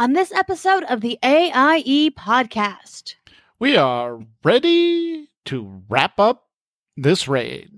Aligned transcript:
on 0.00 0.14
this 0.14 0.32
episode 0.32 0.82
of 0.84 1.02
the 1.02 1.18
AIE 1.22 2.10
podcast. 2.16 3.16
We 3.58 3.76
are 3.76 4.18
ready 4.42 5.28
to 5.44 5.82
wrap 5.90 6.18
up 6.18 6.46
this 6.96 7.28
raid. 7.28 7.70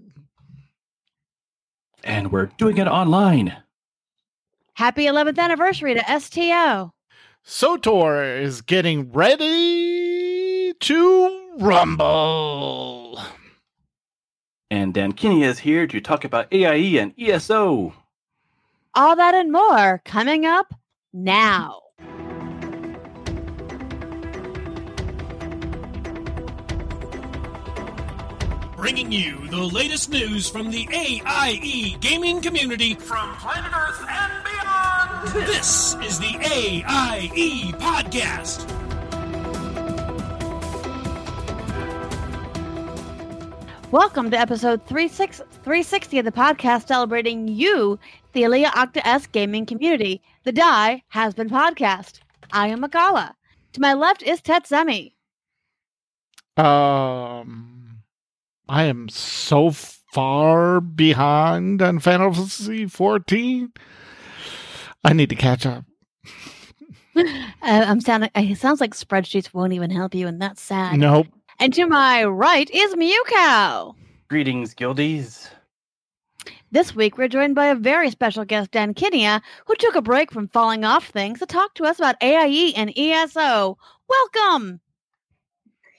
And 2.04 2.30
we're 2.30 2.46
doing 2.46 2.78
it 2.78 2.86
online. 2.86 3.56
Happy 4.74 5.06
11th 5.06 5.36
anniversary 5.36 5.94
to 5.94 6.20
STO. 6.20 6.92
SWTOR 7.44 8.41
is 8.41 8.62
getting 8.62 9.11
ready 9.11 10.75
to 10.75 11.57
rumble. 11.59 13.20
And 14.70 14.95
Dankinia 14.95 15.46
is 15.46 15.59
here 15.59 15.89
to 15.89 16.00
talk 16.00 16.25
about 16.25 16.52
AIE 16.52 17.00
and 17.00 17.14
ESO. 17.18 17.95
All 18.95 19.16
that 19.16 19.34
and 19.34 19.50
more 19.50 20.00
coming 20.04 20.46
up 20.46 20.73
now. 21.12 21.80
Bringing 28.82 29.12
you 29.12 29.46
the 29.46 29.62
latest 29.62 30.10
news 30.10 30.48
from 30.48 30.68
the 30.68 30.88
AIE 30.91 31.96
gaming 32.00 32.41
community 32.41 32.95
from 32.95 33.32
planet 33.36 33.70
Earth 33.72 34.05
and 34.10 34.32
beyond. 34.42 35.46
This 35.46 35.95
is 36.02 36.18
the 36.18 36.36
AIE 36.42 37.72
Podcast. 37.78 38.68
Welcome 43.92 44.32
to 44.32 44.36
episode 44.36 44.84
360 44.84 46.19
of 46.19 46.24
the 46.24 46.33
podcast 46.33 46.88
celebrating 46.88 47.46
you, 47.46 48.00
the 48.33 48.42
Alea 48.42 48.70
Iacta 48.70 49.00
Est 49.05 49.30
gaming 49.30 49.64
community. 49.64 50.20
The 50.42 50.50
Die 50.50 51.05
has 51.10 51.34
been 51.34 51.48
podcast. 51.48 52.19
I 52.52 52.66
am 52.66 52.83
Mkallah. 52.83 53.34
To 53.74 53.80
my 53.80 53.94
left 53.94 54.24
is 54.24 54.41
Tetsemi. 54.41 55.12
Um, 56.56 57.72
I 58.73 58.84
am 58.84 59.11
so 59.11 59.70
far 59.70 60.81
behind 60.81 61.83
on 61.83 61.98
Final 61.98 62.33
Fantasy 62.33 62.87
14. 62.87 63.70
I 65.05 65.12
need 65.12 65.29
to 65.29 65.34
catch 65.34 65.67
up. 65.67 65.84
uh, 67.17 67.23
I'm 67.61 68.01
sounding. 68.01 68.31
It 68.34 68.56
sounds 68.56 68.81
like 68.81 68.95
spreadsheets 68.95 69.53
won't 69.53 69.75
even 69.75 69.91
help 69.91 70.14
you, 70.14 70.27
and 70.27 70.41
that's 70.41 70.62
sad. 70.62 70.98
Nope. 70.98 71.27
And 71.61 71.75
to 71.75 71.84
my 71.84 72.25
right 72.25 72.70
is 72.70 72.95
Mewkow. 72.95 73.95
Greetings, 74.29 74.75
guildies. 74.75 75.51
This 76.70 76.97
week, 76.97 77.19
we're 77.19 77.29
joined 77.29 77.55
by 77.55 77.67
a 77.67 77.75
very 77.75 78.11
special 78.11 78.47
guest, 78.47 78.70
Dankinia, 78.70 79.42
who 79.67 79.75
took 79.75 79.97
a 79.97 80.01
break 80.01 80.33
from 80.33 80.48
falling 80.48 80.83
off 80.83 81.09
things 81.09 81.41
to 81.41 81.47
talk 81.47 81.75
to 81.75 81.84
us 81.84 81.98
about 81.98 82.17
AIE 82.23 82.73
and 82.75 82.91
ESO. 82.97 83.77
Welcome. 84.09 84.81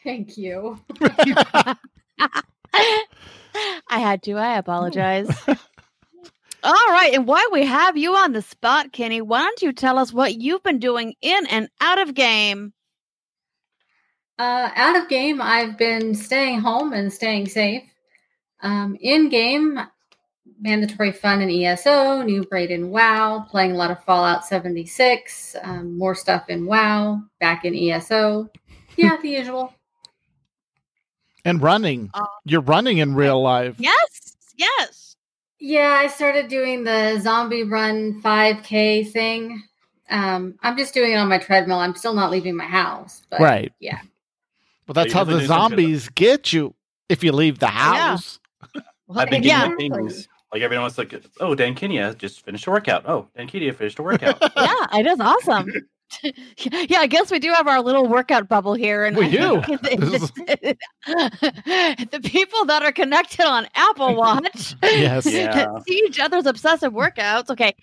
Thank 0.04 0.40
you. 0.40 0.80
I 2.74 4.00
had 4.00 4.24
to. 4.24 4.34
I 4.34 4.58
apologize. 4.58 5.28
All 6.64 6.74
right. 6.90 7.12
And 7.14 7.28
while 7.28 7.52
we 7.52 7.66
have 7.66 7.98
you 7.98 8.16
on 8.16 8.34
the 8.34 8.42
spot, 8.42 8.92
Kenny, 8.92 9.22
why 9.22 9.42
don't 9.42 9.62
you 9.62 9.74
tell 9.74 10.00
us 10.00 10.14
what 10.14 10.36
you've 10.36 10.64
been 10.64 10.80
doing 10.80 11.14
in 11.22 11.46
and 11.48 11.70
out 11.82 12.00
of 12.00 12.14
game? 12.14 12.74
Uh, 14.40 14.70
out 14.76 14.96
of 14.96 15.10
game, 15.10 15.42
I've 15.42 15.78
been 15.78 16.16
staying 16.16 16.60
home 16.62 16.94
and 16.94 17.14
staying 17.14 17.50
safe. 17.50 17.84
Um, 18.62 18.98
in 19.00 19.30
game, 19.30 19.80
mandatory 20.60 21.12
fun 21.12 21.42
in 21.42 21.50
ESO, 21.50 22.24
Noob 22.24 22.50
Raid 22.50 22.72
in 22.72 22.90
WoW, 22.90 23.46
playing 23.50 23.74
a 23.74 23.78
lot 23.78 23.92
of 23.92 24.04
Fallout 24.06 24.46
76, 24.46 25.56
um, 25.62 25.98
more 25.98 26.16
stuff 26.16 26.46
in 26.50 26.66
WoW, 26.66 27.22
back 27.40 27.66
in 27.66 27.76
ESO. 27.76 28.50
Yeah, 28.96 29.18
the 29.22 29.30
usual. 29.30 29.74
And 31.46 31.62
running. 31.62 32.10
Uh, 32.14 32.26
You're 32.46 32.62
running 32.62 33.00
in 33.00 33.16
real 33.16 33.42
life. 33.42 33.76
Yes. 33.78 34.36
Yes. 34.58 35.16
Yeah, 35.60 36.00
I 36.02 36.08
started 36.08 36.48
doing 36.48 36.84
the 36.84 37.20
zombie 37.22 37.64
run 37.64 38.22
5K 38.22 39.10
thing. 39.12 39.64
Um, 40.10 40.56
I'm 40.62 40.78
just 40.78 40.94
doing 40.94 41.14
it 41.14 41.16
on 41.16 41.30
my 41.30 41.38
treadmill. 41.38 41.80
I'm 41.80 41.96
still 41.96 42.14
not 42.14 42.32
leaving 42.32 42.56
my 42.56 42.66
house. 42.66 43.22
But 43.30 43.40
Right. 43.42 43.72
Yeah. 43.80 44.00
Well, 44.88 44.94
that's 44.94 45.12
So 45.12 45.20
how 45.20 45.24
the 45.24 45.34
doing 45.34 45.48
some 45.48 45.56
good- 45.58 45.70
zombies 45.80 46.10
get 46.10 46.52
you 46.54 46.74
if 47.10 47.24
you 47.24 47.32
leave 47.32 47.60
the 47.60 47.68
house. 47.68 48.40
I've 49.16 49.30
been 49.30 49.42
getting 49.42 49.72
the 49.72 49.78
things. 49.78 50.28
Like 50.52 50.62
everyone's 50.62 50.98
like, 50.98 51.14
oh, 51.40 51.56
Dan 51.56 51.74
Kinney 51.76 51.98
just 52.16 52.44
finished 52.46 52.68
a 52.68 52.72
workout. 52.72 53.04
Oh, 53.08 53.28
Dan 53.36 53.48
Kinney 53.48 53.72
finished 53.72 53.98
a 54.00 54.04
workout. 54.04 54.38
yeah, 54.56 54.86
it 55.00 55.08
is 55.08 55.20
awesome. 55.20 55.68
yeah, 56.90 57.00
I 57.00 57.08
guess 57.08 57.32
we 57.32 57.40
do 57.40 57.50
have 57.54 57.68
our 57.68 57.82
little 57.82 58.08
workout 58.08 58.48
bubble 58.48 58.74
here, 58.74 59.04
and 59.06 59.16
We 59.18 59.30
do. 59.30 59.62
the, 59.62 60.78
the 62.12 62.20
people 62.24 62.66
that 62.66 62.84
are 62.84 62.92
connected 62.92 63.46
on 63.46 63.68
Apple 63.76 64.16
Watch, 64.16 64.76
Yes. 64.84 65.26
Yeah. 65.26 65.80
see 65.88 66.04
each 66.08 66.20
other's 66.20 66.46
obsessive 66.46 66.94
workouts. 66.94 67.50
Okay, 67.50 67.76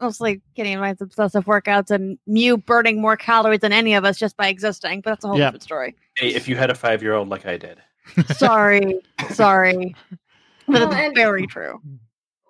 mostly 0.00 0.40
Kenny 0.56 0.72
and 0.72 0.80
mine's 0.80 1.00
obsessive 1.00 1.44
workouts, 1.44 1.90
and 1.90 2.18
Mew 2.26 2.56
burning 2.56 3.00
more 3.00 3.16
calories 3.16 3.60
than 3.60 3.72
any 3.72 3.94
of 3.94 4.04
us 4.04 4.18
just 4.18 4.36
by 4.36 4.48
existing. 4.48 5.00
But 5.02 5.10
that's 5.10 5.24
a 5.24 5.28
whole 5.28 5.38
Yeah. 5.38 5.46
different 5.46 5.62
story. 5.62 5.94
hey, 6.16 6.28
if 6.34 6.48
you 6.48 6.56
had 6.56 6.70
a 6.70 6.74
five 6.74 7.02
year 7.02 7.14
old 7.14 7.28
like 7.28 7.46
I 7.46 7.56
did. 7.56 7.78
Sorry, 8.36 9.00
sorry, 9.30 9.94
but 10.66 10.88
Well, 10.88 10.92
it's 10.92 11.14
very 11.18 11.46
true. 11.46 11.80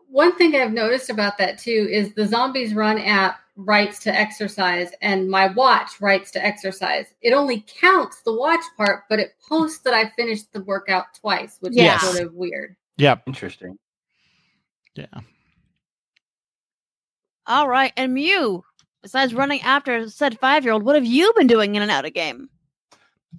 One 0.09 0.35
thing 0.37 0.57
I've 0.57 0.73
noticed 0.73 1.11
about 1.11 1.39
that 1.39 1.59
too 1.59 1.87
is 1.91 2.15
the 2.15 2.27
Zombies 2.27 2.75
Run 2.75 2.99
app 2.99 3.41
writes 3.65 3.99
to 4.01 4.15
exercise 4.15 4.91
and 5.03 5.29
my 5.29 5.49
watch 5.49 6.01
writes 6.01 6.31
to 6.33 6.45
exercise. 6.45 7.07
It 7.23 7.33
only 7.33 7.65
counts 7.81 8.23
the 8.23 8.33
watch 8.35 8.65
part, 8.77 9.05
but 9.09 9.19
it 9.19 9.35
posts 9.49 9.81
that 9.81 9.95
I 9.95 10.11
finished 10.17 10.53
the 10.53 10.63
workout 10.65 11.07
twice, 11.21 11.57
which 11.61 11.75
Yes. 11.75 12.03
is 12.03 12.11
sort 12.11 12.27
of 12.27 12.35
weird. 12.35 12.77
Yeah. 12.97 13.17
Interesting. 13.27 13.79
Yeah. 14.95 15.07
All 17.47 17.69
right, 17.69 17.93
and 17.97 18.15
Mew. 18.15 18.65
Besides 19.03 19.33
running 19.35 19.63
after 19.63 20.09
said 20.11 20.39
five-year-old, 20.39 20.83
what 20.83 20.95
have 20.95 21.07
you 21.07 21.33
been 21.35 21.47
doing 21.47 21.75
in 21.75 21.81
and 21.83 21.91
out 21.91 22.05
of 22.05 22.13
game? 22.13 22.51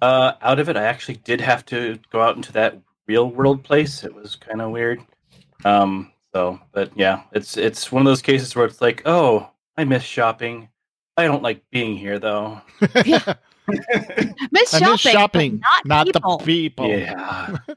Uh, 0.02 0.34
out 0.42 0.60
of 0.60 0.70
it, 0.70 0.76
I 0.76 0.84
actually 0.84 1.18
did 1.18 1.40
have 1.40 1.64
to 1.68 2.00
go 2.12 2.20
out 2.22 2.36
into 2.36 2.52
that 2.54 2.80
real 3.08 3.30
world 3.30 3.64
place. 3.64 4.04
It 4.04 4.14
was 4.14 4.36
kind 4.36 4.60
of 4.62 4.72
weird. 4.72 5.02
Um, 5.64 6.12
so, 6.34 6.60
but 6.72 6.92
yeah, 6.98 7.22
it's 7.32 7.58
it's 7.58 7.92
one 7.92 8.02
of 8.02 8.06
those 8.08 8.24
cases 8.24 8.56
where 8.56 8.66
it's 8.66 8.82
like, 8.82 9.04
oh, 9.06 9.51
I 9.78 9.86
miss 9.86 10.04
shopping. 10.04 10.70
I 11.18 11.26
don't 11.26 11.44
like 11.44 11.64
being 11.72 11.98
here 11.98 12.20
though. 12.20 12.62
Miss 14.52 14.74
I 14.74 14.80
shopping, 14.80 14.92
miss 14.92 15.02
shopping, 15.02 15.58
but 15.58 15.86
not, 15.86 16.06
people. 16.08 16.38
the 16.38 16.46
people. 16.46 16.88
Yeah, 16.88 17.58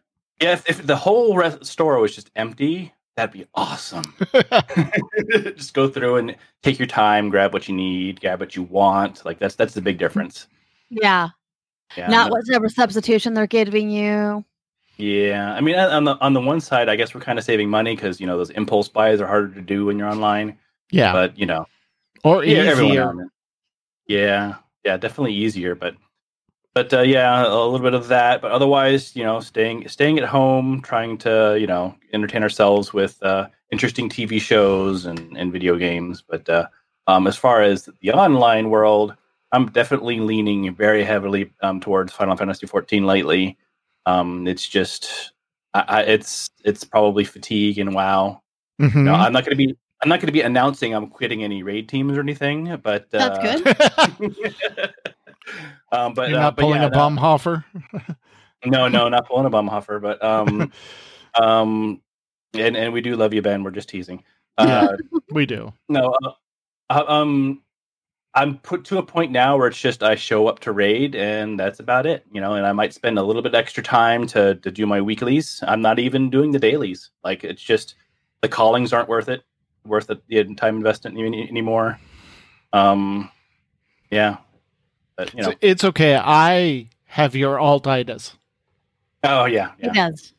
yeah. 0.41 0.53
If, 0.53 0.69
if 0.69 0.87
the 0.87 0.97
whole 0.97 1.37
rest 1.37 1.65
store 1.67 1.99
was 1.99 2.15
just 2.15 2.31
empty, 2.37 2.93
that'd 3.17 3.33
be 3.33 3.47
awesome. 3.55 4.05
just 5.31 5.75
go 5.75 5.89
through 5.89 6.17
and 6.17 6.37
take 6.63 6.79
your 6.79 6.89
time, 6.89 7.29
grab 7.31 7.53
what 7.53 7.69
you 7.69 7.75
need, 7.75 8.21
grab 8.21 8.41
what 8.41 8.57
you 8.57 8.63
want. 8.63 9.25
Like 9.25 9.39
that's 9.39 9.55
that's 9.55 9.75
the 9.75 9.83
big 9.83 9.97
mm-hmm. 9.97 10.05
difference. 10.05 10.47
Yeah, 10.91 11.29
Yeah, 11.97 12.09
not 12.09 12.31
no- 12.31 12.37
whatever 12.37 12.69
substitution 12.69 13.35
they're 13.35 13.47
giving 13.47 13.91
you. 13.91 14.45
Yeah, 14.97 15.53
I 15.55 15.61
mean, 15.61 15.77
on 15.77 16.05
the 16.05 16.17
on 16.21 16.33
the 16.35 16.41
one 16.41 16.61
side, 16.61 16.89
I 16.89 16.97
guess 16.97 17.15
we're 17.15 17.21
kind 17.21 17.39
of 17.39 17.45
saving 17.45 17.69
money 17.69 17.95
because 17.95 18.21
you 18.21 18.27
know 18.27 18.37
those 18.37 18.51
impulse 18.51 18.89
buys 18.89 19.21
are 19.21 19.27
harder 19.27 19.53
to 19.55 19.61
do 19.61 19.87
when 19.87 19.99
you're 19.99 20.09
online. 20.09 20.57
yeah. 20.91 21.13
But 21.13 21.37
you 21.39 21.47
know, 21.47 21.67
or 22.25 22.45
yeah, 22.45 22.73
easier. 22.73 23.15
Yeah, 24.09 24.57
yeah, 24.85 24.97
definitely 24.97 25.35
easier, 25.35 25.75
but 25.75 25.95
but 26.75 26.93
uh, 26.93 27.03
yeah, 27.03 27.43
a 27.47 27.49
little 27.49 27.79
bit 27.79 27.95
of 27.95 28.09
that. 28.09 28.43
But 28.43 28.53
otherwise, 28.53 29.15
you 29.17 29.25
know, 29.25 29.41
staying 29.41 29.89
staying 29.89 30.19
at 30.19 30.25
home, 30.25 30.83
trying 30.83 31.19
to 31.19 31.57
you 31.61 31.67
know 31.67 31.95
entertain 32.13 32.43
ourselves 32.43 32.93
with 32.93 33.23
uh, 33.23 33.49
interesting 33.73 34.09
TV 34.09 34.41
shows 34.41 35.07
and 35.07 35.37
and 35.37 35.53
video 35.53 35.77
games. 35.77 36.23
But 36.27 36.49
uh, 36.49 36.67
um, 37.07 37.27
as 37.27 37.37
far 37.37 37.63
as 37.63 37.89
the 38.01 38.13
online 38.13 38.71
world, 38.71 39.15
I'm 39.53 39.67
definitely 39.71 40.21
leaning 40.21 40.75
very 40.75 41.05
heavily 41.05 41.53
um, 41.63 41.81
towards 41.81 42.13
Final 42.13 42.37
Fantasy 42.37 42.67
14 42.67 43.07
lately. 43.07 43.57
Um, 44.07 44.49
it's 44.49 44.69
just, 44.69 45.33
I, 45.75 45.85
I, 45.89 46.01
it's 46.03 46.51
it's 46.65 46.85
probably 46.85 47.25
fatigue 47.25 47.79
and 47.79 47.95
WoW. 47.95 48.43
Mhm. 48.83 49.05
No, 49.05 49.15
I'm 49.15 49.33
not 49.33 49.45
going 49.45 49.57
to 49.57 49.67
be. 49.67 49.77
I'm 50.05 50.11
not 50.11 50.21
going 50.21 50.27
to 50.27 50.33
be 50.33 50.43
announcing 50.43 50.95
I'm 50.95 51.09
quitting 51.09 51.43
any 51.43 51.63
raid 51.63 51.89
teams 51.89 52.17
or 52.17 52.21
anything. 52.21 52.77
But 52.83 53.11
That's 53.11 53.39
uh, 53.39 54.07
good. 54.19 54.29
um, 55.93 56.13
but 56.13 56.29
You're 56.29 56.39
uh, 56.39 56.43
not 56.43 56.57
but 56.57 56.63
pulling 56.63 56.83
yeah, 56.83 56.89
a 56.89 56.91
bum 56.91 57.17
hoffer. 57.17 57.65
No, 58.67 58.89
no, 58.89 59.11
not 59.11 59.27
pulling 59.27 59.45
a 59.45 59.51
bum 59.51 59.69
huffer. 59.69 60.01
But 60.01 60.25
um, 60.25 60.73
um, 61.41 62.01
and 62.55 62.77
and 62.77 62.93
we 62.93 63.03
do 63.03 63.15
love 63.15 63.35
you, 63.35 63.43
Ben. 63.43 63.63
We're 63.63 63.71
just 63.71 63.91
teasing. 63.91 64.25
Uh, 64.57 64.97
we 65.31 65.45
do. 65.45 65.71
no, 65.91 66.17
uh, 66.25 66.31
uh, 66.89 67.05
um, 67.07 67.63
I'm 68.33 68.57
put 68.59 68.85
to 68.87 68.97
a 68.97 69.03
point 69.03 69.33
now 69.33 69.57
where 69.59 69.69
it's 69.69 69.81
just 69.81 70.03
I 70.03 70.15
show 70.15 70.47
up 70.47 70.61
to 70.61 70.73
raid 70.73 71.15
and 71.15 71.61
that's 71.61 71.81
about 71.81 72.07
it, 72.07 72.25
you 72.33 72.41
know. 72.41 72.55
And 72.55 72.67
I 72.67 72.73
might 72.73 72.95
spend 72.95 73.19
a 73.19 73.23
little 73.23 73.43
bit 73.43 73.55
extra 73.55 73.83
time 73.83 74.27
to 74.29 74.55
to 74.55 74.71
do 74.71 74.87
my 74.87 75.01
weeklies. 75.01 75.63
I'm 75.67 75.83
not 75.83 75.99
even 75.99 76.31
doing 76.31 76.51
the 76.51 76.59
dailies. 76.59 77.11
Like 77.23 77.45
it's 77.45 77.63
just 77.63 77.97
the 78.41 78.49
callings 78.49 78.95
aren't 78.95 79.09
worth 79.09 79.29
it, 79.29 79.45
worth 79.85 80.11
it, 80.11 80.23
the 80.29 80.55
time 80.55 80.77
investment 80.77 81.19
any, 81.19 81.49
anymore. 81.49 81.99
Um, 82.73 83.31
Yeah, 84.11 84.39
but 85.17 85.33
you 85.35 85.43
know. 85.43 85.51
So 85.51 85.57
it's 85.61 85.85
okay. 85.85 86.17
I 86.17 86.89
have 87.07 87.35
your 87.37 87.59
altitis. 87.59 88.35
oh 89.23 89.45
yeah, 89.45 89.71
He 89.79 89.87
yeah, 89.87 90.11
does. 90.11 90.33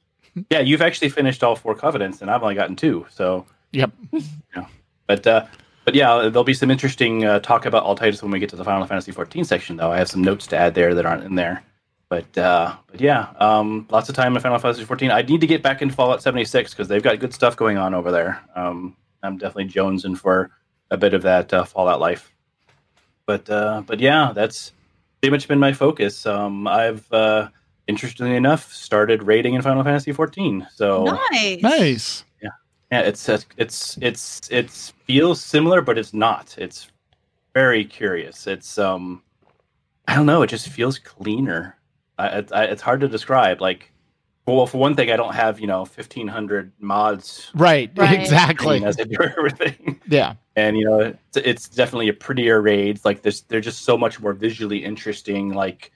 yeah. 0.49 0.59
You've 0.59 0.81
actually 0.81 1.09
finished 1.09 1.43
all 1.43 1.55
four 1.55 1.75
covenants, 1.75 2.21
and 2.21 2.29
I've 2.29 2.43
only 2.43 2.55
gotten 2.55 2.75
two. 2.75 3.05
So, 3.09 3.45
Yep. 3.71 3.91
Yeah. 4.55 4.65
But 5.07 5.27
uh, 5.27 5.45
but 5.85 5.93
yeah, 5.95 6.17
there'll 6.29 6.43
be 6.43 6.53
some 6.55 6.71
interesting 6.71 7.25
uh, 7.25 7.39
talk 7.39 7.65
about 7.67 7.83
Altitis 7.85 8.23
when 8.23 8.31
we 8.31 8.39
get 8.39 8.49
to 8.49 8.55
the 8.55 8.63
Final 8.63 8.87
Fantasy 8.87 9.11
14 9.11 9.43
section. 9.45 9.77
Though 9.77 9.91
I 9.91 9.97
have 9.99 10.09
some 10.09 10.23
notes 10.23 10.47
to 10.47 10.57
add 10.57 10.73
there 10.73 10.95
that 10.95 11.05
aren't 11.05 11.23
in 11.23 11.35
there. 11.35 11.63
But 12.09 12.35
uh, 12.37 12.75
but 12.87 12.99
yeah, 13.01 13.27
um, 13.39 13.87
lots 13.91 14.09
of 14.09 14.15
time 14.15 14.35
in 14.35 14.41
Final 14.41 14.57
Fantasy 14.59 14.83
14. 14.83 15.11
I 15.11 15.21
need 15.21 15.41
to 15.41 15.47
get 15.47 15.61
back 15.61 15.81
in 15.81 15.89
Fallout 15.91 16.21
76 16.23 16.71
because 16.71 16.87
they've 16.87 17.03
got 17.03 17.19
good 17.19 17.33
stuff 17.33 17.55
going 17.55 17.77
on 17.77 17.93
over 17.93 18.11
there. 18.11 18.41
Um, 18.55 18.95
I'm 19.25 19.37
definitely 19.37 19.71
jonesing 19.71 20.17
for 20.17 20.51
a 20.91 20.97
bit 20.97 21.13
of 21.13 21.23
that 21.23 21.53
uh, 21.53 21.63
Fallout 21.65 21.99
life. 21.99 22.31
But 23.25 23.49
uh, 23.49 23.83
but 23.85 23.99
yeah, 23.99 24.31
that's 24.33 24.71
pretty 25.21 25.31
much 25.31 25.47
been 25.47 25.59
my 25.59 25.73
focus. 25.73 26.25
Um, 26.25 26.67
I've 26.67 27.11
uh, 27.11 27.49
interestingly 27.87 28.35
enough 28.35 28.71
started 28.71 29.23
raiding 29.23 29.55
in 29.55 29.61
Final 29.61 29.83
Fantasy 29.83 30.11
14. 30.11 30.67
So 30.73 31.03
Nice. 31.31 31.61
Nice. 31.61 32.25
yeah, 32.91 33.01
it's 33.01 33.27
it's 33.27 33.45
it's 33.57 33.97
it's 34.01 34.41
it's 34.51 34.93
feels 35.05 35.41
similar, 35.41 35.81
but 35.81 35.97
it's 35.97 36.13
not. 36.13 36.55
It's 36.57 36.91
very 37.53 37.85
curious. 37.85 38.47
It's 38.47 38.77
um, 38.77 39.23
I 40.07 40.15
don't 40.15 40.25
know. 40.25 40.43
It 40.43 40.47
just 40.47 40.69
feels 40.69 40.99
cleaner. 40.99 41.77
I, 42.17 42.27
it, 42.27 42.51
I, 42.53 42.63
it's 42.65 42.81
hard 42.81 43.01
to 43.01 43.07
describe. 43.07 43.61
Like, 43.61 43.91
well, 44.53 44.67
for 44.67 44.77
one 44.77 44.95
thing, 44.95 45.09
I 45.11 45.15
don't 45.15 45.33
have 45.33 45.59
you 45.59 45.67
know 45.67 45.85
fifteen 45.85 46.27
hundred 46.27 46.71
mods 46.79 47.49
Right. 47.55 47.91
Right. 47.95 48.19
Exactly. 48.19 48.83
as 48.85 48.99
I 48.99 49.03
do 49.03 49.17
everything, 49.21 49.99
Yeah. 50.07 50.35
and 50.55 50.77
you 50.77 50.85
know, 50.85 50.99
it's, 50.99 51.37
it's 51.37 51.67
definitely 51.69 52.09
a 52.09 52.13
prettier 52.13 52.61
raid. 52.61 52.99
Like, 53.03 53.21
this, 53.23 53.41
they're 53.41 53.61
just 53.61 53.83
so 53.83 53.97
much 53.97 54.19
more 54.19 54.33
visually 54.33 54.83
interesting. 54.83 55.49
Like, 55.53 55.91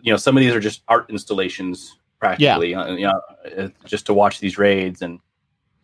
you 0.00 0.12
know, 0.12 0.16
some 0.16 0.36
of 0.36 0.40
these 0.42 0.54
are 0.54 0.60
just 0.60 0.82
art 0.88 1.10
installations 1.10 1.98
practically. 2.18 2.74
uh, 2.74 2.92
You 2.94 3.06
know, 3.08 3.20
uh, 3.58 3.68
just 3.84 4.06
to 4.06 4.14
watch 4.14 4.40
these 4.40 4.56
raids 4.58 5.02
and 5.02 5.18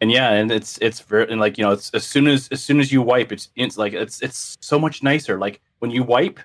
and 0.01 0.11
yeah, 0.13 0.31
and 0.33 0.51
it's 0.53 0.79
it's 0.79 1.01
very 1.01 1.29
and 1.31 1.41
like 1.41 1.59
you 1.59 1.65
know, 1.65 1.73
it's 1.73 1.91
as 1.91 2.05
soon 2.07 2.29
as 2.29 2.49
as 2.53 2.63
soon 2.63 2.79
as 2.81 2.93
you 2.93 3.03
wipe, 3.03 3.33
it's 3.33 3.49
it's 3.57 3.77
like 3.77 3.93
it's 3.93 4.23
it's 4.23 4.57
so 4.61 4.79
much 4.79 5.03
nicer. 5.03 5.39
Like 5.39 5.61
when 5.81 5.91
you 5.91 6.05
wipe, 6.05 6.39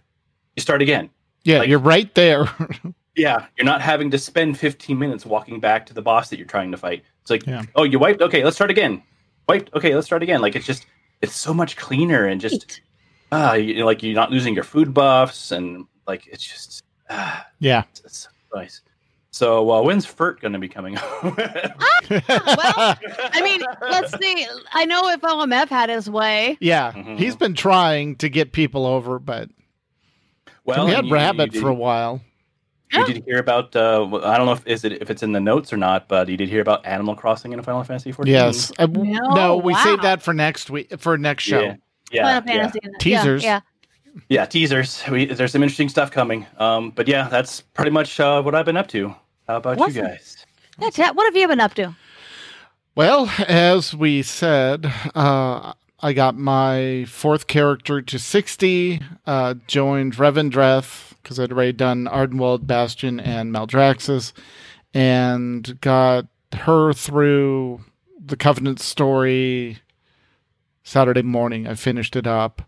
you 0.55 0.61
start 0.61 0.81
again. 0.81 1.09
Yeah. 1.43 1.59
Like- 1.59 1.69
you're 1.69 1.79
right 1.79 2.13
there. 2.15 2.45
Yeah, 3.15 3.45
you're 3.57 3.65
not 3.65 3.81
having 3.81 4.09
to 4.11 4.17
spend 4.17 4.57
15 4.57 4.97
minutes 4.97 5.25
walking 5.25 5.59
back 5.59 5.85
to 5.87 5.93
the 5.93 6.01
boss 6.01 6.29
that 6.29 6.37
you're 6.37 6.47
trying 6.47 6.71
to 6.71 6.77
fight. 6.77 7.03
It's 7.21 7.29
like, 7.29 7.45
Yeah. 7.45 7.61
oh, 7.75 7.83
you 7.83 7.99
wiped. 7.99 8.21
Okay, 8.21 8.43
let's 8.43 8.55
start 8.55 8.71
again. 8.71 9.03
Wiped. 9.47 9.73
Okay, 9.75 9.93
let's 9.93 10.07
start 10.07 10.23
again. 10.23 10.41
Like 10.41 10.55
it's 10.55 10.65
just 10.65 10.85
it's 11.21 11.35
so 11.35 11.53
much 11.53 11.75
cleaner 11.77 12.25
and 12.25 12.41
just 12.41 12.53
Neat. 12.53 12.81
ah, 13.31 13.53
you, 13.53 13.85
like 13.85 14.01
you're 14.03 14.15
not 14.15 14.31
losing 14.31 14.53
your 14.55 14.63
food 14.63 14.93
buffs 14.93 15.51
and 15.51 15.85
like 16.07 16.25
it's 16.27 16.43
just 16.43 16.83
ah, 17.09 17.45
yeah. 17.59 17.83
it's, 17.91 17.99
it's 18.01 18.27
nice. 18.53 18.81
So 19.31 19.69
uh, 19.71 19.81
when's 19.81 20.05
Furt 20.05 20.41
going 20.41 20.53
to 20.53 20.59
be 20.59 20.69
coming? 20.69 20.97
Well, 22.09 22.97
I 22.99 23.41
mean, 23.43 23.61
let's 23.81 24.11
see. 24.19 24.45
I 24.73 24.85
know 24.85 25.09
if 25.09 25.21
OMF 25.21 25.69
had 25.69 25.89
his 25.89 26.09
way. 26.09 26.57
yeah. 26.59 26.91
Mhm. 26.91 27.17
He's 27.17 27.35
been 27.35 27.53
trying 27.55 28.17
to 28.17 28.29
get 28.29 28.51
people 28.51 28.85
over, 28.85 29.19
but 29.19 29.49
well, 30.65 30.85
we 30.85 30.91
had 30.91 30.99
and 30.99 31.07
you- 31.07 31.13
Rabbit 31.13 31.53
you 31.53 31.61
for 31.61 31.69
a 31.69 31.73
did, 31.73 31.79
while. 32.99 33.07
you 33.07 33.13
did 33.15 33.23
hear 33.25 33.39
about. 33.39 33.75
Uh, 33.75 34.05
I 34.23 34.37
don't 34.37 34.45
know 34.45 34.53
if 34.53 34.65
is 34.67 34.83
it 34.83 34.93
if 35.01 35.09
it's 35.09 35.23
in 35.23 35.31
the 35.31 35.39
notes 35.39 35.71
or 35.73 35.77
not, 35.77 36.07
but 36.07 36.27
you 36.29 36.37
did 36.37 36.49
hear 36.49 36.61
about 36.61 36.85
Animal 36.85 37.15
Crossing 37.15 37.53
in 37.53 37.61
Final 37.61 37.83
Fantasy 37.83 38.11
14. 38.11 38.31
Yes. 38.33 38.71
W- 38.77 39.13
No, 39.13 39.29
no, 39.29 39.57
we 39.57 39.73
wow. 39.73 39.83
saved 39.83 40.01
that 40.03 40.21
for 40.21 40.33
next 40.33 40.69
week 40.69 40.99
for 40.99 41.17
next 41.17 41.43
show. 41.43 41.61
Yeah. 41.61 41.75
Yeah, 42.11 42.39
Final 42.41 42.71
yeah. 42.83 42.89
Teasers. 42.99 43.43
Yeah. 43.43 43.59
yeah 44.29 44.45
teasers 44.45 45.01
we, 45.09 45.25
there's 45.25 45.51
some 45.51 45.63
interesting 45.63 45.89
stuff 45.89 46.11
coming 46.11 46.45
um 46.59 46.91
but 46.91 47.07
yeah 47.07 47.27
that's 47.29 47.61
pretty 47.61 47.89
much 47.89 48.19
uh, 48.19 48.39
what 48.43 48.53
i've 48.53 48.65
been 48.65 48.77
up 48.77 48.87
to 48.87 49.07
how 49.47 49.55
about 49.57 49.81
Awesome. 49.81 49.95
you 49.95 50.01
guys 50.03 50.45
yeah. 50.79 50.89
Chat, 50.91 51.15
what 51.15 51.25
have 51.25 51.35
you 51.35 51.47
been 51.47 51.59
up 51.59 51.73
to? 51.75 51.95
Well, 52.95 53.31
as 53.47 53.95
we 53.95 54.21
said, 54.21 54.91
uh, 55.15 55.73
I 55.99 56.13
got 56.13 56.35
my 56.37 57.05
fourth 57.07 57.47
character 57.47 58.01
to 58.01 58.19
60, 58.19 58.99
uh, 59.25 59.55
joined 59.67 60.15
Revendreth, 60.15 61.12
because 61.23 61.39
I'd 61.39 61.51
already 61.51 61.71
done 61.71 62.05
Ardenweald, 62.05 62.67
Bastion, 62.67 63.19
and 63.19 63.53
Maldraxxus, 63.53 64.33
and 64.93 65.79
got 65.81 66.27
her 66.53 66.93
through 66.93 67.81
the 68.23 68.35
Covenant 68.37 68.79
story 68.79 69.79
Saturday 70.83 71.23
morning. 71.23 71.67
I 71.67 71.75
finished 71.75 72.15
it 72.15 72.27
up. 72.27 72.61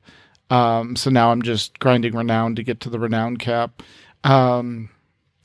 Um, 0.50 0.96
so 0.96 1.10
now 1.10 1.32
I'm 1.32 1.42
just 1.42 1.80
grinding 1.80 2.16
Renown 2.16 2.56
to 2.56 2.64
get 2.64 2.80
to 2.82 2.90
the 2.90 3.00
Renown 3.00 3.38
cap. 3.38 3.82
Um, 4.24 4.90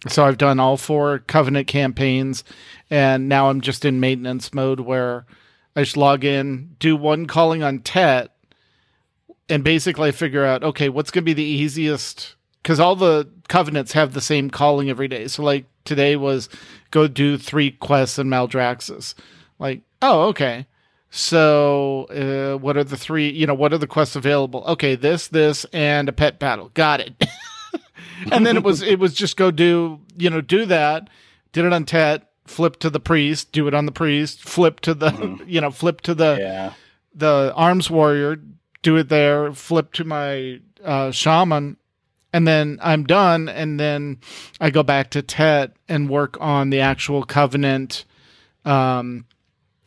so 0.08 0.24
I've 0.24 0.38
done 0.38 0.60
all 0.60 0.76
four 0.76 1.18
Covenant 1.18 1.66
campaigns, 1.66 2.44
and 2.88 3.28
now 3.28 3.50
I'm 3.50 3.60
just 3.60 3.84
in 3.84 4.00
maintenance 4.00 4.54
mode 4.54 4.80
where 4.80 5.26
I 5.76 5.82
just 5.82 5.96
log 5.96 6.24
in, 6.24 6.76
do 6.78 6.96
one 6.96 7.26
calling 7.26 7.62
on 7.62 7.80
Tet, 7.80 8.34
and 9.48 9.64
basically 9.64 10.12
figure 10.12 10.44
out 10.44 10.62
okay, 10.62 10.88
what's 10.88 11.10
going 11.10 11.22
to 11.22 11.26
be 11.26 11.32
the 11.34 11.42
easiest 11.42 12.36
because 12.62 12.80
all 12.80 12.96
the 12.96 13.28
covenants 13.48 13.92
have 13.92 14.12
the 14.14 14.20
same 14.20 14.50
calling 14.50 14.88
every 14.90 15.08
day. 15.08 15.26
So 15.28 15.42
like 15.42 15.66
today 15.84 16.16
was 16.16 16.48
go 16.90 17.06
do 17.08 17.36
three 17.38 17.70
quests 17.72 18.18
in 18.18 18.28
Maldraxxus. 18.28 19.14
Like 19.58 19.82
oh 20.02 20.22
okay. 20.28 20.66
So, 21.12 22.04
uh, 22.04 22.56
what 22.58 22.76
are 22.76 22.84
the 22.84 22.96
three? 22.96 23.30
You 23.30 23.44
know, 23.44 23.54
what 23.54 23.72
are 23.72 23.78
the 23.78 23.88
quests 23.88 24.14
available? 24.14 24.62
Okay, 24.64 24.94
this, 24.94 25.26
this, 25.26 25.66
and 25.72 26.08
a 26.08 26.12
pet 26.12 26.38
battle. 26.38 26.70
Got 26.74 27.00
it. 27.00 27.24
and 28.30 28.46
then 28.46 28.56
it 28.56 28.62
was 28.62 28.80
it 28.80 29.00
was 29.00 29.12
just 29.12 29.36
go 29.36 29.50
do 29.50 29.98
you 30.16 30.30
know 30.30 30.40
do 30.40 30.64
that. 30.66 31.10
Did 31.52 31.64
it 31.64 31.72
on 31.72 31.84
Tet. 31.84 32.28
Flip 32.46 32.78
to 32.78 32.90
the 32.90 33.00
priest. 33.00 33.50
Do 33.50 33.66
it 33.66 33.74
on 33.74 33.86
the 33.86 33.92
priest. 33.92 34.42
Flip 34.42 34.78
to 34.80 34.94
the 34.94 35.10
Mhm. 35.10 35.42
you 35.48 35.60
know 35.60 35.72
flip 35.72 36.00
to 36.02 36.14
the 36.14 36.36
yeah 36.38 36.72
the 37.12 37.52
arms 37.56 37.90
warrior. 37.90 38.36
Do 38.82 38.96
it 38.96 39.08
there. 39.08 39.52
Flip 39.52 39.92
to 39.94 40.04
my 40.04 40.60
uh, 40.84 41.10
shaman. 41.10 41.76
And 42.32 42.47
then 42.47 42.79
I'm 42.81 43.05
done, 43.05 43.49
and 43.49 43.81
then 43.81 44.19
I 44.61 44.71
go 44.71 44.82
back 44.82 45.11
to 45.11 45.23
Tet 45.23 45.73
and 45.88 46.09
work 46.09 46.37
on 46.41 46.71
the 46.71 46.81
actual 46.81 47.25
covenant. 47.25 48.05
Um, 48.65 49.25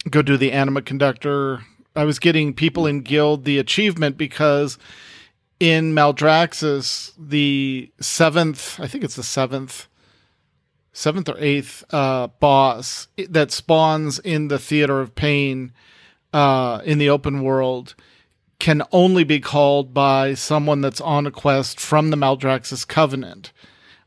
go 0.09 0.21
do 0.21 0.35
the 0.35 0.51
anima 0.51 0.81
conductor. 0.81 1.61
I 1.95 2.03
was 2.03 2.19
getting 2.19 2.53
people 2.53 2.85
in 2.85 3.01
guild 3.01 3.45
the 3.45 3.59
achievement 3.59 4.17
because 4.17 4.77
in 5.59 5.93
Maldraxxus, 5.93 7.13
the 7.17 7.91
seventh, 8.01 8.79
I 8.79 8.87
think 8.87 9.03
it's 9.03 9.15
the 9.15 9.23
seventh, 9.23 9.87
seventh 10.91 11.29
or 11.29 11.37
eighth 11.37 11.85
uh, 11.93 12.27
boss 12.27 13.07
that 13.29 13.51
spawns 13.51 14.19
in 14.19 14.49
the 14.49 14.59
theater 14.59 14.99
of 14.99 15.15
pain 15.15 15.71
uh, 16.33 16.81
in 16.83 16.97
the 16.97 17.09
open 17.09 17.43
world 17.43 17.95
can 18.63 18.81
only 18.93 19.25
be 19.25 19.41
called 19.41 19.93
by 19.93 20.33
someone 20.33 20.79
that's 20.79 21.01
on 21.01 21.27
a 21.27 21.31
quest 21.31 21.81
from 21.81 22.11
the 22.11 22.15
Maldraxxus 22.15 22.87
Covenant. 22.87 23.51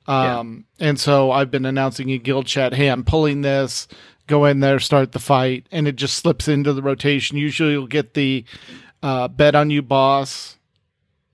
Um, 0.06 0.64
And 0.80 0.98
so 0.98 1.30
I've 1.30 1.50
been 1.50 1.66
announcing 1.66 2.08
in 2.08 2.22
guild 2.22 2.46
chat, 2.46 2.72
hey, 2.72 2.88
I'm 2.88 3.04
pulling 3.04 3.42
this, 3.42 3.86
go 4.26 4.46
in 4.46 4.60
there, 4.60 4.80
start 4.80 5.12
the 5.12 5.18
fight, 5.18 5.66
and 5.70 5.86
it 5.86 5.96
just 5.96 6.14
slips 6.16 6.48
into 6.48 6.72
the 6.72 6.80
rotation. 6.80 7.36
Usually 7.36 7.72
you'll 7.72 7.86
get 7.86 8.14
the 8.14 8.46
uh, 9.02 9.28
bet 9.28 9.54
on 9.54 9.68
you 9.68 9.82
boss 9.82 10.56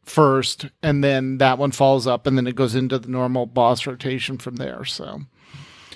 first, 0.04 0.66
and 0.82 1.04
then 1.04 1.38
that 1.38 1.58
one 1.58 1.70
falls 1.70 2.08
up, 2.08 2.26
and 2.26 2.36
then 2.36 2.48
it 2.48 2.56
goes 2.56 2.74
into 2.74 2.98
the 2.98 3.08
normal 3.08 3.46
boss 3.46 3.86
rotation 3.86 4.36
from 4.36 4.56
there. 4.56 4.84
So, 4.84 5.20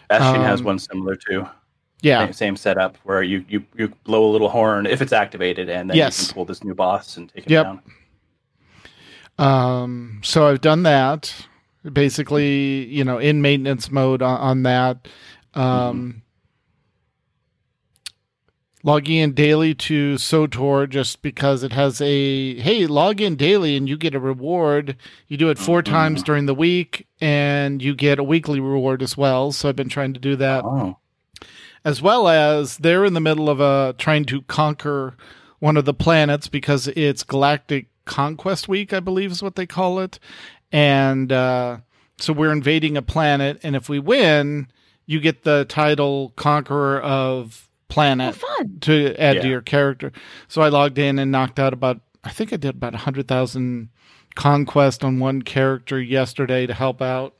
bastion 0.08 0.42
has 0.42 0.60
Um, 0.60 0.66
one 0.66 0.78
similar 0.78 1.16
too 1.16 1.44
yeah. 2.02 2.24
same, 2.26 2.32
same 2.32 2.56
setup 2.56 2.96
where 3.04 3.22
you, 3.22 3.44
you 3.48 3.64
you 3.76 3.88
blow 4.04 4.28
a 4.28 4.30
little 4.32 4.48
horn 4.48 4.86
if 4.86 5.00
it's 5.02 5.12
activated 5.12 5.68
and 5.68 5.88
then 5.90 5.96
Yes. 5.96 6.20
you 6.20 6.26
can 6.28 6.34
pull 6.34 6.44
this 6.44 6.62
new 6.62 6.74
boss 6.74 7.16
and 7.16 7.28
take 7.34 7.44
it 7.46 7.50
Yep. 7.50 7.64
down 7.64 7.80
Um, 9.38 10.20
so 10.22 10.46
I've 10.48 10.60
done 10.60 10.82
that. 10.84 11.32
Basically, 11.92 12.86
you 12.86 13.04
know, 13.04 13.18
in 13.18 13.42
maintenance 13.42 13.90
mode 13.90 14.20
on, 14.22 14.38
on 14.40 14.62
that. 14.64 15.06
Um, 15.54 16.22
Logging 18.82 19.16
in 19.16 19.32
daily 19.32 19.74
to 19.74 20.14
SWTOR 20.14 20.88
just 20.88 21.20
because 21.20 21.64
it 21.64 21.72
has 21.72 22.00
a 22.00 22.54
hey, 22.60 22.86
log 22.86 23.20
in 23.20 23.34
daily 23.34 23.76
and 23.76 23.88
you 23.88 23.96
get 23.96 24.14
a 24.14 24.20
reward. 24.20 24.96
You 25.26 25.36
do 25.36 25.48
it 25.50 25.58
4 25.58 25.82
Mhm. 25.82 25.86
times 25.86 26.22
during 26.22 26.46
the 26.46 26.54
week 26.54 27.06
and 27.20 27.82
you 27.82 27.96
get 27.96 28.20
a 28.20 28.22
weekly 28.24 28.60
reward 28.60 29.02
as 29.02 29.16
well. 29.16 29.50
So 29.50 29.68
I've 29.68 29.74
been 29.74 29.88
trying 29.88 30.12
to 30.12 30.20
do 30.20 30.36
that 30.36 30.64
oh 30.64 30.96
as 31.86 32.02
well 32.02 32.28
as 32.28 32.76
they're 32.78 33.04
in 33.06 33.14
the 33.14 33.20
middle 33.20 33.48
of 33.48 33.60
a 33.60 33.94
trying 33.96 34.24
to 34.26 34.42
conquer 34.42 35.14
one 35.60 35.76
of 35.78 35.84
the 35.86 35.94
planets 35.94 36.48
because 36.48 36.88
it's 36.88 37.22
Galactic 37.22 37.86
Conquest 38.04 38.68
Week, 38.68 38.92
I 38.92 39.00
believe 39.00 39.30
is 39.32 39.42
what 39.42 39.54
they 39.56 39.66
call 39.66 39.98
it, 40.00 40.18
and 40.70 41.32
uh, 41.32 41.78
so 42.18 42.32
we're 42.32 42.52
invading 42.52 42.96
a 42.96 43.02
planet, 43.02 43.58
and 43.62 43.74
if 43.76 43.88
we 43.88 43.98
win, 43.98 44.68
you 45.06 45.20
get 45.20 45.44
the 45.44 45.64
title 45.66 46.32
Conqueror 46.36 47.00
of 47.00 47.62
Oh, 47.88 47.94
Planet 47.94 48.34
fun. 48.34 48.78
to 48.80 49.14
add 49.16 49.40
to 49.42 49.48
your 49.48 49.60
character. 49.62 50.10
So 50.48 50.60
I 50.60 50.68
logged 50.68 50.98
in 50.98 51.18
and 51.20 51.30
knocked 51.30 51.58
out 51.60 51.72
about 51.72 52.00
I 52.24 52.30
think 52.30 52.52
I 52.52 52.56
did 52.56 52.74
about 52.74 52.94
hundred 52.96 53.28
thousand 53.28 53.90
conquest 54.34 55.04
on 55.04 55.20
one 55.20 55.42
character 55.42 56.00
yesterday 56.00 56.66
to 56.66 56.74
help 56.74 57.00
out. 57.00 57.34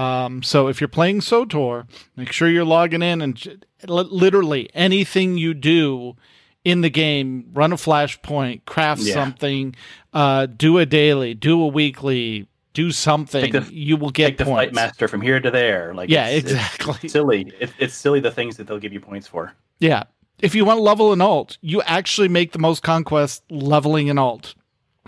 Um, 0.00 0.42
so 0.42 0.68
if 0.68 0.80
you're 0.80 0.88
playing 0.88 1.20
SWTOR, 1.20 1.86
make 2.16 2.32
sure 2.32 2.48
you're 2.48 2.64
logging 2.64 3.02
in 3.02 3.20
and 3.20 3.34
j- 3.36 3.56
literally 3.86 4.70
anything 4.74 5.36
you 5.38 5.52
do 5.54 6.16
in 6.64 6.80
the 6.82 6.90
game, 6.90 7.50
run 7.52 7.72
a 7.72 7.76
flashpoint, 7.76 8.64
craft 8.64 9.02
Yeah. 9.02 9.14
something, 9.14 9.74
uh, 10.12 10.46
do 10.46 10.78
a 10.78 10.86
daily, 10.86 11.34
do 11.34 11.60
a 11.62 11.66
weekly, 11.66 12.46
do 12.72 12.92
something. 12.92 13.52
The, 13.52 13.68
you 13.72 13.96
will 13.96 14.10
get 14.10 14.28
Take 14.28 14.38
the 14.38 14.44
flight 14.44 14.72
master 14.72 15.08
from 15.08 15.20
here 15.22 15.40
to 15.40 15.50
there. 15.50 15.92
Like 15.94 16.08
yeah, 16.10 16.28
it's- 16.28 16.52
exactly. 16.52 16.96
It's 17.02 17.12
silly. 17.12 17.52
It, 17.60 17.72
it's 17.78 17.94
silly 17.94 18.20
the 18.20 18.30
things 18.30 18.56
that 18.56 18.66
they'll 18.66 18.78
give 18.78 18.92
you 18.92 19.00
points 19.00 19.26
for. 19.26 19.52
Yeah. 19.80 20.04
If 20.40 20.54
you 20.54 20.64
want 20.64 20.78
to 20.78 20.82
level 20.82 21.12
an 21.12 21.20
alt, 21.20 21.58
you 21.60 21.82
actually 21.82 22.28
make 22.28 22.52
the 22.52 22.58
most 22.58 22.82
conquest 22.82 23.42
leveling 23.50 24.08
an 24.08 24.18
alt. 24.18 24.54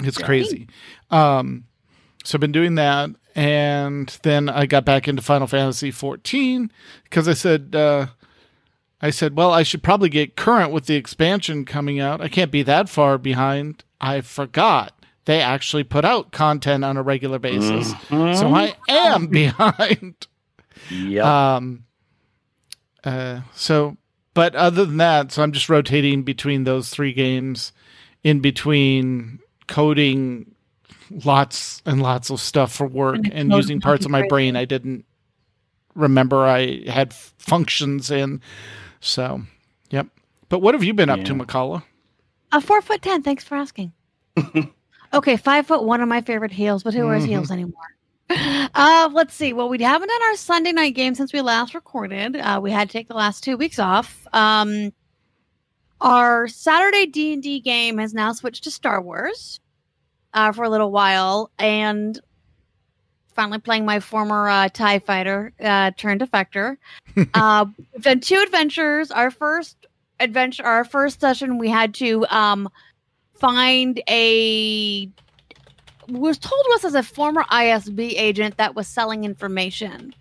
It's 0.02 0.18
Yeah. 0.18 0.26
crazy. 0.26 0.68
Um, 1.10 1.64
so 2.24 2.36
I've 2.36 2.40
been 2.40 2.52
doing 2.52 2.74
that. 2.76 3.10
And 3.34 4.08
then 4.22 4.48
I 4.48 4.66
got 4.66 4.84
back 4.84 5.08
into 5.08 5.22
Final 5.22 5.46
Fantasy 5.46 5.90
14 5.90 6.70
because 7.04 7.26
I 7.28 7.32
said, 7.32 7.74
uh, 7.74 8.06
I 9.00 9.10
said, 9.10 9.36
well, 9.36 9.52
I 9.52 9.62
should 9.62 9.82
probably 9.82 10.08
get 10.10 10.36
current 10.36 10.70
with 10.70 10.86
the 10.86 10.96
expansion 10.96 11.64
coming 11.64 11.98
out. 11.98 12.20
I 12.20 12.28
can't 12.28 12.50
be 12.50 12.62
that 12.64 12.88
far 12.88 13.16
behind. 13.18 13.84
I 14.00 14.20
forgot 14.20 14.92
they 15.24 15.40
actually 15.40 15.84
put 15.84 16.04
out 16.04 16.32
content 16.32 16.84
on 16.84 16.96
a 16.96 17.02
regular 17.02 17.38
basis. 17.38 17.94
Mhm. 17.94 18.36
So 18.36 18.48
I 18.54 18.74
am 18.88 19.26
behind. 19.28 20.26
yeah. 20.90 21.54
Um, 21.56 21.84
uh, 23.04 23.40
so, 23.54 23.96
but 24.34 24.54
other 24.54 24.84
than 24.84 24.96
that, 24.98 25.32
so 25.32 25.42
I'm 25.42 25.52
just 25.52 25.68
rotating 25.68 26.22
between 26.22 26.64
those 26.64 26.90
three 26.90 27.12
games, 27.12 27.72
in 28.22 28.40
between 28.40 29.38
coding 29.68 30.51
lots 31.24 31.82
and 31.86 32.02
lots 32.02 32.30
of 32.30 32.40
stuff 32.40 32.72
for 32.72 32.86
work 32.86 33.16
And 33.16 33.32
and 33.32 33.52
using 33.52 33.80
parts 33.80 34.04
of 34.04 34.10
my 34.10 34.26
brain 34.28 34.56
I 34.56 34.64
didn't 34.64 35.04
remember 35.94 36.44
I 36.46 36.82
had 36.88 37.12
functions 37.12 38.10
in. 38.10 38.40
So, 39.00 39.42
yep. 39.90 40.06
But 40.48 40.60
what 40.60 40.74
have 40.74 40.84
you 40.84 40.94
been 40.94 41.10
up 41.10 41.24
to, 41.24 41.32
Yeah. 41.34 41.38
Mkallah? 41.40 41.82
A 42.52 42.60
four 42.60 42.80
foot 42.82 43.02
ten. 43.02 43.22
Thanks 43.22 43.44
for 43.44 43.54
asking. 43.56 43.92
okay, 45.14 45.36
five 45.36 45.66
foot 45.66 45.82
one 45.84 46.00
of 46.00 46.08
my 46.08 46.20
favorite 46.20 46.52
heels, 46.52 46.82
but 46.82 46.94
who 46.94 47.06
wears 47.06 47.24
Mhm. 47.24 47.28
heels 47.28 47.50
anymore? 47.50 47.74
Uh, 48.74 49.10
let's 49.12 49.34
see. 49.34 49.52
Well, 49.52 49.68
we 49.68 49.76
haven't 49.82 50.08
done 50.08 50.22
our 50.22 50.36
Sunday 50.36 50.72
night 50.72 50.94
game 50.94 51.14
since 51.14 51.34
we 51.34 51.42
last 51.42 51.74
recorded. 51.74 52.36
Uh, 52.36 52.60
we 52.62 52.70
had 52.70 52.88
to 52.88 52.92
take 52.92 53.06
the 53.08 53.14
last 53.14 53.44
two 53.44 53.58
weeks 53.58 53.78
off. 53.78 54.26
Um, 54.32 54.92
our 56.00 56.48
Saturday 56.48 57.04
D 57.06 57.34
and 57.34 57.42
D 57.42 57.60
game 57.60 57.98
has 57.98 58.14
now 58.14 58.32
switched 58.32 58.64
to 58.64 58.70
Star 58.70 59.02
Wars 59.02 59.60
uh, 60.34 60.52
for 60.52 60.64
a 60.64 60.70
little 60.70 60.90
while, 60.90 61.50
and 61.58 62.20
finally 63.34 63.58
playing 63.58 63.84
my 63.84 64.00
former 64.00 64.48
uh, 64.48 64.68
Tie 64.68 64.98
Fighter 65.00 65.52
uh, 65.60 65.90
turned 65.96 66.20
Defector. 66.20 66.76
uh, 67.34 67.66
we've 67.92 68.02
done 68.02 68.20
two 68.20 68.40
adventures. 68.42 69.10
Our 69.10 69.30
first 69.30 69.76
adventure, 70.20 70.64
our 70.64 70.84
first 70.84 71.20
session, 71.20 71.58
we 71.58 71.68
had 71.68 71.94
to 71.94 72.26
um, 72.26 72.68
find 73.34 74.00
a 74.08 75.08
was 76.08 76.36
told 76.38 76.64
to 76.64 76.74
us 76.74 76.84
as 76.84 76.94
a 76.94 77.02
former 77.02 77.44
ISB 77.44 78.14
agent 78.16 78.56
that 78.56 78.74
was 78.74 78.88
selling 78.88 79.24
information. 79.24 80.14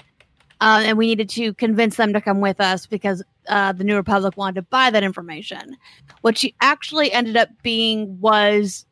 Uh, 0.62 0.84
and 0.86 0.98
we 0.98 1.08
needed 1.08 1.28
to 1.28 1.56
convince 1.56 1.96
them 1.96 2.14
to 2.14 2.22
come 2.22 2.40
with 2.40 2.62
us 2.62 2.86
because 2.86 3.24
uh, 3.48 3.72
the 3.72 3.84
New 3.84 3.96
Republic 3.96 4.38
wanted 4.38 4.56
to 4.56 4.62
buy 4.62 4.92
that 4.92 5.04
information. 5.04 5.76
What 6.22 6.38
she 6.38 6.54
actually 6.62 7.12
ended 7.12 7.36
up 7.36 7.50
being 7.64 8.20
was 8.22 8.86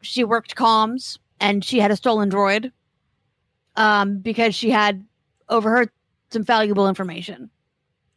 she 0.00 0.24
worked 0.24 0.54
comms 0.56 1.18
and 1.40 1.64
she 1.64 1.78
had 1.78 1.90
a 1.90 1.96
stolen 1.96 2.30
droid 2.30 2.72
um, 3.76 4.18
because 4.18 4.54
she 4.54 4.70
had 4.70 5.04
overheard 5.48 5.90
some 6.30 6.44
valuable 6.44 6.88
information. 6.88 7.50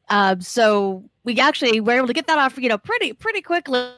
Uh, 0.10 0.36
so 0.40 1.04
we 1.24 1.40
actually 1.40 1.80
were 1.80 1.94
able 1.94 2.08
to 2.08 2.14
get 2.14 2.28
that 2.28 2.38
off, 2.38 2.58
you 2.58 2.68
know, 2.68 2.78
pretty 2.78 3.14
pretty 3.14 3.42
quickly. 3.42 3.94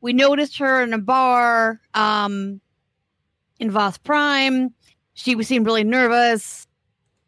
We 0.00 0.12
noticed 0.12 0.58
her 0.58 0.82
in 0.82 0.92
a 0.92 0.98
bar 0.98 1.80
um, 1.94 2.60
in 3.58 3.70
Voth 3.70 4.02
Prime. 4.04 4.72
She 5.14 5.42
seemed 5.42 5.66
really 5.66 5.82
nervous. 5.82 6.66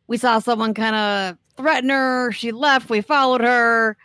We 0.06 0.16
saw 0.16 0.38
someone 0.38 0.74
kind 0.74 0.94
of 0.94 1.38
threaten 1.56 1.90
her. 1.90 2.30
She 2.32 2.52
left. 2.52 2.90
We 2.90 3.00
followed 3.00 3.40
her. 3.40 3.96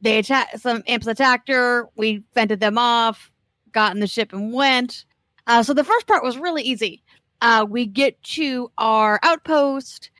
They 0.00 0.18
attacked. 0.18 0.60
Some 0.60 0.82
imps 0.86 1.06
attacked 1.06 1.48
her. 1.48 1.88
We 1.96 2.22
fended 2.34 2.60
them 2.60 2.78
off. 2.78 3.32
Got 3.74 3.92
in 3.92 4.00
the 4.00 4.06
ship 4.06 4.32
and 4.32 4.52
went. 4.52 5.04
Uh, 5.46 5.62
so 5.62 5.74
the 5.74 5.84
first 5.84 6.06
part 6.06 6.24
was 6.24 6.38
really 6.38 6.62
easy. 6.62 7.02
Uh, 7.42 7.66
we 7.68 7.84
get 7.84 8.22
to 8.22 8.70
our 8.78 9.20
outpost, 9.22 10.10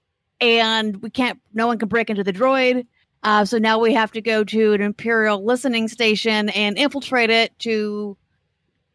and 0.40 1.00
we 1.00 1.08
can't. 1.08 1.40
No 1.54 1.66
one 1.66 1.78
can 1.78 1.88
break 1.88 2.10
into 2.10 2.24
the 2.24 2.32
droid. 2.32 2.86
Uh, 3.22 3.44
so 3.44 3.56
now 3.56 3.78
we 3.78 3.94
have 3.94 4.12
to 4.12 4.20
go 4.20 4.44
to 4.44 4.74
an 4.74 4.82
Imperial 4.82 5.42
listening 5.42 5.88
station 5.88 6.50
and 6.50 6.76
infiltrate 6.76 7.30
it 7.30 7.58
to 7.60 8.18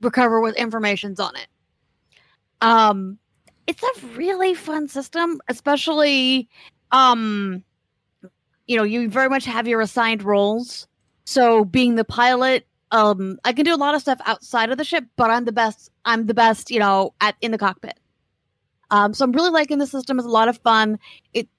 recover 0.02 0.40
what 0.40 0.56
information's 0.56 1.20
on 1.20 1.36
it. 1.36 1.48
Um, 2.62 3.18
it's 3.66 3.82
a 3.82 4.08
really 4.16 4.54
fun 4.54 4.88
system, 4.88 5.42
especially, 5.48 6.48
um, 6.92 7.64
you 8.68 8.78
know, 8.78 8.84
you 8.84 9.10
very 9.10 9.30
much 9.30 9.46
have 9.46 9.68
your 9.68 9.82
assigned 9.82 10.22
roles. 10.22 10.88
So 11.26 11.66
being 11.66 11.96
the 11.96 12.04
pilot, 12.04 12.68
um, 12.92 13.40
I 13.46 13.54
can 13.54 13.66
do 13.66 13.74
a 13.74 13.78
lot 13.78 13.96
of 13.96 14.02
stuff 14.02 14.20
outside 14.26 14.72
of 14.72 14.78
the 14.78 14.84
ship, 14.84 15.06
but 15.16 15.30
I'm 15.30 15.46
the 15.46 15.52
best. 15.52 15.92
I'm 16.06 16.26
the 16.26 16.34
best, 16.34 16.72
you 16.72 16.80
know, 16.80 17.14
at 17.22 17.36
in 17.42 17.52
the 17.52 17.58
cockpit. 17.58 18.00
Um, 18.92 19.14
so 19.14 19.24
I'm 19.26 19.32
really 19.32 19.52
liking 19.52 19.78
the 19.78 19.88
system. 19.88 20.18
It's 20.18 20.28
a 20.28 20.32
lot 20.32 20.48
of 20.48 20.58
fun. 20.58 21.00
It's 21.34 21.50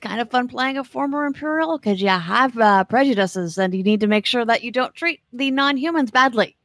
kind 0.00 0.20
of 0.20 0.30
fun 0.30 0.48
playing 0.48 0.78
a 0.78 0.84
former 0.84 1.24
Imperial 1.24 1.78
because 1.78 2.02
you 2.02 2.08
have 2.08 2.58
uh, 2.58 2.84
prejudices 2.84 3.58
and 3.58 3.74
you 3.74 3.84
need 3.84 4.00
to 4.00 4.08
make 4.08 4.26
sure 4.26 4.44
that 4.44 4.64
you 4.64 4.72
don't 4.72 4.94
treat 4.94 5.20
the 5.32 5.50
non-humans 5.50 6.10
badly. 6.10 6.56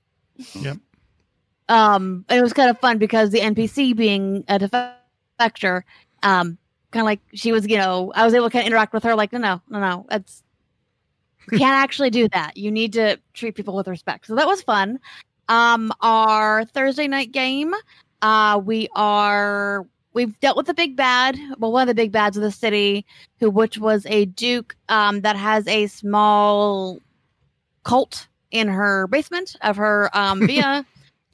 Yep. 0.56 0.78
Um, 1.70 2.26
and 2.30 2.40
it 2.40 2.42
was 2.42 2.54
kind 2.54 2.70
of 2.70 2.80
fun 2.80 2.98
because 2.98 3.30
the 3.30 3.42
NPC 3.42 3.96
being 3.96 4.44
a 4.48 4.58
defector, 4.58 5.84
um, 6.24 6.58
kind 6.92 7.02
of 7.02 7.06
like 7.06 7.20
she 7.34 7.52
was, 7.52 7.68
you 7.68 7.78
know, 7.78 8.12
I 8.16 8.26
was 8.26 8.34
able 8.34 8.48
to 8.48 8.52
kind 8.52 8.64
of 8.64 8.68
interact 8.68 8.94
with 8.94 9.04
her 9.04 9.16
like, 9.16 9.34
no, 9.34 9.40
no, 9.40 9.62
no, 9.70 9.80
no, 9.80 10.06
that's 10.10 10.44
can't 11.52 11.76
actually 11.76 12.10
do 12.10 12.28
that. 12.30 12.58
You 12.58 12.72
need 12.72 12.94
to 12.94 13.20
treat 13.34 13.56
people 13.56 13.76
with 13.76 13.88
respect. 13.88 14.28
So 14.28 14.36
that 14.36 14.48
was 14.48 14.62
fun. 14.62 15.00
Um, 15.50 15.92
our 16.02 16.66
Thursday 16.66 17.08
night 17.08 17.32
game, 17.32 17.74
uh, 18.22 18.60
we 18.64 18.90
are 18.96 19.86
we've 20.14 20.38
dealt 20.40 20.58
with 20.58 20.66
the 20.66 20.74
big 20.74 20.96
bad, 20.96 21.38
well, 21.60 21.72
one 21.72 21.84
of 21.84 21.88
the 21.88 21.96
big 21.96 22.12
bads 22.12 22.36
of 22.38 22.44
the 22.44 22.52
city, 22.52 23.06
who 23.40 23.50
which 23.50 23.78
was 23.78 24.06
a 24.08 24.26
duke 24.26 24.76
um, 24.90 25.22
that 25.22 25.36
has 25.36 25.68
a 25.68 25.88
small 25.88 27.00
cult 27.84 28.28
in 28.52 28.68
her 28.68 29.08
basement 29.08 29.56
of 29.62 29.78
her 29.78 30.10
um, 30.18 30.40
via. 30.48 30.86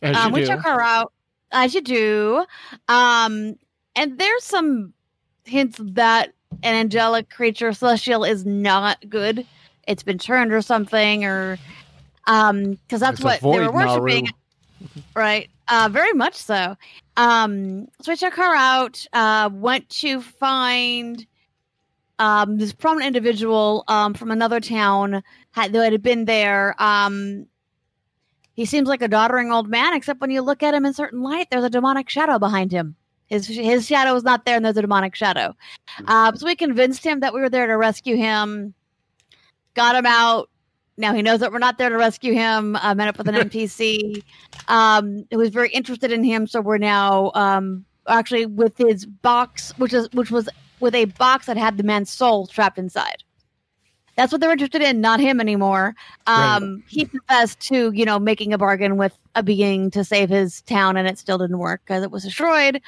Um, 0.01 0.33
we 0.33 0.41
do. 0.41 0.47
took 0.47 0.61
her 0.61 0.81
out 0.81 1.13
as 1.51 1.73
you 1.73 1.81
do, 1.81 2.45
um, 2.87 3.55
and 3.95 4.17
there's 4.19 4.43
some 4.43 4.93
hints 5.45 5.79
that 5.81 6.33
an 6.61 6.75
angelic 6.75 7.29
creature, 7.29 7.73
celestial, 7.73 8.23
is 8.23 8.45
not 8.45 8.97
good. 9.09 9.45
It's 9.87 10.03
been 10.03 10.17
turned 10.17 10.53
or 10.53 10.61
something, 10.61 11.25
or 11.25 11.57
um, 12.25 12.71
because 12.71 12.99
that's 12.99 13.19
It's 13.19 13.23
what 13.23 13.41
they 13.41 13.59
were 13.59 13.71
worshiping. 13.71 14.25
Naru. 14.25 15.03
right. 15.15 15.49
Uh 15.67 15.89
very 15.91 16.13
much 16.13 16.35
so. 16.35 16.75
Um 17.15 17.87
so 18.01 18.11
i 18.11 18.15
took 18.15 18.33
her 18.33 18.55
out 18.55 19.05
uh 19.13 19.49
went 19.53 19.87
to 19.89 20.21
find 20.21 21.25
um 22.19 22.57
this 22.57 22.73
prominent 22.73 23.15
individual 23.15 23.83
um 23.87 24.13
from 24.13 24.31
another 24.31 24.59
town 24.59 25.23
had 25.51 25.71
that 25.73 25.91
had 25.91 26.03
been 26.03 26.25
there. 26.25 26.75
Um 26.79 27.45
he 28.55 28.65
seems 28.65 28.87
like 28.87 29.01
a 29.01 29.07
doddering 29.07 29.51
old 29.51 29.69
man 29.69 29.93
except 29.93 30.19
when 30.21 30.31
you 30.31 30.41
look 30.41 30.63
at 30.63 30.73
him 30.73 30.85
in 30.85 30.93
certain 30.93 31.21
light 31.23 31.47
there's 31.49 31.63
a 31.63 31.69
demonic 31.69 32.09
shadow 32.09 32.37
behind 32.39 32.71
him. 32.71 32.95
His 33.27 33.47
his 33.47 33.87
shadow 33.87 34.15
is 34.15 34.23
not 34.23 34.45
there 34.45 34.57
and 34.57 34.65
there's 34.65 34.77
a 34.77 34.81
demonic 34.81 35.15
shadow. 35.15 35.55
Uh, 36.07 36.33
so 36.33 36.45
we 36.45 36.55
convinced 36.55 37.05
him 37.05 37.21
that 37.21 37.33
we 37.33 37.39
were 37.39 37.49
there 37.49 37.67
to 37.67 37.77
rescue 37.77 38.17
him 38.17 38.73
got 39.73 39.95
him 39.95 40.05
out 40.05 40.49
now 40.97 41.13
he 41.13 41.21
knows 41.21 41.39
that 41.39 41.51
we're 41.51 41.59
not 41.59 41.77
there 41.77 41.89
to 41.89 41.97
rescue 41.97 42.33
him. 42.33 42.77
I 42.79 42.93
met 42.93 43.07
up 43.07 43.17
with 43.17 43.27
an 43.27 43.35
NPC 43.49 44.23
um, 44.67 45.25
who 45.31 45.37
was 45.37 45.49
very 45.49 45.69
interested 45.69 46.11
in 46.11 46.23
him. 46.23 46.47
So 46.47 46.61
we're 46.61 46.77
now 46.77 47.31
um, 47.33 47.85
actually 48.07 48.45
with 48.45 48.77
his 48.77 49.05
box, 49.05 49.77
which 49.77 49.93
is 49.93 50.09
which 50.13 50.31
was 50.31 50.49
with 50.79 50.95
a 50.95 51.05
box 51.05 51.47
that 51.47 51.57
had 51.57 51.77
the 51.77 51.83
man's 51.83 52.11
soul 52.11 52.47
trapped 52.47 52.77
inside. 52.77 53.23
That's 54.15 54.31
what 54.31 54.41
they're 54.41 54.51
interested 54.51 54.83
in, 54.83 55.01
not 55.01 55.19
him 55.19 55.41
anymore. 55.41 55.95
Um, 56.27 56.83
He 56.87 57.05
confessed 57.05 57.59
to 57.61 57.91
you 57.91 58.05
know 58.05 58.19
making 58.19 58.53
a 58.53 58.57
bargain 58.59 58.97
with 58.97 59.17
a 59.33 59.41
being 59.41 59.89
to 59.91 60.03
save 60.03 60.29
his 60.29 60.61
town, 60.63 60.97
and 60.97 61.07
it 61.07 61.17
still 61.17 61.39
didn't 61.39 61.57
work 61.57 61.81
because 61.85 62.03
it 62.03 62.11
was 62.11 62.23
destroyed. 62.23 62.81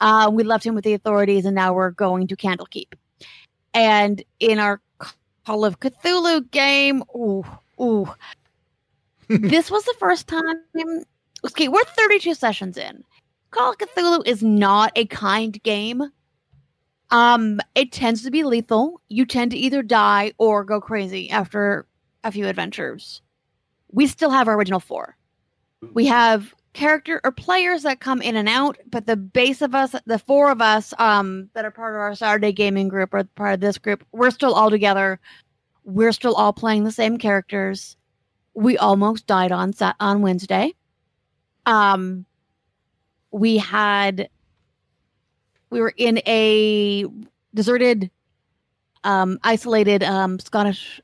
Uh, 0.00 0.30
we 0.32 0.42
left 0.42 0.64
him 0.64 0.74
with 0.74 0.84
the 0.84 0.94
authorities, 0.94 1.44
and 1.44 1.54
now 1.54 1.74
we're 1.74 1.90
going 1.90 2.26
to 2.28 2.36
Candlekeep. 2.36 2.94
And 3.74 4.24
in 4.40 4.58
our 4.58 4.80
Call 5.50 5.64
of 5.64 5.80
Cthulhu 5.80 6.48
game. 6.52 7.02
Ooh, 7.12 7.44
ooh. 7.80 8.06
this 9.28 9.68
was 9.68 9.84
the 9.84 9.96
first 9.98 10.28
time. 10.28 10.62
Okay, 11.44 11.66
we're 11.66 11.82
32 11.82 12.34
sessions 12.34 12.78
in, 12.78 13.02
Call 13.50 13.72
of 13.72 13.78
Cthulhu 13.78 14.24
is 14.28 14.44
not 14.44 14.92
a 14.94 15.06
kind 15.06 15.60
game. 15.64 16.04
Um, 17.10 17.58
it 17.74 17.90
tends 17.90 18.22
to 18.22 18.30
be 18.30 18.44
lethal. 18.44 19.00
You 19.08 19.26
tend 19.26 19.50
to 19.50 19.56
either 19.56 19.82
die 19.82 20.34
or 20.38 20.62
go 20.62 20.80
crazy 20.80 21.28
after 21.30 21.84
a 22.22 22.30
few 22.30 22.46
adventures. 22.46 23.20
We 23.90 24.06
still 24.06 24.30
have 24.30 24.46
our 24.46 24.54
original 24.54 24.78
four. 24.78 25.16
We 25.92 26.06
have 26.06 26.54
character 26.72 27.20
or 27.24 27.32
players 27.32 27.82
that 27.82 28.00
come 28.00 28.22
in 28.22 28.36
and 28.36 28.48
out, 28.48 28.78
but 28.88 29.06
the 29.06 29.16
base 29.16 29.60
of 29.62 29.74
us, 29.74 29.94
the 30.06 30.18
four 30.18 30.50
of 30.50 30.60
us, 30.60 30.94
um, 30.98 31.48
that 31.54 31.64
are 31.64 31.70
part 31.70 31.94
of 31.94 32.00
our 32.00 32.14
Saturday 32.14 32.52
gaming 32.52 32.88
group 32.88 33.12
or 33.12 33.24
part 33.24 33.54
of 33.54 33.60
this 33.60 33.78
group, 33.78 34.04
we're 34.12 34.30
still 34.30 34.54
all 34.54 34.70
together. 34.70 35.18
We're 35.84 36.12
still 36.12 36.34
all 36.34 36.52
playing 36.52 36.84
the 36.84 36.92
same 36.92 37.18
characters. 37.18 37.96
We 38.54 38.78
almost 38.78 39.26
died 39.26 39.52
on 39.52 39.72
Sat 39.72 39.96
on 40.00 40.22
Wednesday. 40.22 40.74
Um, 41.66 42.24
we 43.30 43.58
had 43.58 44.28
we 45.70 45.80
were 45.80 45.94
in 45.96 46.18
a 46.26 47.06
deserted, 47.54 48.10
um, 49.04 49.38
isolated 49.44 50.02
um, 50.02 50.38
Scottish 50.38 51.00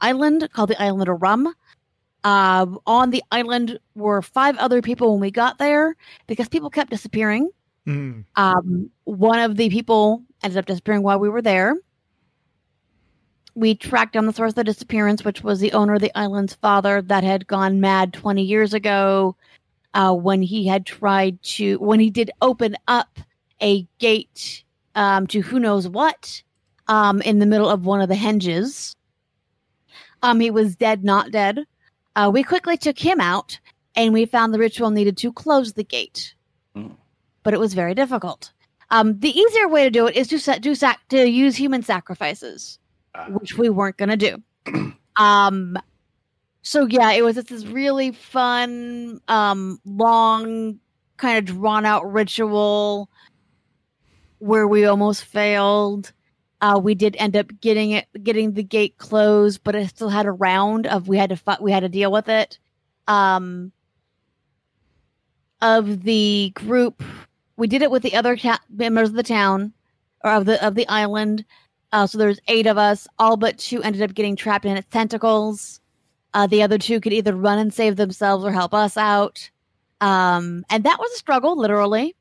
island 0.00 0.48
called 0.52 0.70
the 0.70 0.80
Island 0.80 1.08
of 1.08 1.20
Rum. 1.20 1.52
Uh, 2.22 2.66
on 2.86 3.10
the 3.10 3.22
island 3.30 3.78
were 3.94 4.20
five 4.20 4.56
other 4.58 4.82
people 4.82 5.12
when 5.12 5.20
we 5.20 5.30
got 5.30 5.58
there 5.58 5.96
because 6.26 6.48
people 6.48 6.70
kept 6.70 6.90
disappearing. 6.90 7.50
Mm. 7.86 8.24
Um, 8.36 8.90
one 9.04 9.38
of 9.38 9.56
the 9.56 9.70
people 9.70 10.22
ended 10.42 10.58
up 10.58 10.66
disappearing 10.66 11.02
while 11.02 11.18
we 11.18 11.28
were 11.28 11.42
there. 11.42 11.76
We 13.54 13.74
tracked 13.74 14.12
down 14.12 14.26
the 14.26 14.32
source 14.32 14.50
of 14.50 14.56
the 14.56 14.64
disappearance, 14.64 15.24
which 15.24 15.42
was 15.42 15.60
the 15.60 15.72
owner 15.72 15.94
of 15.94 16.00
the 16.00 16.16
island's 16.16 16.54
father 16.54 17.02
that 17.02 17.24
had 17.24 17.46
gone 17.46 17.80
mad 17.80 18.12
20 18.12 18.42
years 18.42 18.74
ago 18.74 19.36
uh, 19.94 20.14
when 20.14 20.42
he 20.42 20.66
had 20.66 20.86
tried 20.86 21.42
to, 21.42 21.76
when 21.78 22.00
he 22.00 22.10
did 22.10 22.30
open 22.42 22.76
up 22.86 23.18
a 23.60 23.86
gate 23.98 24.64
um, 24.94 25.26
to 25.28 25.40
who 25.40 25.58
knows 25.58 25.88
what 25.88 26.42
um, 26.86 27.20
in 27.22 27.38
the 27.38 27.46
middle 27.46 27.68
of 27.68 27.86
one 27.86 28.00
of 28.00 28.08
the 28.08 28.14
henges. 28.14 28.94
Um, 30.22 30.40
he 30.40 30.50
was 30.50 30.76
dead, 30.76 31.02
not 31.02 31.30
dead. 31.30 31.64
Uh, 32.16 32.30
we 32.32 32.42
quickly 32.42 32.76
took 32.76 32.98
him 32.98 33.20
out 33.20 33.58
and 33.96 34.12
we 34.12 34.26
found 34.26 34.52
the 34.52 34.58
ritual 34.58 34.90
needed 34.90 35.16
to 35.18 35.32
close 35.32 35.72
the 35.74 35.84
gate, 35.84 36.34
Mm. 36.76 36.96
but 37.42 37.54
it 37.54 37.60
was 37.60 37.74
very 37.74 37.94
difficult. 37.94 38.52
Um, 38.90 39.18
the 39.20 39.36
easier 39.38 39.68
way 39.68 39.84
to 39.84 39.90
do 39.90 40.06
it 40.06 40.16
is 40.16 40.28
to 40.28 40.38
sa- 40.38 40.58
do 40.58 40.74
sac- 40.74 41.06
to 41.08 41.28
use 41.28 41.56
human 41.56 41.82
sacrifices, 41.82 42.78
Ah. 43.14 43.26
which 43.28 43.56
we 43.56 43.68
weren't 43.70 43.96
going 43.96 44.08
to 44.10 44.16
do. 44.16 44.92
um, 45.16 45.76
so 46.62 46.86
yeah, 46.86 47.12
it 47.12 47.22
was 47.24 47.36
this 47.36 47.64
really 47.66 48.12
fun, 48.12 49.20
um, 49.28 49.80
long, 49.84 50.80
kind 51.16 51.38
of 51.38 51.44
drawn 51.56 51.84
out 51.86 52.10
ritual 52.12 53.08
where 54.38 54.66
we 54.66 54.84
almost 54.86 55.24
failed. 55.24 56.12
Uh, 56.60 56.78
we 56.82 56.94
did 56.94 57.16
end 57.18 57.36
up 57.36 57.46
getting 57.60 57.92
it, 57.92 58.06
getting 58.22 58.52
the 58.52 58.62
gate 58.62 58.98
closed, 58.98 59.62
but 59.64 59.74
it 59.74 59.88
still 59.88 60.10
had 60.10 60.26
a 60.26 60.32
round 60.32 60.86
of 60.86 61.08
we 61.08 61.16
had 61.16 61.30
to 61.30 61.58
we 61.60 61.72
had 61.72 61.80
to 61.80 61.88
deal 61.88 62.12
with 62.12 62.28
it. 62.28 62.58
Um, 63.08 63.72
of 65.62 66.02
the 66.02 66.52
group, 66.54 67.02
we 67.56 67.66
did 67.66 67.82
it 67.82 67.90
with 67.90 68.02
the 68.02 68.14
other 68.14 68.36
ta- 68.36 68.60
members 68.70 69.10
of 69.10 69.14
the 69.14 69.22
town 69.22 69.72
or 70.24 70.32
of 70.32 70.44
the 70.44 70.64
of 70.64 70.74
the 70.74 70.88
island. 70.88 71.44
Uh, 71.92 72.06
so 72.06 72.18
there's 72.18 72.40
eight 72.48 72.66
of 72.66 72.78
us. 72.78 73.08
All 73.18 73.36
but 73.36 73.58
two 73.58 73.82
ended 73.82 74.02
up 74.02 74.14
getting 74.14 74.36
trapped 74.36 74.64
in 74.64 74.76
its 74.76 74.88
tentacles. 74.90 75.80
Uh, 76.34 76.46
the 76.46 76.62
other 76.62 76.78
two 76.78 77.00
could 77.00 77.12
either 77.12 77.34
run 77.34 77.58
and 77.58 77.74
save 77.74 77.96
themselves 77.96 78.44
or 78.44 78.52
help 78.52 78.72
us 78.72 78.96
out. 78.96 79.50
Um, 80.00 80.64
and 80.70 80.84
that 80.84 80.98
was 80.98 81.10
a 81.12 81.18
struggle, 81.18 81.58
literally. 81.58 82.14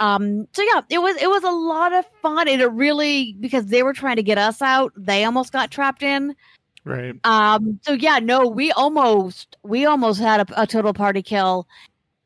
Um, 0.00 0.48
so 0.52 0.62
yeah, 0.62 0.80
it 0.90 0.98
was 0.98 1.16
it 1.22 1.28
was 1.28 1.44
a 1.44 1.50
lot 1.50 1.92
of 1.92 2.04
fun, 2.20 2.48
and 2.48 2.60
it 2.60 2.66
really 2.66 3.36
because 3.40 3.66
they 3.66 3.82
were 3.82 3.92
trying 3.92 4.16
to 4.16 4.22
get 4.22 4.38
us 4.38 4.60
out, 4.60 4.92
they 4.96 5.24
almost 5.24 5.52
got 5.52 5.70
trapped 5.70 6.02
in. 6.02 6.34
Right. 6.84 7.14
Um, 7.24 7.80
so 7.82 7.92
yeah, 7.92 8.18
no, 8.18 8.46
we 8.46 8.72
almost 8.72 9.56
we 9.62 9.86
almost 9.86 10.20
had 10.20 10.48
a, 10.50 10.62
a 10.62 10.66
total 10.66 10.92
party 10.92 11.22
kill, 11.22 11.66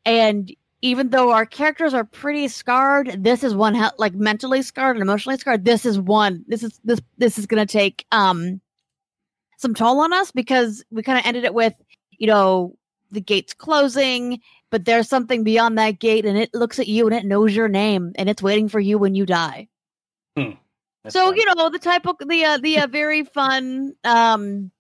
and 0.05 0.55
even 0.81 1.11
though 1.11 1.33
our 1.33 1.45
characters 1.45 1.93
are 1.93 2.05
pretty 2.05 2.49
scarred, 2.49 3.23
this 3.23 3.43
is 3.45 3.55
one 3.55 3.75
he- 3.75 3.85
like 3.99 4.15
mentally 4.15 4.63
scarred 4.63 4.97
and 4.97 5.03
emotionally 5.03 5.39
scarred. 5.39 5.65
This 5.65 5.85
is 5.85 5.99
one. 5.99 6.45
This 6.49 6.63
is 6.63 6.81
this 6.85 7.01
this 7.19 7.39
is 7.39 7.47
gonna 7.47 7.67
take 7.67 8.07
um 8.13 8.61
some 9.59 9.75
toll 9.75 10.01
on 10.01 10.13
us 10.13 10.31
because 10.31 10.85
we 10.91 11.03
kind 11.03 11.19
of 11.19 11.27
ended 11.27 11.45
it 11.45 11.55
with 11.55 11.75
you 12.19 12.27
know 12.27 12.77
the 13.11 13.21
gates 13.21 13.55
closing, 13.55 14.41
but 14.71 14.85
there's 14.85 15.09
something 15.09 15.45
beyond 15.45 15.79
that 15.79 15.99
gate, 15.99 16.25
and 16.27 16.37
it 16.39 16.53
looks 16.55 16.79
at 16.79 16.89
you 16.89 17.07
and 17.07 17.15
it 17.15 17.25
knows 17.25 17.55
your 17.55 17.69
name 17.69 18.13
and 18.17 18.29
it's 18.29 18.43
waiting 18.43 18.69
for 18.69 18.81
you 18.81 18.99
when 18.99 19.15
you 19.15 19.25
die 19.27 19.69
That's 20.37 21.15
so 21.15 21.27
fun. 21.27 21.37
you 21.37 21.45
know 21.55 21.71
the 21.71 21.79
type 21.79 22.07
of 22.07 22.17
the 22.19 22.45
uh, 22.45 22.59
the 22.59 22.81
uh, 22.81 22.87
very 22.87 23.25
fun 23.25 23.95
um 24.05 24.71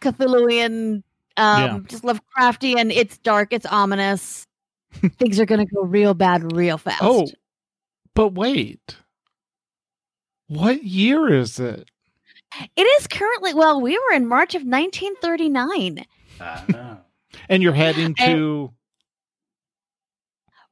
Cthulhuian 0.00 1.02
um 1.36 1.62
Yeah. 1.62 1.78
just 1.86 2.02
Lovecrafty 2.04 2.76
and 2.78 2.90
it's 2.92 3.18
dark, 3.18 3.52
it's 3.52 3.66
ominous. 3.66 4.46
Things 5.18 5.40
are 5.40 5.46
gonna 5.46 5.66
go 5.66 5.82
real 5.82 6.14
bad 6.14 6.52
real 6.52 6.78
fast. 6.78 7.02
Oh, 7.02 7.26
but 8.14 8.28
wait. 8.34 8.96
What 10.46 10.84
year 10.84 11.32
is 11.32 11.58
it? 11.58 11.88
it 12.76 12.82
is 12.82 13.06
currently 13.08 13.54
well, 13.54 13.80
we 13.80 13.98
were 13.98 14.14
in 14.14 14.26
March 14.28 14.54
of 14.54 14.62
1939. 14.62 16.04
Ah. 16.40 16.98
And 17.48 17.62
you're 17.62 17.72
heading 17.72 18.14
to. 18.16 18.72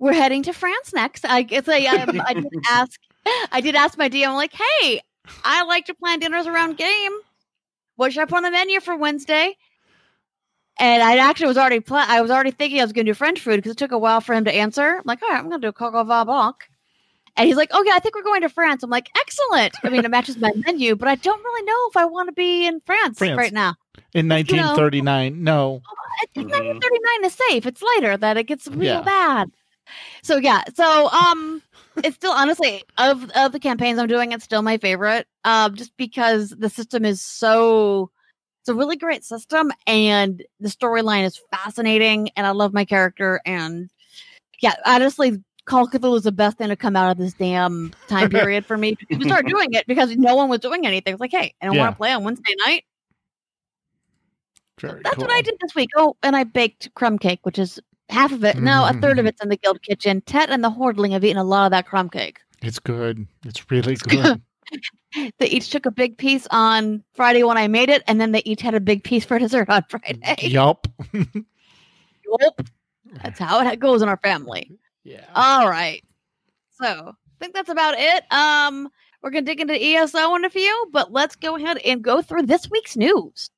We're 0.02 0.14
heading 0.14 0.42
to 0.42 0.52
France 0.52 0.92
next. 0.92 1.24
I 1.24 1.42
guess 1.42 1.68
I 1.68 1.84
um, 1.86 2.20
I 2.26 2.34
did 2.34 2.46
ask 2.68 3.00
I 3.52 3.60
did 3.60 3.76
ask 3.76 3.96
my 3.96 4.08
DM 4.08 4.34
like, 4.34 4.52
hey, 4.52 5.00
I 5.44 5.62
like 5.62 5.84
to 5.86 5.94
plan 5.94 6.18
dinners 6.18 6.48
around 6.48 6.76
game. 6.76 7.12
What 7.94 8.12
should 8.12 8.22
I 8.22 8.24
put 8.24 8.38
on 8.38 8.42
the 8.42 8.50
menu 8.50 8.80
for 8.80 8.96
Wednesday? 8.96 9.56
And 10.80 11.04
I 11.04 11.18
actually 11.18 11.46
was 11.46 11.56
already 11.56 11.78
pla- 11.78 12.04
I 12.08 12.20
was 12.20 12.32
already 12.32 12.50
thinking 12.50 12.80
I 12.80 12.82
was 12.82 12.92
going 12.92 13.06
to 13.06 13.10
do 13.10 13.14
French 13.14 13.38
food 13.38 13.58
because 13.58 13.70
it 13.72 13.78
took 13.78 13.92
a 13.92 13.98
while 13.98 14.20
for 14.20 14.34
him 14.34 14.44
to 14.46 14.52
answer. 14.52 14.96
I'm 14.96 15.02
like, 15.04 15.22
all 15.22 15.28
right, 15.28 15.38
I'm 15.38 15.48
going 15.48 15.60
to 15.60 15.66
do 15.66 15.68
a 15.68 15.72
coq 15.72 15.94
au 15.94 16.02
vin 16.02 16.52
And 17.36 17.46
he's 17.46 17.56
like, 17.56 17.70
oh 17.72 17.84
yeah, 17.86 17.92
I 17.94 18.00
think 18.00 18.16
we're 18.16 18.24
going 18.24 18.40
to 18.40 18.48
France. 18.48 18.82
I'm 18.82 18.90
like, 18.90 19.08
excellent. 19.20 19.76
I 19.84 19.88
mean, 19.88 20.04
it 20.04 20.10
matches 20.10 20.36
my 20.36 20.50
menu, 20.66 20.96
but 20.96 21.06
I 21.06 21.14
don't 21.14 21.44
really 21.44 21.64
know 21.64 21.88
if 21.90 21.96
I 21.96 22.06
want 22.06 22.26
to 22.28 22.32
be 22.32 22.66
in 22.66 22.80
France, 22.80 23.18
France. 23.18 23.38
right 23.38 23.52
now. 23.52 23.76
In 24.14 24.26
1939. 24.28 25.44
No. 25.44 25.80
I 26.22 26.26
think 26.34 26.48
Mhm. 26.48 26.58
1939 26.80 27.24
is 27.26 27.34
safe. 27.48 27.66
It's 27.66 27.82
later 27.96 28.16
that 28.16 28.36
it 28.36 28.48
gets 28.48 28.66
real 28.66 28.82
Yeah. 28.84 29.02
bad. 29.02 29.50
So 30.22 30.37
yeah, 30.37 30.62
so 30.74 31.09
um, 31.09 31.62
it's 32.02 32.16
still 32.16 32.33
honestly 32.33 32.83
of 32.98 33.31
of 33.33 33.52
the 33.52 33.61
campaigns 33.61 33.98
I'm 33.98 34.07
doing, 34.07 34.33
it's 34.33 34.44
still 34.44 34.62
my 34.62 34.78
favorite. 34.78 35.26
Um, 35.44 35.74
just 35.74 35.96
because 35.96 36.50
the 36.50 36.70
system 36.70 37.05
is 37.05 37.20
so 37.22 38.11
it's 38.61 38.68
a 38.68 38.74
really 38.74 38.96
great 38.96 39.24
system, 39.24 39.72
and 39.87 40.42
the 40.61 40.68
storyline 40.68 41.24
is 41.24 41.40
fascinating, 41.50 42.31
and 42.37 42.46
I 42.46 42.50
love 42.50 42.72
my 42.72 42.85
character, 42.85 43.40
and 43.44 43.90
yeah, 44.61 44.74
honestly. 44.87 45.42
Call 45.64 45.85
of 45.85 45.92
Cthulhu 45.92 46.16
is 46.16 46.24
the 46.24 46.33
best 46.33 46.59
thing 46.59 46.70
to 46.70 46.76
come 46.76 46.96
out 46.96 47.12
of 47.12 47.18
this 47.18 47.35
damn 47.35 47.92
time 48.09 48.28
period 48.31 48.66
for 48.66 48.76
me. 48.76 48.96
We 49.09 49.24
started 49.26 49.48
doing 49.48 49.72
it 49.74 49.87
because 49.87 50.16
no 50.16 50.35
one 50.35 50.48
was 50.48 50.59
doing 50.59 50.87
anything. 50.88 51.12
It's 51.12 51.20
like, 51.20 51.31
hey, 51.31 51.55
I 51.62 51.66
don't 51.66 51.76
Yeah. 51.76 51.83
want 51.83 51.92
to 51.92 51.96
play 51.98 52.11
on 52.12 52.24
Wednesday 52.24 52.52
night. 52.66 52.85
Very 54.81 55.02
That's 55.05 55.14
cool. 55.14 55.26
what 55.26 55.33
I 55.37 55.42
did 55.42 55.55
this 55.61 55.72
week. 55.76 55.90
Oh, 55.96 56.16
and 56.24 56.35
I 56.35 56.42
baked 56.42 56.92
crumb 56.94 57.16
cake, 57.16 57.38
which 57.44 57.61
is 57.61 57.78
half 58.08 58.32
of 58.32 58.44
it. 58.44 58.56
No, 58.58 58.86
a 58.86 58.92
third 58.94 59.18
of 59.18 59.26
it's 59.26 59.42
in 59.42 59.48
the 59.48 59.56
guild 59.56 59.82
kitchen. 59.82 60.20
Tet 60.22 60.50
and 60.50 60.62
the 60.62 60.70
Hordling 60.70 61.12
have 61.12 61.24
eaten 61.24 61.38
a 61.38 61.44
lot 61.44 61.66
of 61.66 61.70
that 61.72 61.86
crumb 61.86 62.10
cake. 62.10 62.40
It's 62.62 62.78
good. 62.78 63.26
It's 63.44 63.70
really 63.70 63.96
good. 63.96 64.22
good. 64.22 64.42
They 65.38 65.46
each 65.46 65.68
took 65.68 65.84
a 65.84 65.90
big 65.90 66.16
piece 66.16 66.46
on 66.50 67.04
Friday 67.12 67.42
when 67.42 67.58
I 67.58 67.68
made 67.68 67.90
it, 67.90 68.02
and 68.06 68.18
then 68.18 68.32
they 68.32 68.40
each 68.46 68.62
had 68.62 68.74
a 68.74 68.80
big 68.80 69.04
piece 69.04 69.26
for 69.26 69.38
dessert 69.38 69.68
on 69.68 69.84
Friday. 69.90 70.36
yup. 70.40 70.88
Yup. 71.12 72.62
That's 73.22 73.38
how 73.38 73.60
it 73.68 73.78
goes 73.78 74.00
in 74.00 74.08
our 74.08 74.16
family. 74.16 74.78
Yeah. 75.04 75.26
All 75.34 75.68
right. 75.68 76.02
So 76.80 76.86
I 76.86 77.12
think 77.40 77.52
that's 77.52 77.68
about 77.68 77.94
it. 77.98 78.24
Um, 78.32 78.88
we're 79.22 79.30
gonna 79.30 79.42
dig 79.42 79.60
into 79.60 79.74
ESO 79.74 80.34
in 80.36 80.46
a 80.46 80.50
few, 80.50 80.88
but 80.92 81.12
let's 81.12 81.36
go 81.36 81.56
ahead 81.56 81.76
and 81.78 82.02
go 82.02 82.22
through 82.22 82.44
this 82.44 82.70
week's 82.70 82.96
news. 82.96 83.50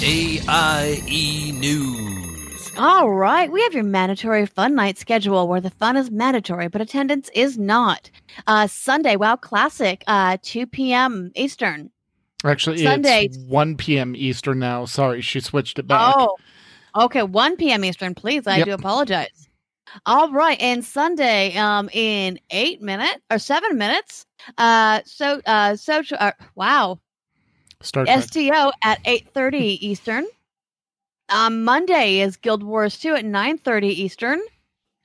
AIE 0.00 1.02
E 1.08 1.50
News. 1.52 2.72
All 2.78 3.10
right, 3.10 3.50
we 3.50 3.60
have 3.62 3.74
your 3.74 3.82
mandatory 3.82 4.46
fun 4.46 4.76
night 4.76 4.96
schedule 4.96 5.48
where 5.48 5.60
the 5.60 5.70
fun 5.70 5.96
is 5.96 6.08
mandatory, 6.08 6.68
but 6.68 6.80
attendance 6.80 7.28
is 7.34 7.58
not. 7.58 8.08
Uh, 8.46 8.68
Sunday, 8.68 9.16
WoW 9.16 9.34
Classic, 9.34 10.04
uh, 10.06 10.36
2 10.42 10.68
p.m. 10.68 11.32
Eastern. 11.34 11.90
Actually, 12.44 12.84
Sunday. 12.84 13.24
it's 13.24 13.38
1 13.38 13.76
p.m. 13.76 14.14
Eastern 14.14 14.60
now. 14.60 14.84
Sorry, 14.84 15.20
she 15.20 15.40
switched 15.40 15.80
it 15.80 15.88
back. 15.88 16.14
Oh, 16.16 16.36
okay, 16.94 17.24
1 17.24 17.56
p.m. 17.56 17.84
Eastern, 17.84 18.14
please. 18.14 18.46
I 18.46 18.58
Yep. 18.58 18.66
do 18.66 18.72
apologize. 18.74 19.48
All 20.06 20.30
right, 20.30 20.60
and 20.60 20.84
Sunday, 20.84 21.56
um, 21.56 21.88
in 21.92 22.38
eight 22.50 22.80
minutes 22.80 23.18
or 23.32 23.40
seven 23.40 23.76
minutes, 23.76 24.26
uh, 24.58 25.00
so, 25.06 25.40
uh, 25.44 25.74
so, 25.74 26.02
uh, 26.20 26.30
wow, 26.54 27.00
Star 27.80 28.04
Trek. 28.04 28.22
STO 28.24 28.72
at 28.82 29.02
8:30 29.04 29.54
Eastern. 29.80 30.26
Um, 31.30 31.64
Monday 31.64 32.20
is 32.20 32.36
Guild 32.36 32.62
Wars 32.62 32.98
2 32.98 33.14
at 33.14 33.24
9.30 33.24 33.84
Eastern. 33.84 34.40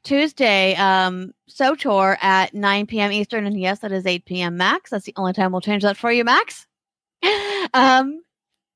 Tuesday, 0.04 0.76
um, 0.76 1.34
SWTOR 1.50 2.18
at 2.22 2.54
9 2.54 2.88
p.m. 2.88 3.12
Eastern. 3.12 3.46
And 3.46 3.60
yes, 3.60 3.80
that 3.80 3.92
is 3.92 4.06
8 4.06 4.26
p.m. 4.26 4.58
Max. 4.58 4.90
That's 4.90 5.06
the 5.06 5.14
only 5.18 5.34
time 5.34 5.52
we'll 5.52 5.62
change 5.62 5.84
that 5.84 5.98
for 5.98 6.12
you, 6.12 6.24
Max. 6.24 6.68
um, 7.74 8.22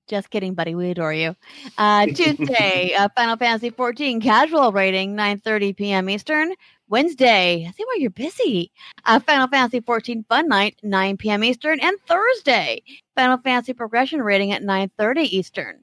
just 0.07 0.29
kidding, 0.29 0.53
buddy. 0.53 0.73
We 0.73 0.91
adore 0.91 1.13
you. 1.13 1.35
Uh, 1.77 2.05
Tuesday, 2.15 2.93
uh, 2.93 3.09
Final 3.15 3.35
Fantasy 3.35 3.69
14 3.69 4.21
casual 4.21 4.71
raiding, 4.71 5.15
9.30 5.15 5.75
p.m. 5.75 6.09
Eastern. 6.09 6.53
Wednesday, 6.89 7.65
I 7.67 7.71
see 7.71 7.83
why 7.83 7.97
you're 7.99 8.09
busy. 8.09 8.71
Uh, 9.05 9.19
Final 9.19 9.47
Fantasy 9.47 9.81
14 9.81 10.25
Fun 10.29 10.47
Night, 10.47 10.77
9 10.83 11.17
p.m. 11.17 11.43
Eastern. 11.43 11.79
And 11.79 11.97
Thursday, 12.07 12.81
Final 13.15 13.37
Fantasy 13.37 13.73
Progression 13.73 14.21
raiding 14.21 14.53
at 14.53 14.61
9.30 14.63 15.23
Eastern. 15.25 15.79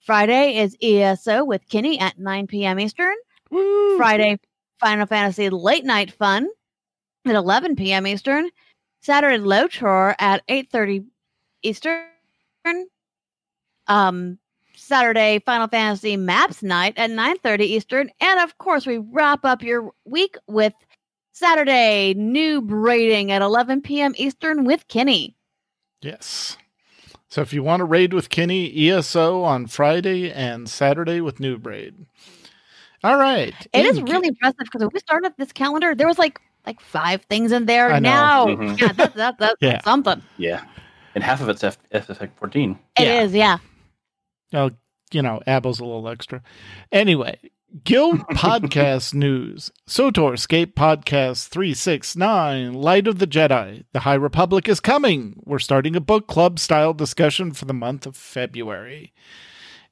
Friday 0.00 0.58
is 0.58 0.76
ESO 0.82 1.44
with 1.44 1.68
Kinney 1.68 2.00
at 2.00 2.18
9 2.18 2.46
p.m. 2.46 2.80
Eastern. 2.80 3.14
Woo! 3.50 3.96
Friday, 3.96 4.38
Final 4.80 5.06
Fantasy 5.06 5.50
Late 5.50 5.84
Night 5.84 6.10
Fun 6.12 6.48
at 7.26 7.34
11 7.34 7.76
p.m. 7.76 8.06
Eastern. 8.06 8.50
Saturday, 9.00 9.38
LotRO 9.38 10.14
at 10.18 10.46
8.30 10.48 11.06
Eastern. 11.62 12.06
Um, 13.86 14.38
Saturday, 14.88 15.40
Final 15.46 15.68
Fantasy 15.68 16.16
Maps 16.16 16.62
Night 16.62 16.94
at 16.96 17.10
9.30 17.10 17.60
Eastern. 17.60 18.10
And 18.20 18.40
of 18.40 18.56
course, 18.58 18.86
we 18.86 18.98
wrap 18.98 19.44
up 19.44 19.62
your 19.62 19.90
week 20.04 20.36
with 20.46 20.72
Saturday, 21.32 22.14
Noob 22.16 22.66
Raiding 22.68 23.30
at 23.30 23.42
11 23.42 23.82
p.m. 23.82 24.14
Eastern 24.16 24.64
with 24.64 24.88
Kenny. 24.88 25.36
Yes. 26.00 26.56
So 27.28 27.42
if 27.42 27.52
you 27.52 27.62
want 27.62 27.80
to 27.80 27.84
raid 27.84 28.14
with 28.14 28.30
Kenny, 28.30 28.90
ESO 28.90 29.42
on 29.42 29.66
Friday 29.66 30.32
and 30.32 30.68
Saturday 30.68 31.20
with 31.20 31.38
Noob 31.38 31.66
Raid. 31.66 32.06
All 33.04 33.16
right. 33.18 33.54
It 33.72 33.84
is 33.84 33.98
In- 33.98 34.06
really 34.06 34.28
impressive 34.28 34.58
because 34.60 34.80
when 34.80 34.90
we 34.92 34.98
started 35.00 35.34
this 35.38 35.52
calendar, 35.52 35.94
there 35.94 36.08
was 36.08 36.18
like 36.18 36.40
like 36.66 36.80
five 36.80 37.22
things 37.30 37.52
in 37.52 37.66
there. 37.66 37.92
I 37.92 37.98
know. 37.98 38.10
Now, 38.10 38.46
Mhm. 38.46 38.80
yeah, 38.80 38.92
that's 38.92 39.14
that, 39.14 39.38
that's 39.38 39.56
Yeah. 39.60 39.80
something. 39.82 40.20
Yeah, 40.38 40.64
and 41.14 41.22
half 41.22 41.40
of 41.40 41.48
it's 41.48 41.62
F- 41.62 41.78
FFX 41.92 42.30
14. 42.36 42.78
It 42.98 43.06
is, 43.06 43.32
Yeah. 43.34 43.58
Oh, 44.52 44.70
you 45.12 45.22
know, 45.22 45.40
Abo's 45.46 45.80
a 45.80 45.84
little 45.84 46.08
extra. 46.08 46.42
Anyway, 46.92 47.38
Guild 47.84 48.20
Podcast 48.30 49.14
News. 49.14 49.70
SWTOR 49.86 50.34
Escape 50.34 50.74
Podcast 50.74 51.48
369, 51.48 52.72
Light 52.74 53.06
of 53.06 53.18
the 53.18 53.26
Jedi. 53.26 53.84
The 53.92 54.00
High 54.00 54.14
Republic 54.14 54.68
is 54.68 54.80
coming. 54.80 55.40
We're 55.44 55.58
starting 55.58 55.94
a 55.94 56.00
book 56.00 56.26
club 56.26 56.58
style 56.58 56.94
discussion 56.94 57.52
for 57.52 57.66
the 57.66 57.74
month 57.74 58.06
of 58.06 58.16
February. 58.16 59.12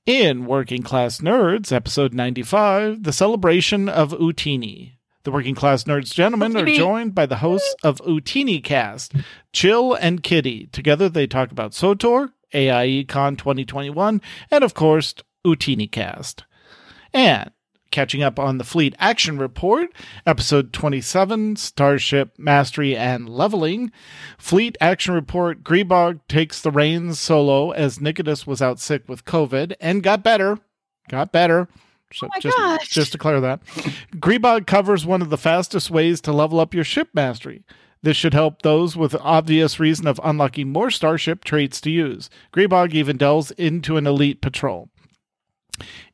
In 0.07 0.47
Working 0.47 0.83
Class 0.83 1.19
Nerds, 1.19 1.73
episode 1.73 2.15
95, 2.15 3.03
the 3.03 3.13
celebration 3.13 3.89
of 3.89 4.13
Utini. 4.13 4.93
The 5.25 5.33
Working 5.33 5.57
Class 5.57 5.83
Nerds 5.85 6.15
gentlemen 6.15 6.57
are 6.57 6.65
joined 6.65 7.13
by 7.13 7.27
the 7.27 7.39
hosts 7.39 7.75
of 7.83 7.99
Utini 8.03 8.63
Cast, 8.63 9.13
Chill 9.53 9.95
and 9.95 10.23
Kitty. 10.23 10.69
Together 10.69 11.09
they 11.09 11.27
talk 11.27 11.51
about 11.51 11.73
SWTOR, 11.73 12.31
AIE 12.53 13.05
Con 13.09 13.37
2021, 13.37 14.21
and 14.51 14.65
of 14.65 14.75
course, 14.75 15.15
Utini 15.45 15.91
Cast. 15.91 16.45
And 17.13 17.51
catching 17.91 18.23
up 18.23 18.39
on 18.39 18.59
the 18.59 18.65
Fleet 18.65 18.95
Action 18.99 19.39
Report, 19.39 19.89
episode 20.27 20.73
27, 20.73 21.57
Starship 21.57 22.35
Mastery 22.39 22.97
and 22.97 23.29
Leveling. 23.29 23.91
Fleet 24.39 24.77
Action 24.81 25.15
Report, 25.15 25.63
Greebog 25.63 26.21
takes 26.29 26.61
the 26.61 26.71
reins 26.71 27.19
solo 27.19 27.71
as 27.71 28.01
Nicodemus 28.01 28.47
was 28.47 28.61
out 28.61 28.81
sick 28.81 29.09
with 29.09 29.25
COVID 29.25 29.75
and 29.81 30.03
got 30.03 30.23
better. 30.23 30.59
Got 31.09 31.33
better. 31.33 31.69
So 32.13 32.27
Oh 32.27 32.31
my 32.35 32.41
just, 32.41 32.57
gosh. 32.57 32.89
just 32.89 33.13
to 33.13 33.19
clear 33.19 33.41
that. 33.41 33.65
Greebog 34.17 34.67
covers 34.67 35.07
one 35.07 35.23
of 35.23 35.31
the 35.31 35.39
fastest 35.39 35.91
ways 35.91 36.21
to 36.23 36.33
level 36.33 36.61
up 36.61 36.75
your 36.75 36.85
ship 36.85 37.09
mastery. 37.15 37.65
This 38.03 38.17
should 38.17 38.35
help 38.35 38.63
those 38.63 38.97
with 38.97 39.15
obvious 39.17 39.81
reason 39.81 40.07
of 40.07 40.21
unlocking 40.23 40.71
more 40.71 40.91
starship 40.91 41.45
traits 41.45 41.81
to 41.83 41.91
use. 41.91 42.31
Greebog 42.53 42.95
even 42.95 43.17
delves 43.17 43.51
into 43.53 43.97
an 43.97 44.07
elite 44.07 44.41
patrol. 44.41 44.89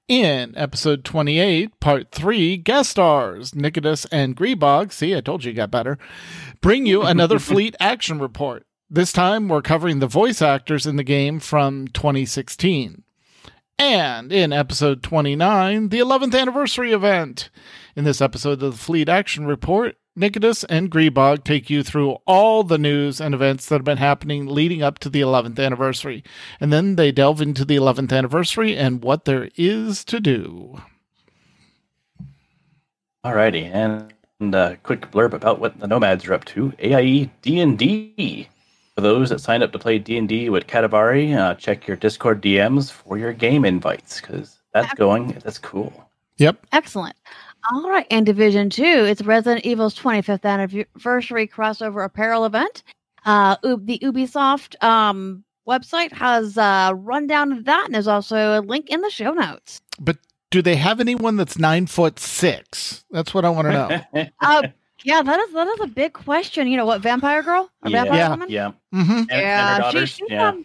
In 0.08 0.52
episode 0.56 1.04
28, 1.04 1.78
part 1.80 2.10
3, 2.10 2.56
guest 2.58 2.90
stars 2.90 3.54
Nicodemus 3.54 4.04
and 4.06 4.36
Greebog, 4.36 4.92
see, 4.92 5.16
I 5.16 5.20
told 5.20 5.44
you 5.44 5.50
you 5.50 5.56
got 5.56 5.70
better, 5.70 5.98
bring 6.60 6.86
you 6.86 7.02
another 7.02 7.38
fleet 7.40 7.76
action 7.78 8.18
report. 8.18 8.66
This 8.90 9.12
time 9.12 9.48
we're 9.48 9.62
covering 9.62 10.00
the 10.00 10.06
voice 10.06 10.42
actors 10.42 10.86
in 10.86 10.96
the 10.96 11.04
game 11.04 11.40
from 11.40 11.88
2016. 11.88 13.04
And 13.78 14.32
in 14.32 14.52
episode 14.52 15.02
29, 15.02 15.88
the 15.88 15.98
11th 15.98 16.38
anniversary 16.38 16.92
event. 16.92 17.48
In 17.96 18.04
this 18.04 18.20
episode 18.20 18.62
of 18.62 18.72
the 18.72 18.72
Fleet 18.72 19.08
Action 19.08 19.46
Report, 19.46 19.96
Nicodemus 20.14 20.64
and 20.64 20.90
Greebog 20.90 21.42
take 21.42 21.70
you 21.70 21.82
through 21.82 22.18
all 22.26 22.64
the 22.64 22.76
news 22.76 23.18
and 23.18 23.34
events 23.34 23.66
that 23.66 23.76
have 23.76 23.84
been 23.84 23.96
happening 23.96 24.46
leading 24.46 24.82
up 24.82 24.98
to 24.98 25.08
the 25.08 25.22
11th 25.22 25.58
anniversary. 25.58 26.22
And 26.60 26.70
then 26.70 26.96
they 26.96 27.12
delve 27.12 27.40
into 27.40 27.64
the 27.64 27.76
11th 27.76 28.12
anniversary 28.12 28.76
and 28.76 29.02
what 29.02 29.24
there 29.24 29.48
is 29.56 30.04
to 30.06 30.20
do. 30.20 30.82
Alrighty, 33.24 33.70
and, 33.72 34.12
and 34.38 34.54
a 34.54 34.76
quick 34.82 35.10
blurb 35.10 35.32
about 35.32 35.60
what 35.60 35.78
the 35.80 35.86
Nomads 35.86 36.26
are 36.26 36.34
up 36.34 36.44
to. 36.46 36.74
AIE 36.78 37.30
D&D. 37.40 38.48
For 38.94 39.00
those 39.00 39.30
that 39.30 39.40
signed 39.40 39.62
up 39.62 39.72
to 39.72 39.78
play 39.78 39.98
D&D 39.98 40.50
with 40.50 40.66
Katavari, 40.66 41.34
uh, 41.34 41.54
check 41.54 41.86
your 41.86 41.96
Discord 41.96 42.42
DMs 42.42 42.90
for 42.90 43.16
your 43.16 43.32
game 43.32 43.64
invites, 43.64 44.20
because 44.20 44.58
that's 44.74 44.92
going, 44.94 45.28
that's 45.42 45.58
cool. 45.58 46.10
Yep. 46.36 46.66
Excellent. 46.72 47.16
All 47.70 47.88
right, 47.88 48.06
and 48.10 48.26
Division 48.26 48.70
Two, 48.70 48.82
it's 48.82 49.22
Resident 49.22 49.64
Evil's 49.64 49.94
25th 49.98 50.44
anniversary 50.44 51.46
crossover 51.46 52.04
apparel 52.04 52.44
event. 52.44 52.82
Uh, 53.24 53.56
the 53.62 53.98
Ubisoft 54.00 54.82
um, 54.82 55.44
website 55.68 56.12
has 56.12 56.56
a 56.56 56.92
rundown 56.94 57.52
of 57.52 57.64
that, 57.66 57.84
and 57.86 57.94
there's 57.94 58.08
also 58.08 58.58
a 58.58 58.60
link 58.60 58.90
in 58.90 59.00
the 59.00 59.10
show 59.10 59.30
notes. 59.32 59.80
But 60.00 60.18
do 60.50 60.60
they 60.60 60.74
have 60.76 60.98
anyone 61.00 61.36
that's 61.36 61.56
nine 61.58 61.86
foot 61.86 62.18
six? 62.18 63.04
That's 63.12 63.32
what 63.32 63.44
I 63.44 63.50
want 63.50 63.66
to 63.68 63.72
know. 64.14 64.26
Uh, 64.40 64.62
yeah, 65.04 65.22
that 65.22 65.40
is 65.40 65.52
that 65.52 65.66
is 65.68 65.80
a 65.80 65.86
big 65.88 66.12
question. 66.12 66.68
You 66.68 66.76
know 66.76 66.86
what, 66.86 67.00
Vampire 67.00 67.42
Girl 67.42 67.70
or 67.84 67.90
yeah, 67.90 68.02
Vampire 68.04 68.18
Yeah. 68.18 68.28
Woman? 68.30 68.48
yeah. 68.50 68.70
mm-hmm. 68.94 69.12
And, 69.30 69.84
and 69.84 69.92
she- 69.92 70.06
she's, 70.06 70.28
yeah. 70.30 70.48
um, 70.48 70.64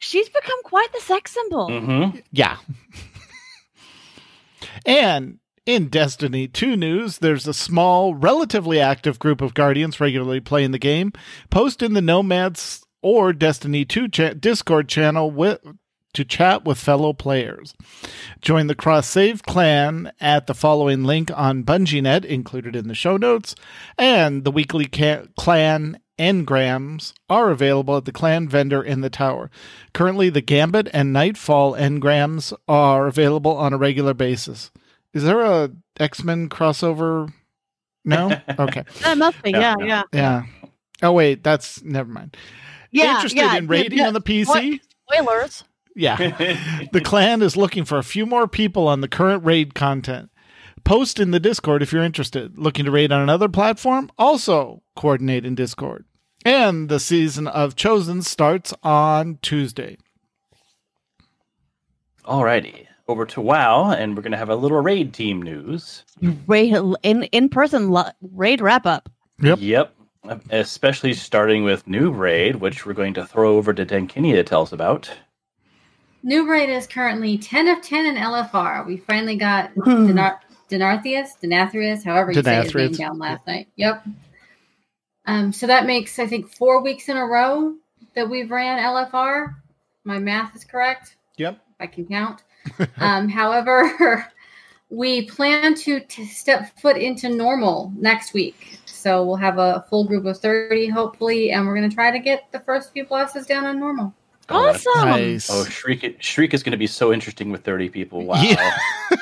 she's 0.00 0.28
become 0.28 0.62
quite 0.64 0.92
the 0.92 1.00
sex 1.00 1.32
symbol. 1.32 1.68
hmm 1.80 2.18
Yeah. 2.32 2.56
and 4.86 5.38
in 5.64 5.88
Destiny 5.88 6.48
2 6.48 6.76
news, 6.76 7.18
there's 7.18 7.46
a 7.46 7.54
small, 7.54 8.14
relatively 8.14 8.80
active 8.80 9.18
group 9.18 9.40
of 9.40 9.54
Guardians 9.54 10.00
regularly 10.00 10.40
playing 10.40 10.72
the 10.72 10.78
game. 10.78 11.12
Post 11.50 11.82
in 11.82 11.92
the 11.92 12.02
Nomads 12.02 12.84
or 13.00 13.32
Destiny 13.32 13.84
2 13.84 14.08
cha- 14.08 14.32
Discord 14.32 14.88
channel 14.88 15.30
with, 15.30 15.60
to 16.14 16.24
chat 16.24 16.64
with 16.64 16.78
fellow 16.78 17.12
players. 17.12 17.74
Join 18.40 18.66
the 18.66 18.74
Cross 18.74 19.08
Save 19.08 19.44
clan 19.44 20.12
at 20.20 20.46
the 20.46 20.54
following 20.54 21.04
link 21.04 21.30
on 21.34 21.64
BungieNet, 21.64 22.24
included 22.24 22.74
in 22.74 22.88
the 22.88 22.94
show 22.94 23.16
notes, 23.16 23.54
and 23.96 24.44
the 24.44 24.50
weekly 24.50 24.86
ca- 24.86 25.26
clan 25.38 25.98
engrams 26.18 27.12
are 27.30 27.50
available 27.50 27.96
at 27.96 28.04
the 28.04 28.12
clan 28.12 28.48
vendor 28.48 28.82
in 28.82 29.00
the 29.00 29.10
tower. 29.10 29.50
Currently, 29.94 30.28
the 30.28 30.42
Gambit 30.42 30.88
and 30.92 31.12
Nightfall 31.12 31.74
engrams 31.74 32.52
are 32.68 33.06
available 33.06 33.56
on 33.56 33.72
a 33.72 33.78
regular 33.78 34.12
basis. 34.12 34.70
Is 35.14 35.22
there 35.24 35.40
a 35.40 35.70
X 35.98 36.24
Men 36.24 36.48
crossover? 36.48 37.32
No. 38.04 38.30
Okay. 38.58 38.84
That 39.02 39.18
must 39.18 39.42
be, 39.42 39.52
No, 39.52 39.60
yeah, 39.60 39.74
no. 39.74 39.86
yeah, 39.86 40.02
Yeah. 40.12 40.42
Oh 41.02 41.12
wait, 41.12 41.42
that's 41.44 41.82
never 41.82 42.10
mind. 42.10 42.36
yeah. 42.90 43.16
Interested 43.16 43.38
yeah, 43.38 43.56
in 43.56 43.66
raiding 43.66 43.98
yeah, 43.98 44.06
on 44.08 44.14
the 44.14 44.20
PC? 44.20 44.80
Spoilers. 45.10 45.64
Yeah. 45.94 46.16
the 46.92 47.00
clan 47.00 47.42
is 47.42 47.56
looking 47.56 47.84
for 47.84 47.98
a 47.98 48.02
few 48.04 48.24
more 48.26 48.48
people 48.48 48.88
on 48.88 49.00
the 49.02 49.08
current 49.08 49.44
raid 49.44 49.74
content. 49.74 50.30
Post 50.84 51.20
in 51.20 51.30
the 51.30 51.38
Discord 51.40 51.82
if 51.82 51.92
you're 51.92 52.02
interested. 52.02 52.58
Looking 52.58 52.86
to 52.86 52.90
raid 52.90 53.12
on 53.12 53.20
another 53.20 53.48
platform? 53.48 54.10
Also 54.18 54.82
coordinate 54.96 55.44
in 55.44 55.54
Discord. 55.54 56.06
And 56.44 56.88
the 56.88 56.98
season 56.98 57.46
of 57.46 57.76
Chosen 57.76 58.22
starts 58.22 58.74
on 58.82 59.38
Tuesday. 59.42 59.96
Alrighty, 62.24 62.86
over 63.12 63.26
to 63.26 63.40
WoW, 63.40 63.90
and 63.92 64.16
we're 64.16 64.22
going 64.22 64.32
to 64.32 64.38
have 64.38 64.48
a 64.48 64.56
little 64.56 64.80
raid 64.80 65.12
team 65.12 65.40
news. 65.42 66.04
Raid 66.46 66.74
in 67.02 67.24
in 67.24 67.48
person 67.48 67.90
lo- 67.90 68.10
raid 68.32 68.60
wrap 68.60 68.86
up. 68.86 69.08
Yep. 69.40 69.58
Yep. 69.60 69.94
Especially 70.50 71.12
starting 71.14 71.62
with 71.62 71.84
Noob 71.86 72.16
Raid, 72.18 72.56
which 72.56 72.86
we're 72.86 72.92
going 72.94 73.12
to 73.14 73.26
throw 73.26 73.56
over 73.56 73.74
to 73.74 73.84
Denkini 73.84 74.32
to 74.32 74.42
tell 74.42 74.62
us 74.62 74.72
about. 74.72 75.10
Noob 76.24 76.48
Raid 76.48 76.70
is 76.70 76.86
currently 76.86 77.36
10 77.36 77.68
of 77.68 77.82
10 77.82 78.06
in 78.06 78.14
LFR. 78.14 78.86
We 78.86 78.96
finally 78.96 79.36
got 79.36 79.74
Denar- 79.76 80.38
Denartheus, 80.70 81.30
Denathrius, 81.42 82.04
however 82.04 82.32
you 82.32 82.42
say 82.42 82.62
his 82.62 82.74
name 82.74 82.92
down 82.92 83.18
last 83.18 83.46
night. 83.46 83.68
Yep. 83.76 84.04
Um, 85.26 85.52
so 85.52 85.66
that 85.66 85.86
makes, 85.86 86.18
I 86.18 86.26
think, 86.26 86.48
four 86.54 86.82
weeks 86.82 87.08
in 87.08 87.16
a 87.16 87.24
row 87.26 87.74
that 88.14 88.30
we've 88.30 88.50
ran 88.50 88.78
LFR. 88.78 89.54
My 90.04 90.18
math 90.18 90.54
is 90.56 90.64
correct. 90.64 91.16
Yep. 91.36 91.54
if 91.54 91.76
I 91.80 91.86
can 91.86 92.06
count. 92.06 92.42
Um, 92.98 93.28
however, 93.28 94.26
we 94.90 95.26
plan 95.26 95.74
to 95.74 96.00
t- 96.00 96.26
step 96.26 96.78
foot 96.80 96.96
into 96.96 97.28
normal 97.28 97.92
next 97.96 98.34
week. 98.34 98.78
So 98.86 99.24
we'll 99.24 99.36
have 99.36 99.58
a 99.58 99.84
full 99.90 100.04
group 100.04 100.24
of 100.26 100.38
30, 100.38 100.88
hopefully, 100.88 101.50
and 101.50 101.66
we're 101.66 101.74
going 101.74 101.88
to 101.88 101.94
try 101.94 102.10
to 102.12 102.18
get 102.20 102.50
the 102.52 102.60
first 102.60 102.92
few 102.92 103.04
bosses 103.04 103.46
down 103.46 103.64
on 103.64 103.80
normal. 103.80 104.14
Oh, 104.48 104.68
Awesome. 104.68 105.08
Nice. 105.08 105.48
Oh, 105.50 105.64
Shriek! 105.64 106.16
Shriek 106.20 106.52
is 106.54 106.62
going 106.62 106.72
to 106.72 106.76
be 106.78 106.86
so 106.86 107.12
interesting 107.12 107.50
with 107.50 107.64
thirty 107.64 107.88
people. 107.88 108.24
Wow. 108.24 108.40
Yeah. 108.42 108.70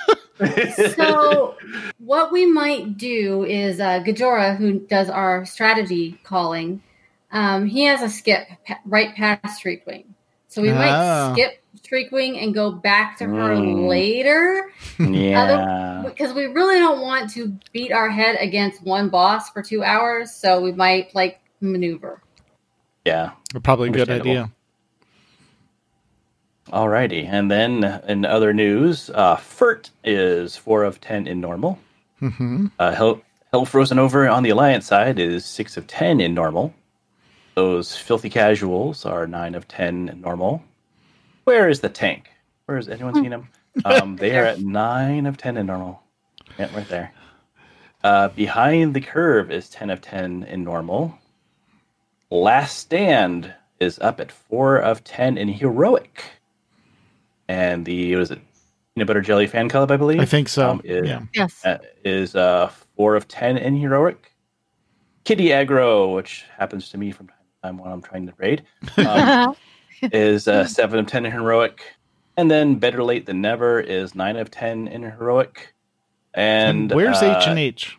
So, 0.94 1.54
what 1.98 2.32
we 2.32 2.46
might 2.46 2.96
do 2.96 3.44
is 3.44 3.78
uh, 3.78 4.00
Gajora, 4.02 4.56
who 4.56 4.78
does 4.80 5.10
our 5.10 5.44
strategy 5.44 6.18
calling, 6.24 6.82
um, 7.32 7.66
he 7.66 7.84
has 7.84 8.00
a 8.00 8.08
skip 8.08 8.48
pa- 8.66 8.80
right 8.86 9.14
past 9.14 9.62
Shriekwing. 9.62 10.06
So 10.48 10.62
we 10.62 10.70
Ah. 10.70 10.74
might 10.74 11.34
skip 11.34 11.59
Shriekwing 11.90 12.42
and 12.42 12.54
go 12.54 12.70
back 12.70 13.18
to 13.18 13.24
her 13.24 13.54
Mm. 13.56 13.88
later 13.88 14.70
yeah. 14.98 16.02
because 16.06 16.32
we 16.34 16.46
really 16.46 16.78
don't 16.78 17.00
want 17.00 17.30
to 17.34 17.56
beat 17.72 17.90
our 17.92 18.08
head 18.08 18.36
against 18.40 18.82
one 18.82 19.08
boss 19.08 19.50
for 19.50 19.62
two 19.62 19.82
hours. 19.82 20.32
So 20.32 20.60
we 20.60 20.72
might 20.72 21.14
like 21.14 21.40
maneuver. 21.60 22.22
Yeah. 23.04 23.32
Probably 23.62 23.88
a 23.88 23.92
good 23.92 24.08
Understandable. 24.08 24.30
idea. 24.30 24.50
Alrighty. 26.68 27.26
And 27.28 27.50
then 27.50 27.82
in 28.06 28.24
other 28.24 28.52
news, 28.52 29.10
uh, 29.10 29.36
Furt 29.36 29.90
is 30.04 30.56
four 30.56 30.84
of 30.84 31.00
ten 31.00 31.26
in 31.26 31.40
normal. 31.40 31.78
hmm 32.20 32.66
Uh, 32.78 32.92
Hell, 32.92 33.20
Hell 33.52 33.64
Frozen 33.64 33.98
Over 33.98 34.28
on 34.28 34.42
the 34.44 34.50
Alliance 34.50 34.86
side 34.86 35.18
is 35.18 35.44
six 35.44 35.76
of 35.76 35.86
ten 35.88 36.20
in 36.20 36.34
normal. 36.34 36.72
Those 37.56 37.96
filthy 37.96 38.30
casuals 38.30 39.04
are 39.04 39.26
nine 39.26 39.56
of 39.56 39.66
ten 39.66 40.08
in 40.10 40.20
normal. 40.20 40.62
Where 41.44 41.68
is 41.68 41.80
the 41.80 41.88
tank? 41.88 42.30
Where 42.66 42.78
is 42.78 42.88
anyone 42.88 43.14
seen 43.14 43.32
him? 43.32 43.48
Um, 43.84 44.16
they 44.20 44.36
are 44.38 44.44
at 44.44 44.60
nine 44.60 45.26
of 45.26 45.36
ten 45.36 45.56
in 45.56 45.66
normal. 45.66 46.02
Yeah, 46.58 46.74
right 46.74 46.88
there. 46.88 47.12
Uh, 48.02 48.28
behind 48.28 48.94
the 48.94 49.00
curve 49.00 49.50
is 49.50 49.68
ten 49.68 49.90
of 49.90 50.00
ten 50.00 50.44
in 50.44 50.64
normal. 50.64 51.18
Last 52.30 52.78
stand 52.78 53.52
is 53.80 53.98
up 53.98 54.20
at 54.20 54.30
four 54.30 54.76
of 54.76 55.02
ten 55.04 55.36
in 55.36 55.48
heroic. 55.48 56.24
And 57.48 57.84
the 57.84 58.14
what 58.14 58.22
is 58.22 58.30
it? 58.30 58.40
Peanut 58.94 59.06
butter 59.06 59.20
jelly 59.20 59.46
fan 59.46 59.68
club, 59.68 59.90
I 59.90 59.96
believe. 59.96 60.20
I 60.20 60.24
think 60.24 60.48
so. 60.48 60.70
um, 60.70 60.80
is, 60.84 61.08
yeah. 61.08 61.22
Yes. 61.34 61.64
uh, 61.64 61.78
is 62.04 62.34
uh, 62.34 62.70
four 62.96 63.16
of 63.16 63.28
ten 63.28 63.56
in 63.56 63.76
heroic. 63.76 64.32
Kitty 65.24 65.48
aggro, 65.48 66.14
which 66.14 66.44
happens 66.56 66.88
to 66.90 66.98
me 66.98 67.12
from 67.12 67.28
time 67.28 67.36
to 67.38 67.68
time 67.68 67.78
when 67.78 67.92
I'm 67.92 68.02
trying 68.02 68.26
to 68.26 68.32
raid, 68.38 68.64
um, 68.96 69.54
is 70.02 70.48
uh, 70.48 70.66
seven 70.66 70.98
of 70.98 71.06
ten 71.06 71.26
in 71.26 71.32
heroic. 71.32 71.82
And 72.36 72.50
then 72.50 72.76
better 72.76 73.02
late 73.02 73.26
than 73.26 73.40
never 73.40 73.80
is 73.80 74.14
nine 74.14 74.36
of 74.36 74.50
ten 74.50 74.88
in 74.88 75.02
heroic. 75.02 75.74
And 76.32 76.90
where's 76.90 77.22
uh, 77.22 77.36
H 77.38 77.48
and 77.48 77.58
H? 77.58 77.98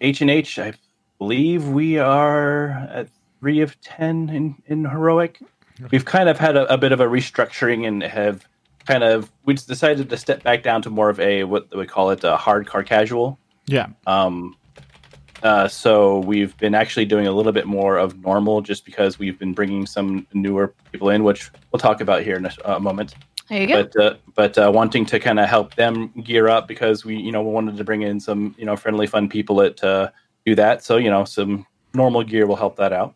H 0.00 0.20
and 0.20 0.30
H? 0.30 0.58
I 0.58 0.74
believe 1.18 1.68
we 1.68 1.98
are 1.98 2.70
at 2.92 3.08
three 3.40 3.60
of 3.60 3.80
ten 3.80 4.28
in 4.28 4.56
in 4.66 4.84
heroic. 4.84 5.40
We've 5.90 6.04
kind 6.04 6.28
of 6.28 6.38
had 6.38 6.56
a, 6.56 6.72
a 6.72 6.76
bit 6.76 6.92
of 6.92 7.00
a 7.00 7.06
restructuring 7.06 7.86
and 7.86 8.02
have 8.02 8.46
kind 8.86 9.04
of 9.04 9.30
we 9.44 9.54
decided 9.54 10.10
to 10.10 10.16
step 10.16 10.42
back 10.42 10.62
down 10.62 10.82
to 10.82 10.90
more 10.90 11.08
of 11.08 11.20
a 11.20 11.44
what 11.44 11.74
we 11.74 11.86
call 11.86 12.10
it 12.10 12.24
a 12.24 12.36
hardcore 12.36 12.84
casual. 12.84 13.38
Yeah. 13.66 13.88
Um, 14.06 14.56
uh, 15.42 15.68
so 15.68 16.18
we've 16.18 16.56
been 16.58 16.74
actually 16.74 17.06
doing 17.06 17.26
a 17.26 17.32
little 17.32 17.52
bit 17.52 17.66
more 17.66 17.96
of 17.98 18.18
normal, 18.22 18.60
just 18.60 18.84
because 18.84 19.18
we've 19.18 19.38
been 19.38 19.54
bringing 19.54 19.86
some 19.86 20.26
newer 20.32 20.74
people 20.92 21.10
in, 21.10 21.24
which 21.24 21.50
we'll 21.72 21.80
talk 21.80 22.00
about 22.00 22.22
here 22.22 22.36
in 22.36 22.46
a, 22.46 22.52
a 22.64 22.80
moment. 22.80 23.14
There 23.48 23.60
you 23.60 23.66
go. 23.66 23.82
But 23.82 23.96
uh, 23.96 24.16
but 24.34 24.58
uh, 24.58 24.70
wanting 24.72 25.04
to 25.06 25.18
kind 25.18 25.40
of 25.40 25.48
help 25.48 25.74
them 25.74 26.08
gear 26.22 26.48
up 26.48 26.68
because 26.68 27.04
we 27.04 27.16
you 27.16 27.32
know 27.32 27.42
we 27.42 27.50
wanted 27.50 27.76
to 27.76 27.84
bring 27.84 28.02
in 28.02 28.20
some 28.20 28.54
you 28.58 28.64
know 28.64 28.76
friendly 28.76 29.06
fun 29.06 29.28
people 29.28 29.56
that 29.56 29.82
uh, 29.82 30.10
do 30.46 30.54
that. 30.54 30.84
So 30.84 30.98
you 30.98 31.10
know 31.10 31.24
some 31.24 31.66
normal 31.94 32.22
gear 32.22 32.46
will 32.46 32.56
help 32.56 32.76
that 32.76 32.92
out. 32.92 33.14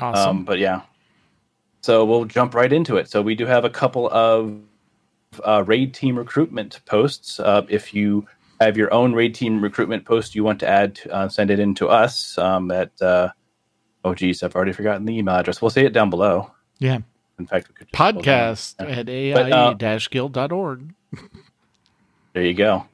Awesome. 0.00 0.38
Um, 0.38 0.44
but 0.44 0.58
yeah, 0.58 0.82
so 1.82 2.04
we'll 2.04 2.24
jump 2.24 2.54
right 2.54 2.72
into 2.72 2.96
it. 2.96 3.10
So 3.10 3.20
we 3.20 3.34
do 3.34 3.44
have 3.44 3.64
a 3.64 3.70
couple 3.70 4.08
of 4.10 4.58
uh, 5.44 5.64
raid 5.66 5.94
team 5.94 6.16
recruitment 6.16 6.80
posts. 6.86 7.38
Uh, 7.38 7.66
if 7.68 7.92
you 7.92 8.26
have 8.64 8.76
your 8.76 8.92
own 8.92 9.12
raid 9.14 9.34
team 9.34 9.62
recruitment 9.62 10.04
post 10.04 10.34
you 10.34 10.44
want 10.44 10.60
to 10.60 10.68
add, 10.68 11.00
uh, 11.10 11.28
send 11.28 11.50
it 11.50 11.58
in 11.58 11.74
to 11.76 11.88
us 11.88 12.36
um, 12.38 12.70
at. 12.70 12.90
Uh, 13.00 13.28
oh 14.04 14.14
geez, 14.14 14.42
I've 14.42 14.54
already 14.54 14.72
forgotten 14.72 15.04
the 15.04 15.16
email 15.18 15.34
address. 15.36 15.60
We'll 15.62 15.70
say 15.70 15.84
it 15.84 15.92
down 15.92 16.10
below. 16.10 16.50
yeah. 16.78 16.98
In 17.38 17.46
fact, 17.46 17.68
we 17.68 17.74
could 17.74 17.88
just 17.88 17.94
pull 17.96 18.08
it 18.20 18.24
down. 18.24 18.54
Podcast 18.54 18.74
at 18.78 19.06
But, 19.06 19.52
uh, 19.52 19.74
aie-guild.org. 19.88 20.94
There 22.34 22.42
you 22.44 22.52
go. 22.52 22.86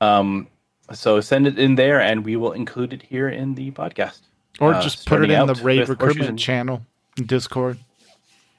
Um, 0.00 0.48
so 0.92 1.20
send 1.20 1.46
it 1.46 1.60
in 1.60 1.76
there, 1.76 2.00
and 2.00 2.24
we 2.24 2.34
will 2.34 2.52
include 2.52 2.92
it 2.92 3.02
here 3.02 3.28
in 3.28 3.54
the 3.54 3.70
podcast. 3.70 4.22
Or 4.58 4.74
uh, 4.74 4.82
just 4.82 5.06
put 5.06 5.22
it 5.22 5.30
in 5.30 5.46
the 5.46 5.54
raid 5.54 5.88
recruitment 5.88 6.40
channel 6.40 6.82
in 7.16 7.26
Discord. 7.26 7.78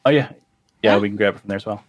Oh 0.06 0.10
yeah, 0.10 0.30
Yeah. 0.82 0.98
we 1.00 1.10
can 1.10 1.18
grab 1.18 1.36
it 1.36 1.40
from 1.42 1.50
there 1.50 1.58
as 1.58 1.66
well. 1.66 1.84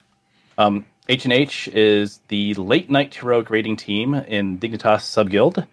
Um, 0.58 0.86
H 1.08 1.24
and 1.24 1.32
H 1.32 1.68
is 1.68 2.20
the 2.28 2.54
late 2.54 2.90
night 2.90 3.14
heroic 3.14 3.50
raiding 3.50 3.76
team 3.76 4.14
in 4.14 4.58
Dignitas 4.58 5.02
Subguild. 5.02 5.66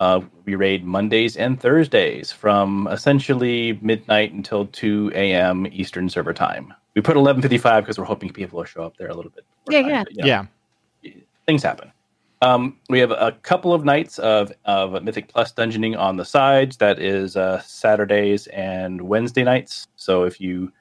Uh, 0.00 0.20
we 0.44 0.56
raid 0.56 0.84
Mondays 0.84 1.36
and 1.36 1.60
Thursdays 1.60 2.32
from 2.32 2.88
essentially 2.90 3.78
midnight 3.82 4.32
until 4.32 4.66
two 4.66 5.12
a.m. 5.14 5.66
Eastern 5.70 6.08
Server 6.08 6.32
Time. 6.34 6.74
We 6.96 7.02
put 7.02 7.16
eleven 7.16 7.40
fifty-five 7.40 7.84
because 7.84 7.98
we're 7.98 8.04
hoping 8.04 8.32
people 8.32 8.58
will 8.58 8.64
show 8.64 8.82
up 8.82 8.96
there 8.96 9.08
a 9.08 9.14
little 9.14 9.30
bit. 9.30 9.44
Yeah, 9.70 9.82
time, 9.82 9.90
yeah. 9.90 10.02
but, 10.02 10.12
you 10.12 10.22
know, 10.22 10.26
Yeah. 10.26 11.12
things 11.46 11.62
happen. 11.62 11.92
Um, 12.40 12.76
we 12.90 12.98
have 12.98 13.12
a 13.12 13.30
couple 13.42 13.72
of 13.72 13.84
nights 13.84 14.18
of, 14.18 14.52
of 14.64 15.00
Mythic 15.04 15.28
Plus 15.28 15.52
dungeoning 15.52 15.96
on 15.96 16.16
the 16.16 16.24
sides. 16.24 16.78
That 16.78 16.98
is 16.98 17.36
uh, 17.36 17.60
Saturdays 17.60 18.48
and 18.48 19.02
Wednesday 19.02 19.44
nights. 19.44 19.86
So 19.94 20.24
if 20.24 20.40
you, 20.40 20.72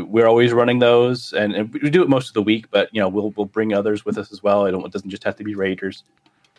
we're 0.00 0.26
always 0.26 0.52
running 0.52 0.78
those, 0.78 1.32
and, 1.32 1.54
and 1.54 1.72
we 1.72 1.90
do 1.90 2.02
it 2.02 2.08
most 2.08 2.28
of 2.28 2.34
the 2.34 2.42
week. 2.42 2.70
But 2.70 2.88
you 2.92 3.00
know, 3.00 3.08
we'll 3.08 3.30
we'll 3.36 3.46
bring 3.46 3.74
others 3.74 4.04
with 4.04 4.18
us 4.18 4.32
as 4.32 4.42
well. 4.42 4.66
I 4.66 4.70
don't. 4.70 4.84
It 4.84 4.92
doesn't 4.92 5.10
just 5.10 5.24
have 5.24 5.36
to 5.36 5.44
be 5.44 5.54
raiders. 5.54 6.04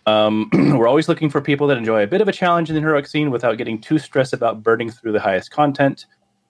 Um, 0.06 0.50
we're 0.54 0.88
always 0.88 1.08
looking 1.08 1.30
for 1.30 1.42
people 1.42 1.68
that 1.68 1.78
enjoy 1.78 2.04
a 2.04 2.08
bit 2.08 2.22
of 2.22 2.28
a 2.28 2.32
challenge 2.32 2.70
in 2.70 2.76
the 2.76 2.82
heroic 2.82 3.08
scene 3.08 3.30
without 3.30 3.58
getting 3.58 3.80
too 3.80 4.00
stressed 4.00 4.34
about 4.34 4.64
burning 4.64 4.90
through 4.90 5.12
the 5.12 5.20
highest 5.20 5.52
content. 5.52 6.06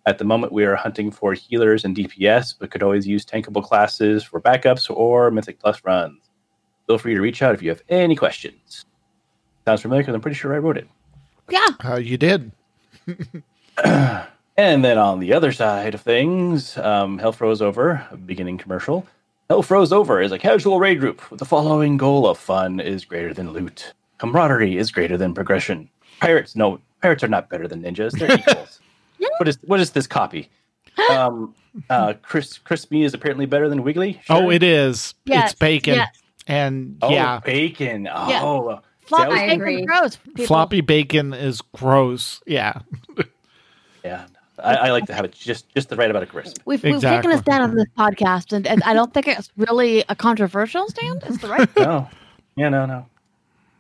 At 0.07 0.17
the 0.17 0.23
moment, 0.23 0.51
we 0.51 0.65
are 0.65 0.75
hunting 0.75 1.11
for 1.11 1.33
healers 1.33 1.85
and 1.85 1.95
DPS, 1.95 2.55
but 2.57 2.71
could 2.71 2.81
always 2.81 3.05
use 3.05 3.23
tankable 3.23 3.63
classes 3.63 4.23
for 4.23 4.41
backups 4.41 4.89
or 4.89 5.29
Mythic 5.29 5.59
Plus 5.59 5.83
runs 5.83 6.31
feel 6.91 6.97
free 6.97 7.13
to 7.13 7.21
reach 7.21 7.41
out 7.41 7.55
if 7.55 7.61
you 7.61 7.69
have 7.69 7.81
any 7.87 8.17
questions. 8.17 8.85
Sounds 9.65 9.81
familiar 9.81 10.03
because 10.03 10.13
I'm 10.13 10.19
pretty 10.19 10.35
sure 10.35 10.53
I 10.53 10.57
wrote 10.57 10.75
it. 10.77 10.89
yeah. 11.49 11.67
Uh, 11.83 11.95
you 11.95 12.17
did. 12.17 12.51
And 14.57 14.83
then 14.83 14.97
on 14.97 15.19
the 15.19 15.33
other 15.33 15.51
side 15.51 15.93
of 15.93 16.01
things, 16.01 16.77
um, 16.77 17.17
Hell 17.17 17.31
Froze 17.31 17.61
Over, 17.61 18.05
beginning 18.25 18.57
commercial. 18.57 19.05
Hell 19.49 19.63
Froze 19.63 19.91
Over 19.91 20.21
is 20.21 20.31
a 20.31 20.39
casual 20.39 20.79
raid 20.79 20.99
group 20.99 21.29
with 21.31 21.39
the 21.39 21.45
following 21.45 21.97
goal 21.97 22.27
of 22.27 22.37
fun 22.37 22.79
is 22.79 23.05
greater 23.05 23.33
than 23.33 23.51
loot. 23.51 23.93
Camaraderie 24.17 24.77
is 24.77 24.91
greater 24.91 25.17
than 25.17 25.33
progression. 25.33 25.89
Pirates, 26.19 26.55
no, 26.55 26.79
pirates 27.01 27.23
are 27.23 27.27
not 27.27 27.49
better 27.49 27.67
than 27.67 27.81
ninjas. 27.81 28.11
They're 28.11 28.33
equals. 28.37 28.79
what 29.37 29.47
is 29.47 29.57
what 29.65 29.79
is 29.79 29.91
this 29.91 30.07
copy? 30.07 30.49
Um, 31.09 31.55
uh, 31.89 32.13
Chris 32.21 32.57
Crispy 32.57 33.03
is 33.03 33.13
apparently 33.13 33.45
better 33.45 33.69
than 33.69 33.81
Wiggly. 33.83 34.21
Oh, 34.29 34.49
it 34.51 34.61
is. 34.61 35.13
Yes, 35.25 35.51
It's 35.51 35.59
bacon. 35.59 35.95
yes. 35.95 36.09
And 36.47 36.97
Oh, 37.01 37.09
yeah, 37.09 37.39
bacon. 37.39 38.05
Yeah. 38.05 38.41
Oh, 38.43 38.81
Floppy 39.05 39.33
bacon 39.35 39.51
agree. 39.61 39.85
gross. 39.85 40.17
people. 40.17 40.45
floppy 40.47 40.81
bacon 40.81 41.33
is 41.33 41.61
gross. 41.73 42.41
Yeah. 42.45 42.81
Yeah, 44.03 44.25
I, 44.63 44.75
I 44.75 44.91
like 44.91 45.05
to 45.07 45.13
have 45.13 45.25
it 45.25 45.33
just 45.33 45.69
just 45.73 45.89
the 45.89 45.95
right 45.95 46.09
amount 46.09 46.23
of 46.23 46.29
crisp. 46.29 46.57
We've, 46.65 46.81
we've 46.83 47.01
taken 47.01 47.31
a 47.31 47.37
stand 47.37 47.63
on 47.63 47.75
this 47.75 47.87
podcast, 47.97 48.53
and, 48.53 48.67
and 48.67 48.83
I 48.83 48.93
don't 48.93 49.13
think 49.13 49.27
it's 49.27 49.49
really 49.57 50.03
a 50.09 50.15
controversial 50.15 50.87
stand. 50.89 51.23
It's 51.25 51.37
the 51.39 51.47
right. 51.47 51.69
No, 51.77 52.09
yeah, 52.55 52.69
no, 52.69 52.85
no. 52.85 53.05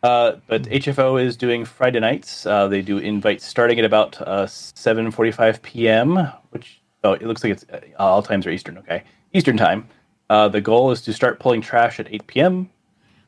Uh, 0.03 0.37
but 0.47 0.63
HFO 0.63 1.23
is 1.23 1.37
doing 1.37 1.63
Friday 1.65 1.99
nights. 1.99 2.45
Uh, 2.45 2.67
they 2.67 2.81
do 2.81 2.97
invites 2.97 3.45
starting 3.45 3.77
at 3.77 3.85
about 3.85 4.19
uh, 4.21 4.47
seven 4.47 5.11
forty-five 5.11 5.61
p.m. 5.61 6.17
Which 6.49 6.81
oh, 7.03 7.13
it 7.13 7.23
looks 7.23 7.43
like 7.43 7.53
it's 7.53 7.65
uh, 7.71 7.81
all 7.99 8.23
times 8.23 8.47
are 8.47 8.51
Eastern. 8.51 8.77
Okay, 8.79 9.03
Eastern 9.33 9.57
time. 9.57 9.87
Uh, 10.29 10.47
the 10.47 10.61
goal 10.61 10.91
is 10.91 11.01
to 11.01 11.13
start 11.13 11.39
pulling 11.39 11.61
trash 11.61 11.99
at 11.99 12.07
eight 12.11 12.25
p.m. 12.27 12.69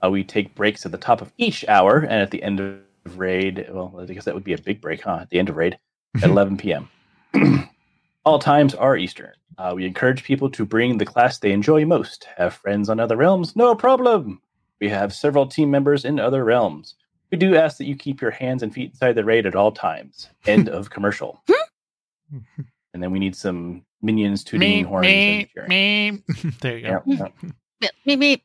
Uh, 0.04 0.10
we 0.10 0.24
take 0.24 0.56
breaks 0.56 0.86
at 0.86 0.92
the 0.92 0.98
top 0.98 1.22
of 1.22 1.32
each 1.38 1.64
hour, 1.68 2.00
and 2.00 2.14
at 2.14 2.32
the 2.32 2.42
end 2.42 2.60
of 2.60 2.80
raid, 3.18 3.68
well, 3.72 3.94
I 4.00 4.06
guess 4.06 4.26
that 4.26 4.34
would 4.34 4.44
be 4.44 4.54
a 4.54 4.58
big 4.58 4.82
break, 4.82 5.02
huh? 5.02 5.20
At 5.22 5.30
the 5.30 5.40
end 5.40 5.50
of 5.50 5.58
raid, 5.58 5.78
at 6.16 6.24
eleven 6.30 6.58
p.m. 6.58 6.90
All 8.26 8.40
times 8.40 8.74
are 8.74 8.96
Eastern. 8.96 9.34
Uh, 9.58 9.74
we 9.76 9.86
encourage 9.86 10.24
people 10.24 10.50
to 10.50 10.66
bring 10.66 10.98
the 10.98 11.06
class 11.06 11.40
they 11.40 11.52
enjoy 11.52 11.86
most. 11.86 12.28
Have 12.38 12.54
friends 12.54 12.90
on 12.90 13.00
other 13.00 13.18
realms? 13.18 13.56
No 13.56 13.76
problem. 13.76 14.42
We 14.80 14.90
have 14.90 15.14
several 15.14 15.46
team 15.48 15.70
members 15.70 16.06
in 16.06 16.20
other 16.20 16.44
realms. 16.44 16.96
We 17.32 17.38
do 17.38 17.56
ask 17.56 17.78
that 17.78 17.86
you 17.86 17.96
keep 17.96 18.22
your 18.22 18.32
hands 18.32 18.64
and 18.64 18.74
feet 18.74 18.92
inside 18.92 19.14
the 19.14 19.26
raid 19.26 19.46
at 19.46 19.56
all 19.56 19.72
times. 19.72 20.30
End 20.46 20.70
of 20.70 20.90
commercial. 20.90 21.42
and 22.94 23.04
then 23.04 23.12
we 23.12 23.20
need 23.20 23.36
some 23.36 23.84
minions 24.02 24.44
tooting 24.44 24.86
horns 24.86 25.08
and 25.08 25.48
cheering. 25.50 25.70
me. 25.70 26.24
There 26.62 26.78
you 26.78 26.88
go. 26.88 27.02
Yeah, 27.06 27.28
yeah. 27.82 27.90
Meep 28.08 28.18
meep. 28.18 28.42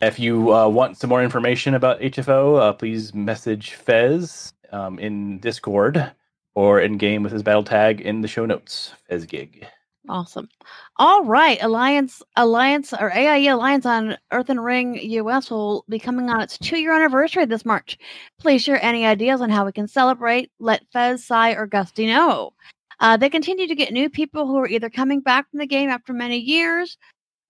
If 0.00 0.18
you 0.18 0.54
uh, 0.54 0.68
want 0.68 0.96
some 0.96 1.10
more 1.10 1.22
information 1.22 1.74
about 1.74 2.00
HFO, 2.00 2.60
uh, 2.60 2.72
please 2.72 3.12
message 3.14 3.72
Fez 3.72 4.52
um, 4.70 4.98
in 4.98 5.40
Discord 5.40 6.12
or 6.58 6.80
in 6.80 6.98
game 6.98 7.22
with 7.22 7.30
his 7.30 7.44
battle 7.44 7.62
tag 7.62 8.00
in 8.00 8.20
the 8.20 8.26
show 8.26 8.44
notes. 8.44 8.92
Fez 9.08 9.24
Gig. 9.26 9.64
Awesome. 10.08 10.48
All 10.96 11.22
right, 11.22 11.56
Alliance 11.62 12.20
Alliance 12.34 12.92
or 12.92 13.12
AIE 13.12 13.46
Alliance 13.46 13.86
on 13.86 14.16
Earthen 14.32 14.58
Ring 14.58 14.98
US 15.00 15.52
will 15.52 15.84
be 15.88 16.00
coming 16.00 16.28
on 16.30 16.40
its 16.40 16.58
two 16.58 16.76
year 16.76 16.92
anniversary 16.92 17.44
this 17.44 17.64
March. 17.64 17.96
Please 18.40 18.60
share 18.60 18.84
any 18.84 19.06
ideas 19.06 19.40
on 19.40 19.50
how 19.50 19.64
we 19.64 19.70
can 19.70 19.86
celebrate. 19.86 20.50
Let 20.58 20.82
Fez, 20.92 21.24
Sai, 21.24 21.52
or 21.52 21.68
Gusty 21.68 22.08
know. 22.08 22.54
Uh, 22.98 23.16
they 23.16 23.30
continue 23.30 23.68
to 23.68 23.76
get 23.76 23.92
new 23.92 24.10
people 24.10 24.48
who 24.48 24.56
are 24.56 24.66
either 24.66 24.90
coming 24.90 25.20
back 25.20 25.48
from 25.48 25.60
the 25.60 25.66
game 25.66 25.90
after 25.90 26.12
many 26.12 26.38
years. 26.38 26.98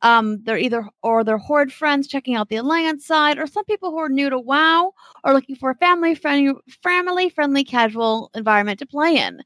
Um, 0.03 0.43
they're 0.45 0.59
either 0.59 0.89
or 1.03 1.25
they're 1.25 1.39
horde 1.39 1.73
friends 1.73 2.07
checking 2.07 2.37
out 2.37 2.49
the 2.49 2.57
Alliance 2.57 3.07
side, 3.07 3.39
or 3.39 3.47
some 3.47 3.65
people 3.65 3.91
who 3.91 3.99
are 3.99 4.09
new 4.09 4.31
to 4.31 4.39
WoW 4.39 4.93
are 5.25 5.35
looking 5.35 5.57
for 5.57 5.71
a 5.71 5.75
family 5.77 6.15
friendly, 6.15 6.55
family 6.83 7.29
friendly, 7.31 7.65
casual 7.65 8.31
environment 8.35 8.79
to 8.79 8.87
play 8.87 9.17
in. 9.17 9.43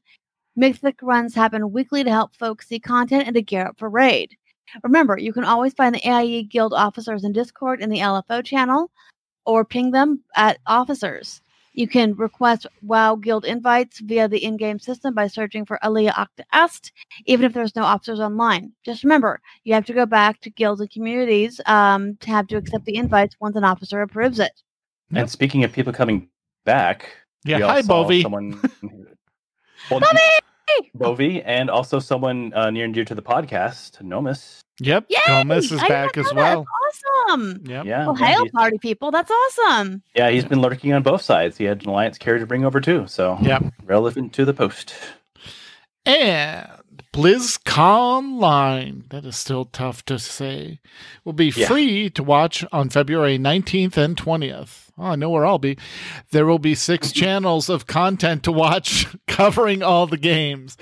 Mythic 0.55 0.99
runs 1.01 1.33
happen 1.33 1.71
weekly 1.71 2.03
to 2.03 2.11
help 2.11 2.35
folks 2.35 2.67
see 2.67 2.79
content 2.79 3.25
and 3.25 3.35
to 3.35 3.41
gear 3.41 3.67
up 3.67 3.79
for 3.79 3.89
raid. 3.89 4.35
Remember, 4.83 5.17
you 5.17 5.33
can 5.33 5.43
always 5.43 5.73
find 5.73 5.93
the 5.93 6.07
AIE 6.07 6.43
Guild 6.43 6.73
officers 6.73 7.23
in 7.23 7.31
Discord 7.31 7.81
in 7.81 7.89
the 7.89 7.99
LFO 7.99 8.43
channel 8.43 8.91
or 9.45 9.65
ping 9.65 9.91
them 9.91 10.23
at 10.35 10.59
officers. 10.67 11.41
You 11.73 11.87
can 11.87 12.13
request 12.15 12.67
WoW 12.81 13.15
Guild 13.15 13.45
invites 13.45 13.99
via 13.99 14.27
the 14.27 14.43
in 14.43 14.57
game 14.57 14.79
system 14.79 15.13
by 15.13 15.27
searching 15.27 15.65
for 15.65 15.79
Alea 15.81 16.11
Iacta 16.11 16.43
Est, 16.53 16.91
even 17.25 17.45
if 17.45 17.53
there's 17.53 17.75
no 17.75 17.83
officers 17.83 18.19
online. 18.19 18.71
Just 18.85 19.03
remember, 19.03 19.41
you 19.63 19.73
have 19.73 19.85
to 19.85 19.93
go 19.93 20.05
back 20.05 20.39
to 20.41 20.49
guilds 20.49 20.81
and 20.81 20.89
communities 20.91 21.59
um, 21.65 22.15
to 22.17 22.29
have 22.29 22.47
to 22.47 22.57
accept 22.57 22.85
the 22.85 22.95
invites 22.95 23.35
once 23.39 23.55
an 23.55 23.63
officer 23.63 24.01
approves 24.01 24.39
it. 24.39 24.51
Yep. 25.11 25.21
And 25.21 25.29
speaking 25.31 25.63
of 25.63 25.71
people 25.71 25.93
coming 25.93 26.29
back, 26.65 27.09
Yeah, 27.45 27.57
we 27.57 27.63
hi, 27.63 27.81
saw 27.81 28.03
Bovie. 28.03 28.21
Someone, 28.21 28.59
well, 29.91 29.99
Bobby! 29.99 30.19
Bovie, 30.95 31.43
and 31.43 31.69
also 31.69 31.99
someone 31.99 32.53
uh, 32.53 32.69
near 32.69 32.85
and 32.85 32.93
dear 32.93 33.05
to 33.05 33.15
the 33.15 33.21
podcast, 33.21 34.01
Nomus. 34.01 34.62
Yep, 34.79 35.05
Yay! 35.09 35.17
Gomez 35.27 35.71
is 35.71 35.81
I 35.81 35.87
back 35.87 36.17
as 36.17 36.25
know 36.33 36.41
that. 36.41 36.55
well. 36.57 36.65
Awesome. 37.29 37.61
Yep. 37.65 37.85
Yeah, 37.85 38.05
Well, 38.05 38.15
hail, 38.15 38.39
he's- 38.43 38.51
party 38.51 38.77
people. 38.79 39.11
That's 39.11 39.29
awesome. 39.31 40.01
Yeah, 40.15 40.29
he's 40.31 40.45
been 40.45 40.61
lurking 40.61 40.93
on 40.93 41.03
both 41.03 41.21
sides. 41.21 41.57
He 41.57 41.65
had 41.65 41.83
an 41.83 41.89
alliance 41.89 42.17
carrier 42.17 42.39
to 42.39 42.45
bring 42.47 42.65
over 42.65 42.81
too, 42.81 43.05
so 43.07 43.37
Yep. 43.41 43.65
relevant 43.85 44.33
to 44.33 44.45
the 44.45 44.53
post. 44.53 44.95
And 46.05 46.67
BlizzConline, 47.13 49.09
that 49.09 49.23
is 49.25 49.37
still 49.37 49.65
tough 49.65 50.03
to 50.05 50.17
say, 50.19 50.79
will 51.23 51.33
be 51.33 51.49
Yeah. 51.55 51.67
free 51.67 52.09
to 52.11 52.23
watch 52.23 52.65
on 52.71 52.89
February 52.89 53.37
19th 53.37 53.95
and 53.97 54.17
20th. 54.17 54.79
Oh, 54.97 55.05
I 55.05 55.15
know 55.15 55.29
where 55.29 55.45
I'll 55.45 55.57
be. 55.59 55.77
There 56.31 56.45
will 56.45 56.59
be 56.59 56.75
six 56.75 57.11
channels 57.13 57.69
of 57.69 57.87
content 57.87 58.43
to 58.43 58.51
watch 58.51 59.07
covering 59.27 59.81
all 59.83 60.05
the 60.07 60.17
games. 60.17 60.77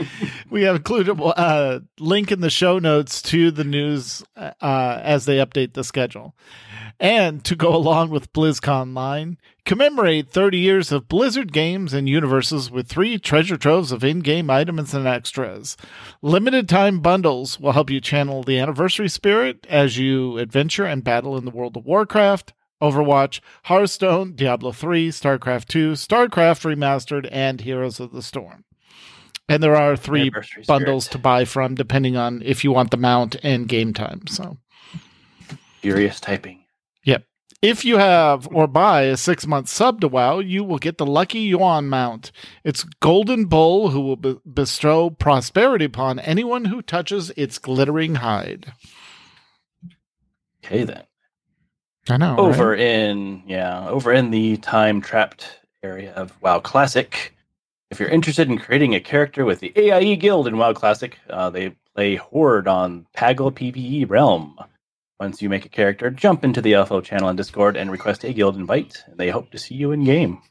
We 0.51 0.63
have 0.63 0.75
included 0.75 1.17
a 1.17 1.81
link 1.97 2.29
in 2.29 2.41
the 2.41 2.49
show 2.49 2.77
notes 2.77 3.21
to 3.21 3.51
the 3.51 3.63
news 3.63 4.21
uh, 4.35 4.51
as 4.61 5.23
they 5.23 5.37
update 5.37 5.75
the 5.75 5.85
schedule. 5.85 6.35
And 6.99 7.41
to 7.45 7.55
go 7.55 7.73
along 7.73 8.09
with 8.09 8.33
BlizzConline, 8.33 9.37
commemorate 9.63 10.29
30 10.29 10.57
years 10.57 10.91
of 10.91 11.07
Blizzard 11.07 11.53
games 11.53 11.93
and 11.93 12.09
universes 12.09 12.69
with 12.69 12.89
three 12.89 13.17
treasure 13.17 13.55
troves 13.55 13.93
of 13.93 14.03
in 14.03 14.19
game 14.19 14.49
items 14.49 14.93
and 14.93 15.07
extras. 15.07 15.77
Limited 16.21 16.67
time 16.67 16.99
bundles 16.99 17.57
will 17.57 17.71
help 17.71 17.89
you 17.89 18.01
channel 18.01 18.43
the 18.43 18.59
anniversary 18.59 19.07
spirit 19.07 19.65
as 19.69 19.97
you 19.97 20.37
adventure 20.37 20.83
and 20.83 21.01
battle 21.01 21.37
in 21.37 21.45
the 21.45 21.51
world 21.51 21.77
of 21.77 21.85
Warcraft, 21.85 22.51
Overwatch, 22.81 23.39
Hearthstone, 23.63 24.35
Diablo 24.35 24.73
3, 24.73 25.11
StarCraft 25.11 25.67
2, 25.69 25.93
StarCraft 25.93 26.65
Remastered, 26.65 27.29
and 27.31 27.61
Heroes 27.61 28.01
of 28.01 28.11
the 28.11 28.21
Storm. 28.21 28.65
And 29.51 29.63
there 29.63 29.75
are 29.75 29.95
three 29.95 30.31
bundles 30.67 31.05
spirit. 31.05 31.11
to 31.11 31.17
buy 31.19 31.45
from 31.45 31.75
depending 31.75 32.17
on 32.17 32.41
if 32.43 32.63
you 32.63 32.71
want 32.71 32.91
the 32.91 32.97
mount 32.97 33.35
and 33.43 33.67
game 33.67 33.93
time. 33.93 34.27
So 34.27 34.57
Furious 35.81 36.19
typing. 36.19 36.63
Yep 37.03 37.23
if 37.61 37.85
you 37.85 37.97
have 37.97 38.47
or 38.51 38.67
buy 38.67 39.03
a 39.03 39.17
six 39.17 39.45
month 39.45 39.69
sub 39.69 40.01
to 40.01 40.07
WoW, 40.07 40.39
you 40.39 40.63
will 40.63 40.79
get 40.79 40.97
the 40.97 41.05
Lucky 41.05 41.39
Yun 41.39 41.89
mount. 41.89 42.31
It's 42.63 42.83
Golden 42.83 43.45
Bull 43.45 43.89
who 43.89 44.01
will 44.01 44.15
be- 44.15 44.39
bestow 44.51 45.09
prosperity 45.11 45.85
upon 45.85 46.19
anyone 46.19 46.65
who 46.65 46.81
touches 46.81 47.31
its 47.37 47.59
glittering 47.59 48.15
hide. 48.15 48.73
Okay 50.63 50.83
then. 50.83 51.03
I 52.09 52.17
know. 52.17 52.35
over 52.37 52.71
right? 52.71 52.79
in 52.79 53.43
yeah 53.45 53.87
over 53.87 54.11
in 54.11 54.31
the 54.31 54.57
time 54.57 55.01
trapped 55.01 55.59
area 55.83 56.13
of 56.13 56.41
WoW 56.41 56.59
Classic. 56.59 57.35
If 57.91 57.99
you're 57.99 58.07
interested 58.07 58.49
in 58.49 58.57
creating 58.57 58.95
a 58.95 59.01
character 59.01 59.43
with 59.43 59.59
the 59.59 59.73
AIE 59.75 60.15
Guild 60.15 60.47
in 60.47 60.57
WoW 60.57 60.71
Classic, 60.71 61.17
uh, 61.29 61.49
they 61.49 61.75
play 61.93 62.15
Horde 62.15 62.65
on 62.65 63.05
Pagle 63.13 63.51
PVE 63.51 64.09
Realm. 64.09 64.57
Once 65.19 65.41
you 65.41 65.49
make 65.49 65.65
a 65.65 65.69
character, 65.69 66.09
jump 66.09 66.45
into 66.45 66.61
the 66.61 66.71
LFO 66.71 67.03
channel 67.03 67.27
on 67.27 67.35
Discord 67.35 67.75
and 67.75 67.91
request 67.91 68.23
a 68.23 68.31
guild 68.31 68.55
invite, 68.55 69.03
they 69.13 69.29
hope 69.29 69.51
to 69.51 69.57
see 69.57 69.75
you 69.75 69.91
in 69.91 70.05
game. 70.05 70.41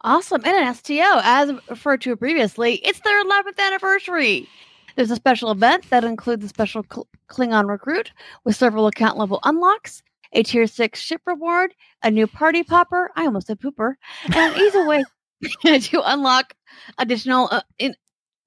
Awesome. 0.00 0.40
And 0.46 0.56
an 0.56 0.74
STO, 0.74 1.20
as 1.22 1.52
referred 1.68 2.00
to 2.00 2.16
previously, 2.16 2.76
it's 2.76 3.00
their 3.00 3.22
11th 3.22 3.58
anniversary. 3.58 4.48
There's 4.96 5.10
a 5.10 5.16
special 5.16 5.50
event 5.50 5.90
that 5.90 6.04
includes 6.04 6.42
a 6.42 6.48
special 6.48 6.82
Klingon 7.28 7.68
recruit 7.68 8.12
with 8.44 8.56
several 8.56 8.86
account 8.86 9.18
level 9.18 9.40
unlocks, 9.44 10.02
a 10.32 10.42
tier 10.42 10.66
6 10.66 10.98
ship 10.98 11.20
reward, 11.26 11.74
a 12.02 12.10
new 12.10 12.26
party 12.26 12.62
popper, 12.62 13.10
I 13.14 13.26
almost 13.26 13.48
said 13.48 13.60
pooper, 13.60 13.96
and 14.24 14.54
an 14.54 14.58
easy 14.58 14.82
way 14.84 15.04
to 15.64 16.02
unlock 16.04 16.54
additional 16.98 17.48
uh, 17.50 17.62
in- 17.78 17.96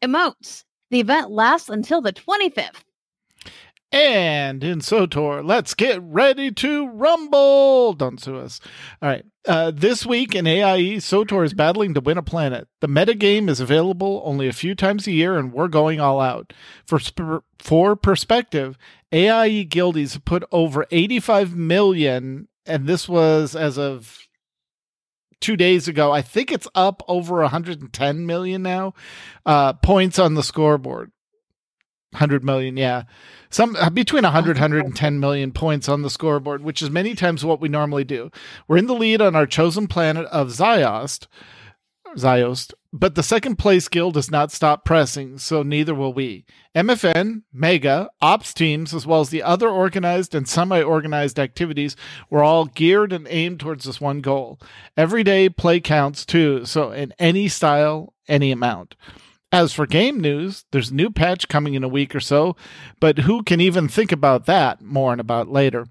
emotes. 0.04 0.64
The 0.92 1.00
event 1.00 1.32
lasts 1.32 1.70
until 1.70 2.02
the 2.02 2.14
25th. 2.14 2.84
And 3.94 4.64
in 4.64 4.80
SWTOR, 4.80 5.46
let's 5.46 5.76
get 5.76 6.02
ready 6.02 6.52
to 6.52 6.88
rumble. 6.90 7.94
Don't 7.94 8.20
sue 8.20 8.38
us. 8.38 8.60
All 9.04 9.10
right. 9.10 9.24
Uh, 9.48 9.70
this 9.70 10.04
week 10.04 10.34
in 10.34 10.48
AIE, 10.48 10.98
SWTOR 10.98 11.46
is 11.46 11.54
battling 11.54 11.94
to 11.94 12.02
win 12.02 12.18
a 12.18 12.24
planet. 12.24 12.68
The 12.82 12.88
metagame 12.88 13.50
is 13.50 13.60
available 13.60 14.24
only 14.26 14.48
a 14.48 14.54
few 14.54 14.74
times 14.74 15.06
a 15.06 15.12
year, 15.12 15.38
and 15.38 15.54
we're 15.54 15.68
going 15.68 16.00
all 16.00 16.20
out. 16.20 16.54
For, 16.88 16.98
sp- 16.98 17.46
for 17.60 17.96
perspective, 17.96 18.80
AIE 19.12 19.66
guildies 19.66 20.14
have 20.14 20.26
put 20.26 20.44
over 20.52 20.88
85 20.90 21.56
million, 21.56 22.48
and 22.66 22.88
this 22.88 23.08
was 23.08 23.56
as 23.56 23.78
of 23.78 24.18
two 25.44 25.58
days 25.58 25.88
ago. 25.88 26.12
I 26.12 26.22
think 26.22 26.52
it's 26.52 26.68
up 26.74 27.04
over 27.08 27.42
110 27.42 28.26
million 28.26 28.64
now, 28.64 28.94
uh, 29.46 29.74
points 29.74 30.18
on 30.18 30.34
the 30.34 30.42
scoreboard. 30.42 31.12
100 32.12 32.44
million, 32.44 32.78
yeah. 32.78 33.04
Some 33.50 33.76
uh, 33.76 33.90
between 33.90 34.24
100 34.24 34.58
110 34.58 35.20
million 35.20 35.52
points 35.52 35.90
on 35.90 36.02
the 36.02 36.10
scoreboard, 36.10 36.64
which 36.64 36.82
is 36.82 36.90
many 36.90 37.14
times 37.14 37.44
what 37.44 37.60
we 37.60 37.70
normally 37.70 38.04
do. 38.04 38.32
We're 38.68 38.78
in 38.78 38.88
the 38.88 38.94
lead 38.94 39.22
on 39.22 39.36
our 39.36 39.46
chosen 39.46 39.88
planet 39.88 40.26
of 40.28 40.50
Ziost, 40.50 41.28
Ziost, 42.18 42.74
but 42.92 43.16
the 43.16 43.24
second 43.24 43.58
place 43.58 43.88
guild 43.88 44.14
does 44.14 44.30
not 44.30 44.52
stop 44.52 44.86
pressing, 44.86 45.38
so 45.38 45.64
neither 45.64 45.96
will 45.96 46.14
we. 46.14 46.46
MFN, 46.76 47.44
Mega, 47.52 48.10
Ops 48.22 48.54
teams, 48.54 48.94
as 48.94 49.08
well 49.08 49.22
as 49.22 49.30
the 49.30 49.44
other 49.44 49.70
organized 49.70 50.36
and 50.36 50.48
semi 50.48 50.82
organized 50.82 51.40
activities 51.40 51.96
were 52.30 52.44
all 52.44 52.66
geared 52.66 53.12
and 53.12 53.28
aimed 53.30 53.60
towards 53.60 53.86
this 53.86 54.00
one 54.00 54.22
goal. 54.22 54.60
Every 54.96 55.24
day 55.24 55.50
play 55.50 55.80
counts 55.80 56.26
too, 56.26 56.66
so 56.66 56.92
in 56.92 57.14
any 57.18 57.48
style, 57.48 58.14
any 58.28 58.52
amount. 58.52 58.96
As 59.52 59.72
for 59.72 59.86
game 59.86 60.20
news, 60.20 60.66
there's 60.72 60.90
a 60.90 60.96
new 60.96 61.12
patch 61.12 61.48
coming 61.48 61.76
in 61.76 61.84
a 61.84 61.88
week 61.88 62.16
or 62.16 62.20
so, 62.20 62.56
but 63.00 63.20
who 63.20 63.44
can 63.44 63.62
even 63.62 63.88
think 63.88 64.12
about 64.12 64.46
that? 64.48 64.82
More 64.82 65.12
and 65.12 65.22
about 65.22 65.48
later. 65.48 65.86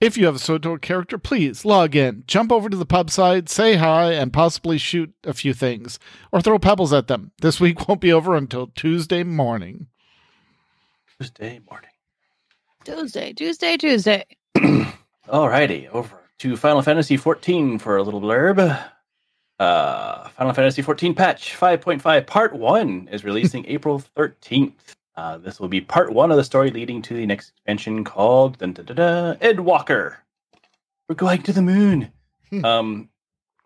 If 0.00 0.18
you 0.18 0.26
have 0.26 0.36
a 0.36 0.38
SWTOR 0.38 0.80
character, 0.82 1.16
please 1.16 1.64
log 1.64 1.96
in, 1.96 2.24
jump 2.26 2.52
over 2.52 2.68
to 2.68 2.76
the 2.76 2.84
pub 2.84 3.10
side, 3.10 3.48
say 3.48 3.76
hi, 3.76 4.12
and 4.12 4.32
possibly 4.32 4.76
shoot 4.76 5.14
a 5.24 5.32
few 5.32 5.54
things. 5.54 5.98
Or 6.32 6.42
throw 6.42 6.58
pebbles 6.58 6.92
at 6.92 7.06
them. 7.06 7.32
This 7.40 7.60
week 7.60 7.88
won't 7.88 8.02
be 8.02 8.12
over 8.12 8.36
until 8.36 8.66
Tuesday 8.68 9.22
morning. 9.22 9.86
Tuesday 11.18 11.60
morning. 11.70 11.90
Tuesday, 12.84 13.32
Tuesday, 13.32 13.76
Tuesday. 13.78 14.24
Alrighty, 15.28 15.88
over 15.88 16.20
to 16.40 16.56
Final 16.56 16.82
Fantasy 16.82 17.16
XIV 17.16 17.80
for 17.80 17.96
a 17.96 18.02
little 18.02 18.20
blurb. 18.20 18.78
Uh, 19.58 20.28
Final 20.28 20.52
Fantasy 20.52 20.82
XIV 20.82 21.16
patch 21.16 21.56
5.5 21.58 22.26
Part 22.26 22.54
1 22.54 23.08
is 23.10 23.24
releasing 23.24 23.64
April 23.68 24.02
13th. 24.14 24.95
Uh, 25.16 25.38
this 25.38 25.58
will 25.58 25.68
be 25.68 25.80
part 25.80 26.12
one 26.12 26.30
of 26.30 26.36
the 26.36 26.44
story 26.44 26.70
leading 26.70 27.00
to 27.02 27.14
the 27.14 27.26
next 27.26 27.50
expansion 27.50 28.04
called 28.04 28.58
dun, 28.58 28.72
dun, 28.72 28.84
dun, 28.84 28.96
dun, 28.96 29.36
Endwalker. 29.36 30.16
We're 31.08 31.14
going 31.14 31.42
to 31.42 31.52
the 31.52 31.62
moon. 31.62 32.12
Hmm. 32.50 32.64
um, 32.64 33.08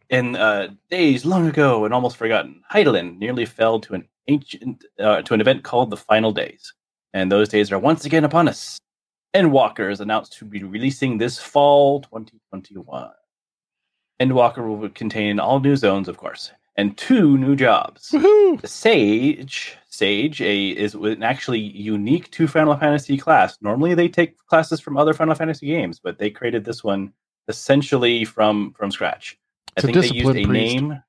in 0.09 0.37
uh, 0.37 0.69
days 0.91 1.25
long 1.25 1.47
ago 1.47 1.85
and 1.85 1.95
almost 1.95 2.17
forgotten, 2.17 2.63
Hydaelyn 2.73 3.19
nearly 3.19 3.45
fell 3.45 3.81
to 3.81 3.95
an 3.95 4.09
ancient 4.29 4.85
uh, 4.99 5.23
to 5.23 5.35
an 5.35 5.41
event 5.41 5.63
called 5.63 5.91
the 5.91 5.97
Final 5.97 6.33
Days, 6.33 6.73
and 7.15 7.31
those 7.31 7.49
days 7.49 7.71
are 7.73 7.79
once 7.79 8.05
again 8.05 8.25
upon 8.25 8.49
us. 8.49 8.79
Endwalker 9.35 9.91
is 9.91 10.01
announced 10.01 10.33
to 10.39 10.45
be 10.45 10.65
releasing 10.65 11.17
this 11.17 11.39
fall 11.39 12.01
2021. 12.01 13.11
Endwalker 14.21 14.67
will 14.67 14.89
contain 14.91 15.39
all 15.39 15.61
new 15.61 15.77
zones, 15.77 16.09
of 16.09 16.17
course, 16.17 16.51
and 16.77 16.97
two 16.99 17.39
new 17.39 17.55
jobs. 17.55 18.11
Woohoo! 18.11 18.61
The 18.61 18.67
Sage, 18.69 19.77
Sage, 20.05 20.41
a 20.41 20.69
is 20.71 20.95
an 20.95 21.23
actually 21.23 21.61
unique 21.61 22.31
to 22.31 22.49
Final 22.49 22.75
Fantasy 22.75 23.19
class. 23.19 23.59
Normally, 23.61 23.93
they 23.95 24.09
take 24.09 24.39
classes 24.47 24.81
from 24.81 24.97
other 24.97 25.13
Final 25.13 25.35
Fantasy 25.35 25.67
games, 25.67 26.01
but 26.03 26.19
they 26.19 26.31
created 26.31 26.65
this 26.65 26.83
one 26.83 27.13
essentially 27.49 28.25
from 28.25 28.73
from 28.73 28.91
scratch. 28.91 29.39
I 29.69 29.73
It's 29.77 29.85
a 29.85 29.87
think 29.89 30.01
they 30.01 30.17
used 30.17 30.31
a 30.31 30.47
priest. 30.47 30.75
name. 30.75 31.03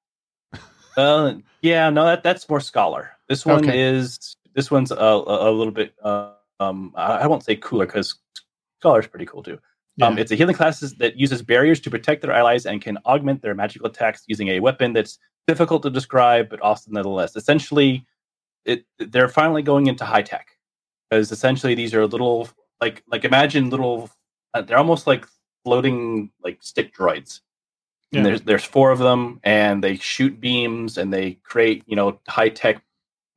Uh, 0.97 1.35
yeah, 1.61 1.89
no, 1.89 2.03
that 2.05 2.21
that's 2.21 2.49
more 2.49 2.59
scholar. 2.59 3.11
This 3.29 3.45
one 3.45 3.63
Okay. 3.63 3.79
is 3.81 4.35
this 4.55 4.69
one's 4.69 4.91
a, 4.91 4.95
a, 4.95 5.49
a 5.49 5.51
little 5.51 5.71
bit. 5.71 5.93
Uh, 6.03 6.33
um, 6.59 6.91
I, 6.95 7.19
I 7.23 7.27
won't 7.27 7.45
say 7.45 7.55
cooler 7.55 7.85
because 7.85 8.15
scholar's 8.81 9.07
pretty 9.07 9.25
cool 9.25 9.41
too. 9.41 9.57
Um, 10.01 10.17
it's 10.17 10.31
a 10.31 10.35
healing 10.35 10.55
class 10.55 10.79
that 10.81 11.15
uses 11.15 11.41
barriers 11.43 11.79
to 11.81 11.89
protect 11.89 12.23
their 12.23 12.31
allies 12.33 12.65
and 12.65 12.81
can 12.81 12.97
augment 13.05 13.41
their 13.41 13.55
magical 13.55 13.87
attacks 13.87 14.23
using 14.27 14.49
a 14.49 14.59
weapon 14.59 14.91
that's 14.93 15.17
difficult 15.47 15.83
to 15.83 15.89
describe, 15.89 16.49
but 16.49 16.59
awesome 16.61 16.93
nonetheless. 16.93 17.35
Essentially, 17.35 18.05
it 18.65 18.85
they're 18.99 19.29
finally 19.29 19.61
going 19.61 19.87
into 19.87 20.05
high 20.05 20.21
tech 20.21 20.47
because 21.09 21.31
essentially 21.31 21.75
these 21.75 21.93
are 21.93 22.05
little 22.07 22.49
like 22.79 23.03
like 23.07 23.25
imagine 23.25 23.69
little. 23.69 24.09
Uh, 24.53 24.61
they're 24.61 24.77
almost 24.77 25.07
like 25.07 25.25
floating 25.63 26.31
like 26.43 26.61
stick 26.61 26.93
droids. 26.93 27.41
Yeah. 28.11 28.17
And 28.19 28.25
there's 28.25 28.41
there's 28.41 28.63
four 28.65 28.91
of 28.91 28.99
them, 28.99 29.39
and 29.43 29.83
they 29.83 29.95
shoot 29.95 30.39
beams 30.41 30.97
and 30.97 31.13
they 31.13 31.33
create 31.43 31.83
you 31.87 31.95
know 31.95 32.19
high 32.27 32.49
tech 32.49 32.81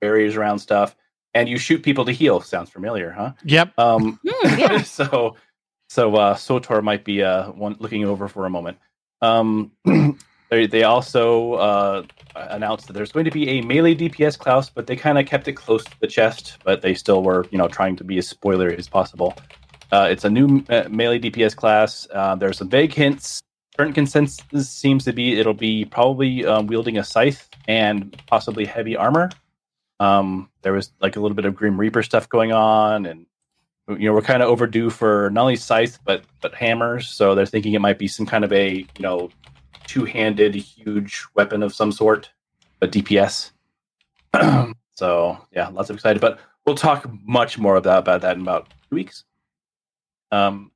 barriers 0.00 0.36
around 0.36 0.58
stuff. 0.58 0.96
And 1.34 1.48
you 1.48 1.58
shoot 1.58 1.82
people 1.82 2.04
to 2.04 2.12
heal. 2.12 2.40
Sounds 2.40 2.70
familiar, 2.70 3.10
huh? 3.10 3.32
Yep. 3.44 3.78
Um, 3.78 4.20
Hmm, 4.26 4.58
yeah. 4.58 4.82
so 4.82 5.36
so 5.88 6.14
uh 6.16 6.34
SWTOR 6.34 6.82
might 6.82 7.04
be 7.04 7.22
uh 7.22 7.50
one 7.52 7.76
looking 7.78 8.04
over 8.04 8.26
for 8.28 8.46
a 8.46 8.50
moment 8.50 8.78
um 9.20 9.70
they, 10.54 10.66
they 10.66 10.82
also 10.84 11.54
uh 11.54 12.02
announced 12.36 12.86
that 12.86 12.92
there's 12.94 13.12
going 13.12 13.24
to 13.24 13.30
be 13.30 13.48
a 13.48 13.62
melee 13.62 13.94
dps 13.94 14.38
class 14.38 14.68
but 14.68 14.86
they 14.86 14.96
kind 14.96 15.18
of 15.18 15.26
kept 15.26 15.46
it 15.48 15.52
close 15.54 15.84
to 15.84 16.00
the 16.00 16.06
chest 16.06 16.58
but 16.64 16.82
they 16.82 16.94
still 16.94 17.22
were 17.22 17.46
you 17.50 17.58
know 17.58 17.68
trying 17.68 17.96
to 17.96 18.04
be 18.04 18.18
as 18.18 18.28
spoiler 18.28 18.68
as 18.70 18.88
possible. 18.88 19.34
Uh 19.92 20.08
it's 20.10 20.24
a 20.24 20.30
new 20.30 20.64
uh, 20.68 20.84
melee 20.88 21.18
dps 21.18 21.54
class. 21.54 22.06
Uh 22.12 22.34
there's 22.34 22.58
some 22.58 22.68
vague 22.68 22.92
hints. 22.92 23.40
Current 23.76 23.94
consensus 23.94 24.70
seems 24.70 25.04
to 25.04 25.12
be 25.12 25.38
it'll 25.38 25.54
be 25.54 25.84
probably 25.84 26.44
um, 26.44 26.66
wielding 26.66 26.96
a 26.98 27.04
scythe 27.04 27.48
and 27.66 28.16
possibly 28.26 28.64
heavy 28.64 28.96
armor. 28.96 29.30
Um 30.00 30.48
there 30.62 30.72
was 30.72 30.92
like 31.00 31.16
a 31.16 31.20
little 31.20 31.34
bit 31.34 31.44
of 31.44 31.54
grim 31.54 31.78
reaper 31.78 32.02
stuff 32.02 32.28
going 32.28 32.52
on 32.52 33.06
and 33.06 33.26
you 33.88 34.06
know 34.08 34.14
we're 34.14 34.22
kind 34.22 34.42
of 34.42 34.48
overdue 34.48 34.88
for 34.90 35.30
not 35.30 35.42
only 35.42 35.56
scythe 35.56 35.98
but 36.04 36.24
but 36.40 36.54
hammers. 36.54 37.08
So 37.08 37.34
they're 37.34 37.46
thinking 37.46 37.74
it 37.74 37.80
might 37.80 37.98
be 37.98 38.08
some 38.08 38.26
kind 38.26 38.44
of 38.44 38.52
a 38.52 38.68
you 38.76 39.02
know 39.06 39.30
two-handed 39.86 40.54
huge 40.54 41.24
weapon 41.34 41.62
of 41.62 41.74
some 41.74 41.92
sort 41.92 42.30
but 42.80 42.92
dps 42.92 43.50
so 44.94 45.38
yeah 45.52 45.68
lots 45.68 45.90
of 45.90 45.96
excited 45.96 46.20
but 46.20 46.38
we'll 46.66 46.74
talk 46.74 47.08
much 47.24 47.58
more 47.58 47.76
about, 47.76 48.00
about 48.00 48.20
that 48.22 48.36
in 48.36 48.42
about 48.42 48.68
two 48.88 48.96
weeks. 48.96 49.24
Um 50.32 50.70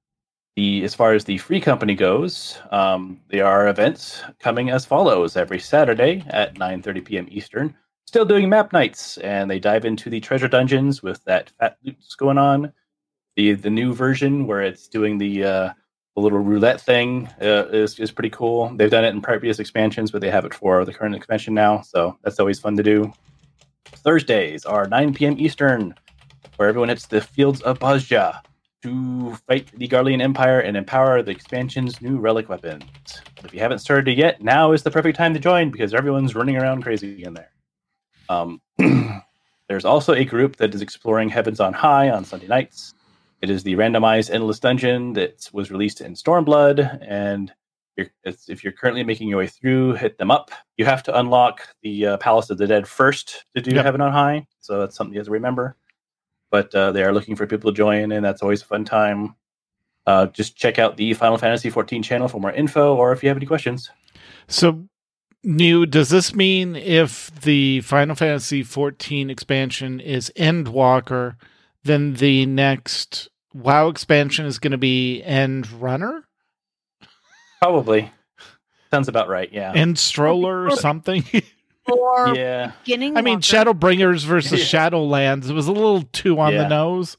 the 0.57 0.83
as 0.83 0.95
far 0.95 1.13
as 1.13 1.25
the 1.25 1.39
free 1.39 1.61
company 1.61 1.95
goes 1.95 2.59
um 2.71 3.21
there 3.29 3.47
are 3.47 3.69
events 3.69 4.23
coming 4.39 4.71
as 4.71 4.85
follows. 4.85 5.37
Every 5.37 5.61
saturday 5.61 6.25
at 6.29 6.59
9 6.59 6.83
p.m 6.83 7.29
eastern 7.31 7.75
still 8.07 8.25
doing 8.25 8.49
map 8.49 8.73
nights 8.73 9.19
and 9.19 9.51
they 9.51 9.59
dive 9.59 9.85
into 9.85 10.09
the 10.09 10.21
treasure 10.21 10.49
dungeons 10.49 11.03
with 11.03 11.23
that 11.25 11.51
fat 11.59 11.77
loot 11.85 11.97
going 12.17 12.39
on. 12.39 12.73
The 13.37 13.53
the 13.53 13.71
new 13.71 13.93
version 13.95 14.47
where 14.47 14.63
it's 14.63 14.89
doing 14.89 15.19
the 15.19 15.45
uh, 15.45 15.71
the 16.19 16.25
little 16.25 16.41
roulette 16.41 16.81
thing 16.81 17.29
uh, 17.41 17.69
is 17.69 17.99
is 18.01 18.11
pretty 18.11 18.31
cool. 18.31 18.75
They've 18.75 18.91
done 18.91 19.05
it 19.05 19.15
in 19.15 19.21
previous 19.21 19.61
expansions, 19.61 20.11
but 20.11 20.21
they 20.21 20.31
have 20.31 20.45
it 20.45 20.53
for 20.53 20.85
the 20.85 20.93
current 20.93 21.15
expansion 21.15 21.55
now, 21.55 21.83
so 21.83 22.19
that's 22.23 22.41
always 22.41 22.59
fun 22.59 22.77
to 22.77 22.83
do. 22.83 23.13
Thursdays 23.85 24.65
are 24.65 24.87
9 24.87 25.15
p.m. 25.15 25.37
Eastern, 25.39 25.95
where 26.57 26.69
everyone 26.69 26.89
hits 26.89 27.07
the 27.07 27.21
fields 27.21 27.61
of 27.63 27.79
Bozja 27.79 28.41
to 28.83 29.35
fight 29.47 29.71
the 29.77 29.87
Garlean 29.89 30.21
Empire 30.21 30.61
and 30.61 30.77
empower 30.77 31.23
the 31.23 31.31
expansion's 31.31 32.01
new 32.01 32.19
relic 32.19 32.49
weapons. 32.49 32.85
If 33.45 33.55
you 33.55 33.61
haven't 33.61 33.79
started 33.79 34.09
it 34.09 34.19
yet, 34.19 34.43
now 34.43 34.73
is 34.73 34.83
the 34.83 34.91
perfect 34.91 35.17
time 35.17 35.35
to 35.35 35.41
join 35.41 35.71
because 35.71 35.95
everyone's 35.95 36.35
running 36.35 36.57
around 36.57 36.83
crazy 36.83 37.23
in 37.23 37.35
there. 37.35 37.51
Um, 38.29 38.61
there's 39.69 39.85
also 39.85 40.15
a 40.15 40.25
group 40.25 40.57
that 40.57 40.75
is 40.75 40.83
exploring 40.83 41.29
Heavens 41.29 41.61
on 41.61 41.73
High 41.73 42.11
on 42.11 42.25
Sunday 42.25 42.49
nights. 42.49 42.95
It 43.41 43.51
is 43.51 43.63
the 43.63 43.77
randomized 43.77 44.31
endless 44.31 44.59
dungeon 44.59 45.13
that 45.13 45.49
was 45.53 45.71
released 45.71 46.01
in 46.01 46.15
Stormblood, 46.15 47.07
and 47.09 47.53
you're, 47.97 48.09
it's, 48.25 48.49
if 48.49 48.65
you're 48.65 48.73
currently 48.73 49.05
making 49.05 49.29
your 49.29 49.39
way 49.39 49.47
through, 49.47 49.95
hit 49.95 50.19
them 50.19 50.31
up. 50.31 50.51
You 50.77 50.85
have 50.85 51.03
to 51.05 51.19
unlock 51.19 51.61
the 51.83 52.07
uh, 52.07 52.17
Palace 52.19 52.51
of 52.51 52.59
the 52.59 52.67
Dead 52.67 52.89
first 52.89 53.45
to 53.55 53.63
do 53.63 53.75
Yep. 53.75 53.85
Heaven 53.85 54.01
on 54.01 54.13
High, 54.13 54.47
so 54.61 54.81
that's 54.81 54.97
something 54.97 55.15
you 55.15 55.21
have 55.21 55.27
to 55.27 55.33
remember. 55.33 55.77
But 56.51 56.75
uh, 56.75 56.93
they 56.93 57.03
are 57.05 57.13
looking 57.13 57.37
for 57.37 57.47
people 57.47 57.71
to 57.71 57.77
join, 57.77 58.11
and 58.13 58.25
that's 58.25 58.43
always 58.43 58.63
a 58.63 58.67
fun 58.67 58.85
time. 58.85 59.35
Uh, 60.07 60.27
just 60.27 60.57
check 60.57 60.79
out 60.79 60.97
the 60.97 61.13
Final 61.15 61.37
Fantasy 61.39 61.71
14 61.71 62.03
channel 62.03 62.29
for 62.29 62.41
more 62.41 62.53
info, 62.53 62.97
or 62.97 63.13
if 63.13 63.23
you 63.23 63.29
have 63.29 63.37
any 63.37 63.47
questions. 63.47 63.91
So, 64.49 64.89
new, 65.45 65.85
does 65.85 66.09
this 66.09 66.35
mean 66.35 66.75
if 66.75 67.31
the 67.43 67.83
Final 67.83 68.15
Fantasy 68.17 68.63
14 68.63 69.29
expansion 69.29 70.01
is 70.01 70.33
Endwalker, 70.37 71.37
then 71.89 72.15
the 72.15 72.47
next 72.47 73.29
WoW 73.53 73.89
expansion 73.89 74.47
is 74.47 74.59
going 74.59 74.73
to 74.73 74.79
be 74.79 75.23
End 75.23 75.71
Runner? 75.73 76.25
Probably 77.61 78.11
sounds 78.91 79.09
about 79.09 79.29
right. 79.29 79.53
Yeah, 79.53 79.73
End 79.75 79.99
Stroller 79.99 80.65
or 80.67 80.77
something? 80.77 81.25
Or 81.91 82.35
yeah. 82.37 82.73
beginning. 82.85 83.17
I 83.17 83.23
mean, 83.23 83.37
Walker. 83.37 83.73
Shadowbringers 83.73 84.23
versus 84.27 84.61
Yeah. 84.73 84.91
Shadowlands. 84.91 85.49
It 85.49 85.55
was 85.55 85.69
a 85.69 85.73
little 85.73 86.03
too 86.03 86.39
on 86.39 86.53
Yeah. 86.53 86.65
the 86.65 86.69
nose. 86.69 87.17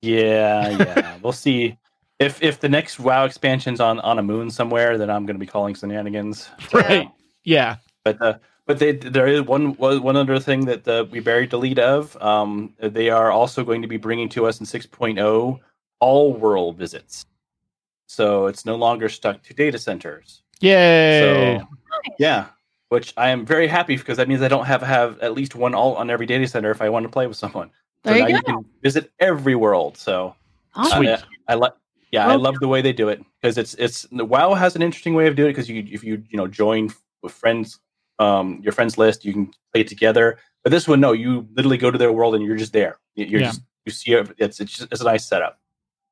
Yeah, 0.00 0.68
yeah. 0.78 1.18
we'll 1.20 1.32
see. 1.32 1.76
If 2.20 2.40
if 2.40 2.60
the 2.60 2.68
next 2.68 3.00
WoW 3.00 3.24
expansion's 3.24 3.80
on 3.80 3.98
on 3.98 4.20
a 4.20 4.22
moon 4.22 4.48
somewhere, 4.48 4.96
then 4.96 5.10
I'm 5.10 5.26
going 5.26 5.34
to 5.34 5.40
be 5.40 5.46
calling 5.46 5.74
shenanigans. 5.74 6.48
Right. 6.72 7.10
Yeah. 7.42 7.78
But 8.04 8.22
uh, 8.22 8.34
but 8.70 8.78
they 8.78 8.92
there 8.92 9.26
is 9.26 9.42
one 9.42 9.72
one 9.78 10.00
one 10.00 10.16
other 10.16 10.38
thing 10.38 10.64
that 10.66 10.86
uh, 10.86 11.04
we 11.10 11.18
buried 11.18 11.50
the 11.50 11.58
lead 11.58 11.80
of. 11.80 12.16
Um, 12.22 12.72
they 12.78 13.10
are 13.10 13.32
also 13.32 13.64
going 13.64 13.82
to 13.82 13.88
be 13.88 13.96
bringing 13.96 14.28
to 14.28 14.46
us 14.46 14.60
in 14.60 14.66
6.0 14.66 15.58
all 15.98 16.32
world 16.32 16.78
visits. 16.78 17.26
So 18.06 18.46
it's 18.46 18.64
no 18.64 18.76
longer 18.76 19.08
stuck 19.08 19.42
to 19.42 19.54
data 19.54 19.76
centers. 19.76 20.42
Yay. 20.60 21.58
So 21.60 21.66
yeah, 22.20 22.46
which 22.90 23.12
I 23.16 23.30
am 23.30 23.44
very 23.44 23.66
happy 23.66 23.96
because 23.96 24.18
that 24.18 24.28
means 24.28 24.40
I 24.40 24.46
don't 24.46 24.66
have 24.66 24.82
have 24.82 25.18
at 25.18 25.34
least 25.34 25.56
one 25.56 25.74
alt 25.74 25.96
on 25.98 26.08
every 26.08 26.26
data 26.26 26.46
center 26.46 26.70
if 26.70 26.80
I 26.80 26.88
want 26.90 27.02
to 27.02 27.08
play 27.08 27.26
with 27.26 27.36
someone. 27.36 27.70
So 28.04 28.12
There 28.12 28.20
now 28.20 28.28
you 28.28 28.36
you 28.36 28.42
go. 28.42 28.52
can 28.52 28.64
visit 28.84 29.10
every 29.18 29.56
world. 29.56 29.96
So 29.96 30.36
Awesome. 30.76 30.98
Sweet. 30.98 31.08
I, 31.08 31.18
I 31.48 31.54
like. 31.54 31.72
Yeah, 32.12 32.28
I 32.28 32.36
love 32.36 32.54
the 32.60 32.68
way 32.68 32.82
they 32.82 32.92
do 32.92 33.08
it 33.08 33.20
because 33.42 33.58
it's 33.58 33.74
it's 33.74 34.02
the 34.12 34.24
WoW 34.24 34.54
has 34.54 34.76
an 34.76 34.82
interesting 34.82 35.14
way 35.14 35.26
of 35.26 35.34
doing 35.34 35.50
it 35.50 35.54
because 35.54 35.68
you 35.68 35.84
if 35.90 36.04
you 36.04 36.22
you 36.30 36.36
know 36.36 36.46
join 36.46 36.90
with 37.22 37.32
friends, 37.32 37.80
um, 38.20 38.60
your 38.62 38.72
friends 38.72 38.96
list, 38.98 39.24
you 39.24 39.32
can 39.32 39.46
play 39.72 39.80
it 39.80 39.88
together. 39.88 40.38
But 40.62 40.70
this 40.70 40.86
one, 40.86 41.00
no, 41.00 41.12
you 41.12 41.48
literally 41.56 41.78
go 41.78 41.90
to 41.90 41.98
their 41.98 42.12
world 42.12 42.34
and 42.34 42.44
you're 42.44 42.56
just 42.56 42.72
there. 42.72 42.98
You- 43.16 43.26
You're 43.26 43.40
Yeah. 43.40 43.46
just 43.48 43.62
you 43.86 43.92
see 43.92 44.12
it. 44.12 44.30
It's 44.38 44.60
it's 44.60 44.72
just, 44.76 44.92
it's 44.92 45.00
a 45.00 45.04
nice 45.04 45.26
setup. 45.26 45.58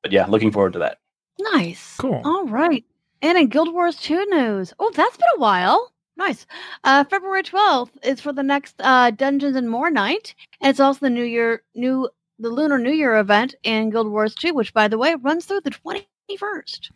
But 0.03 0.11
yeah, 0.13 0.27
looking 0.27 0.51
forward 0.51 0.73
to 0.73 0.79
that. 0.81 0.99
Nice. 1.39 1.97
Cool. 1.99 2.21
All 2.25 2.47
right. 2.47 2.85
And 3.23 3.37
in 3.39 3.49
Guild 3.49 3.73
Wars 3.75 3.97
2 3.97 4.27
news. 4.31 4.73
Oh, 4.79 4.91
that's 4.95 5.17
been 5.17 5.27
a 5.37 5.41
while. 5.41 5.93
Nice. 6.17 6.47
Uh, 6.83 7.05
February 7.05 7.43
12th 7.43 7.91
is 8.03 8.21
for 8.21 8.33
the 8.33 8.43
next 8.43 8.75
uh, 8.81 9.11
Dungeons 9.13 9.55
and 9.57 9.69
More 9.71 9.91
night. 9.91 10.35
And 10.61 10.71
it's 10.71 10.81
also 10.81 11.01
the 11.01 11.11
New 11.11 11.25
Year, 11.25 11.63
new 11.75 12.09
the 12.41 12.49
Lunar 12.49 12.79
New 12.79 12.93
Year 12.93 13.17
event 13.19 13.55
in 13.65 13.91
Guild 13.91 14.09
Wars 14.11 14.35
2, 14.35 14.55
which, 14.55 14.73
by 14.73 14.89
the 14.89 14.99
way, 14.99 15.15
runs 15.17 15.45
through 15.45 15.61
the 15.63 15.71
21st. 15.71 16.91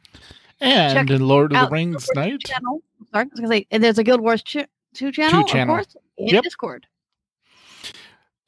And 0.61 0.95
check 0.95 1.11
in 1.11 1.27
Lord 1.27 1.53
of 1.53 1.69
the 1.69 1.73
Rings 1.73 2.07
Guild 2.15 2.27
night. 2.31 2.41
Channel. 2.47 2.83
Sorry, 3.13 3.23
I 3.23 3.29
was 3.31 3.41
going 3.41 3.51
to 3.51 3.57
say, 3.57 3.67
and 3.71 3.83
there's 3.83 3.99
a 3.99 4.05
Guild 4.05 4.21
Wars 4.21 4.43
2, 4.45 4.65
2 4.95 5.13
channel, 5.13 5.45
channel. 5.45 5.77
of 5.77 5.87
course, 5.87 5.97
in 6.17 6.29
Yep. 6.29 6.45
Discord. 6.45 6.87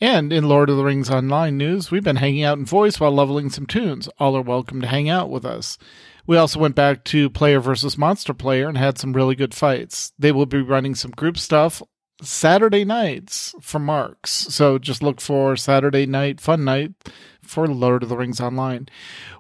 And 0.01 0.33
in 0.33 0.49
Lord 0.49 0.69
of 0.69 0.77
the 0.77 0.85
Rings 0.85 1.09
Online 1.09 1.57
news, 1.57 1.91
we've 1.91 2.05
been 2.05 2.17
hanging 2.17 2.43
out 2.43 2.59
in 2.59 2.65
voice 2.67 3.01
while 3.01 3.13
leveling 3.13 3.49
some 3.49 3.65
tunes. 3.65 4.09
All 4.19 4.37
are 4.37 4.43
welcome 4.43 4.81
to 4.83 4.87
hang 4.87 5.09
out 5.09 5.31
with 5.31 5.45
us. 5.45 5.79
We 6.27 6.37
also 6.37 6.59
went 6.59 6.75
back 6.75 7.05
to 7.05 7.31
player 7.31 7.61
versus 7.61 7.97
monster 7.97 8.35
player 8.35 8.69
and 8.69 8.77
had 8.77 8.99
some 8.99 9.13
really 9.13 9.35
good 9.35 9.55
fights. 9.55 10.13
They 10.19 10.33
will 10.33 10.47
be 10.47 10.61
running 10.61 10.95
some 10.95 11.13
group 11.13 11.39
stuff 11.39 11.81
Saturday 12.23 12.85
nights 12.85 13.55
for 13.61 13.79
marks. 13.79 14.31
So 14.31 14.79
just 14.79 15.03
look 15.03 15.21
for 15.21 15.57
Saturday 15.57 16.07
night 16.07 16.41
fun 16.41 16.65
night 16.65 16.93
for 17.43 17.67
Lord 17.67 18.03
of 18.03 18.09
the 18.09 18.17
Rings 18.17 18.41
Online. 18.41 18.89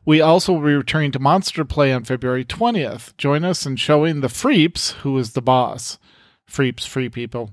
We 0.04 0.20
also 0.20 0.52
will 0.54 0.60
be 0.66 0.74
returning 0.74 1.12
to 1.12 1.18
Monster 1.18 1.64
Play 1.64 1.92
on 1.92 2.04
February 2.04 2.44
20th. 2.44 3.16
Join 3.16 3.44
us 3.44 3.66
in 3.66 3.76
showing 3.76 4.20
the 4.20 4.28
Freeps 4.28 4.92
who 5.02 5.16
is 5.18 5.32
the 5.32 5.42
boss. 5.42 5.98
Freeps, 6.46 6.86
free 6.86 7.08
people. 7.08 7.50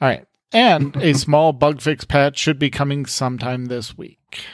All 0.00 0.08
right. 0.08 0.26
And 0.52 0.96
a 0.96 1.14
small 1.14 1.52
bug 1.52 1.80
fix 1.80 2.04
patch 2.04 2.38
should 2.38 2.58
be 2.58 2.70
coming 2.70 3.06
sometime 3.06 3.66
this 3.66 3.98
week. 3.98 4.44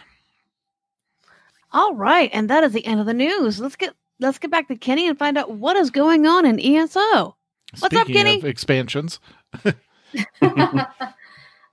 All 1.73 1.95
right, 1.95 2.31
and 2.33 2.51
that 2.51 2.65
is 2.65 2.73
the 2.73 2.85
end 2.85 2.99
of 2.99 3.07
the 3.07 3.15
news. 3.15 3.61
Let's 3.61 3.77
get 3.77 3.95
let's 4.19 4.39
get 4.39 4.51
back 4.51 4.67
to 4.69 4.77
Kenny 4.77 5.07
and 5.07 5.19
find 5.19 5.39
out 5.39 5.53
what 5.53 5.77
is 5.77 5.91
going 5.91 6.27
on 6.27 6.45
in 6.45 6.59
ESO. 6.59 7.37
What's 7.79 7.95
up, 7.95 8.09
Kenny? 8.09 8.39
of 8.39 8.45
expansions, 8.45 9.21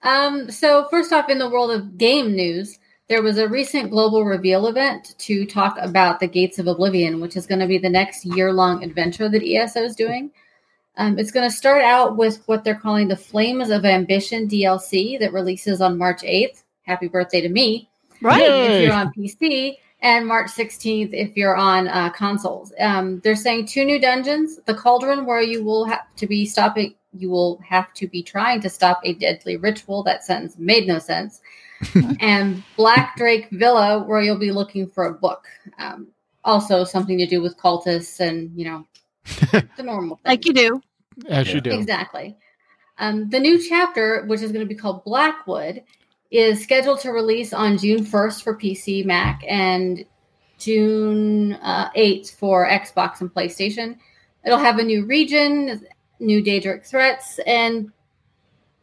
um, 0.03 0.51
so 0.51 0.87
first 0.89 1.11
off, 1.11 1.29
in 1.29 1.39
the 1.39 1.49
world 1.49 1.71
of 1.71 1.97
game 1.97 2.35
news, 2.35 2.77
there 3.07 3.23
was 3.23 3.39
a 3.39 3.47
recent 3.47 3.89
global 3.89 4.23
reveal 4.23 4.67
event 4.67 5.15
to 5.17 5.45
talk 5.45 5.75
about 5.79 6.19
the 6.19 6.27
Gates 6.27 6.59
of 6.59 6.67
Oblivion, 6.67 7.19
which 7.19 7.35
is 7.35 7.47
going 7.47 7.59
to 7.59 7.67
be 7.67 7.79
the 7.79 7.89
next 7.89 8.23
year-long 8.23 8.83
adventure 8.83 9.27
that 9.29 9.43
ESO 9.43 9.81
is 9.81 9.95
doing. 9.95 10.29
Um, 10.97 11.17
it's 11.19 11.31
going 11.31 11.49
to 11.49 11.55
start 11.55 11.83
out 11.83 12.17
with 12.17 12.43
what 12.47 12.63
they're 12.63 12.75
calling 12.75 13.07
the 13.07 13.15
Flames 13.15 13.69
of 13.69 13.85
Ambition 13.85 14.47
DLC 14.47 15.19
that 15.19 15.33
releases 15.33 15.79
on 15.79 15.97
March 15.97 16.21
8th. 16.21 16.63
Happy 16.83 17.07
birthday 17.07 17.41
to 17.41 17.49
me! 17.49 17.89
Right. 18.21 18.41
Yay. 18.41 18.65
if 18.65 18.83
you're 18.83 18.93
on 18.93 19.13
PC, 19.13 19.77
and 20.01 20.27
March 20.27 20.47
16th 20.51 21.09
if 21.13 21.35
you're 21.35 21.55
on 21.55 21.87
uh, 21.87 22.09
consoles. 22.11 22.71
Um, 22.79 23.19
they're 23.21 23.35
saying 23.35 23.67
two 23.67 23.85
new 23.85 23.99
dungeons: 23.99 24.59
the 24.65 24.73
Cauldron, 24.73 25.25
where 25.25 25.41
you 25.41 25.63
will 25.63 25.85
have 25.85 26.03
to 26.17 26.27
be 26.27 26.45
stopping, 26.45 26.95
you 27.13 27.29
will 27.29 27.59
have 27.67 27.93
to 27.95 28.07
be 28.07 28.21
trying 28.21 28.61
to 28.61 28.69
stop 28.69 29.01
a 29.03 29.13
deadly 29.13 29.57
ritual. 29.57 30.03
That 30.03 30.23
sentence 30.23 30.55
made 30.57 30.87
no 30.87 30.99
sense. 30.99 31.41
and 32.19 32.63
Black 32.75 33.15
Drake 33.17 33.49
Villa, 33.51 34.03
where 34.03 34.21
you'll 34.21 34.39
be 34.39 34.51
looking 34.51 34.87
for 34.87 35.05
a 35.05 35.13
book. 35.13 35.45
Um, 35.77 36.07
also, 36.43 36.83
something 36.83 37.17
to 37.17 37.27
do 37.27 37.41
with 37.41 37.57
cultists 37.57 38.19
and 38.19 38.51
you 38.55 38.65
know 38.65 38.87
the 39.77 39.83
normal. 39.83 40.19
Like 40.25 40.45
you 40.45 40.53
do. 40.53 40.81
As 41.29 41.47
Yeah. 41.47 41.55
you 41.55 41.61
do. 41.61 41.71
Exactly. 41.71 42.35
Um, 42.99 43.29
the 43.29 43.39
new 43.39 43.61
chapter, 43.61 44.23
which 44.25 44.41
is 44.41 44.51
going 44.51 44.65
to 44.65 44.73
be 44.73 44.79
called 44.79 45.03
Blackwood, 45.03 45.83
is 46.31 46.61
scheduled 46.61 46.99
to 47.01 47.11
release 47.11 47.53
on 47.53 47.77
June 47.77 48.03
1st 48.03 48.43
for 48.43 48.55
PC, 48.57 49.05
Mac, 49.05 49.43
and 49.47 50.03
June 50.57 51.53
uh, 51.61 51.89
8th 51.91 52.31
for 52.35 52.67
Xbox 52.67 53.21
and 53.21 53.33
PlayStation. 53.33 53.97
It'll 54.45 54.57
have 54.57 54.79
a 54.79 54.83
new 54.83 55.05
region, 55.05 55.85
new 56.19 56.43
Daedric 56.43 56.85
threats, 56.85 57.39
and 57.45 57.91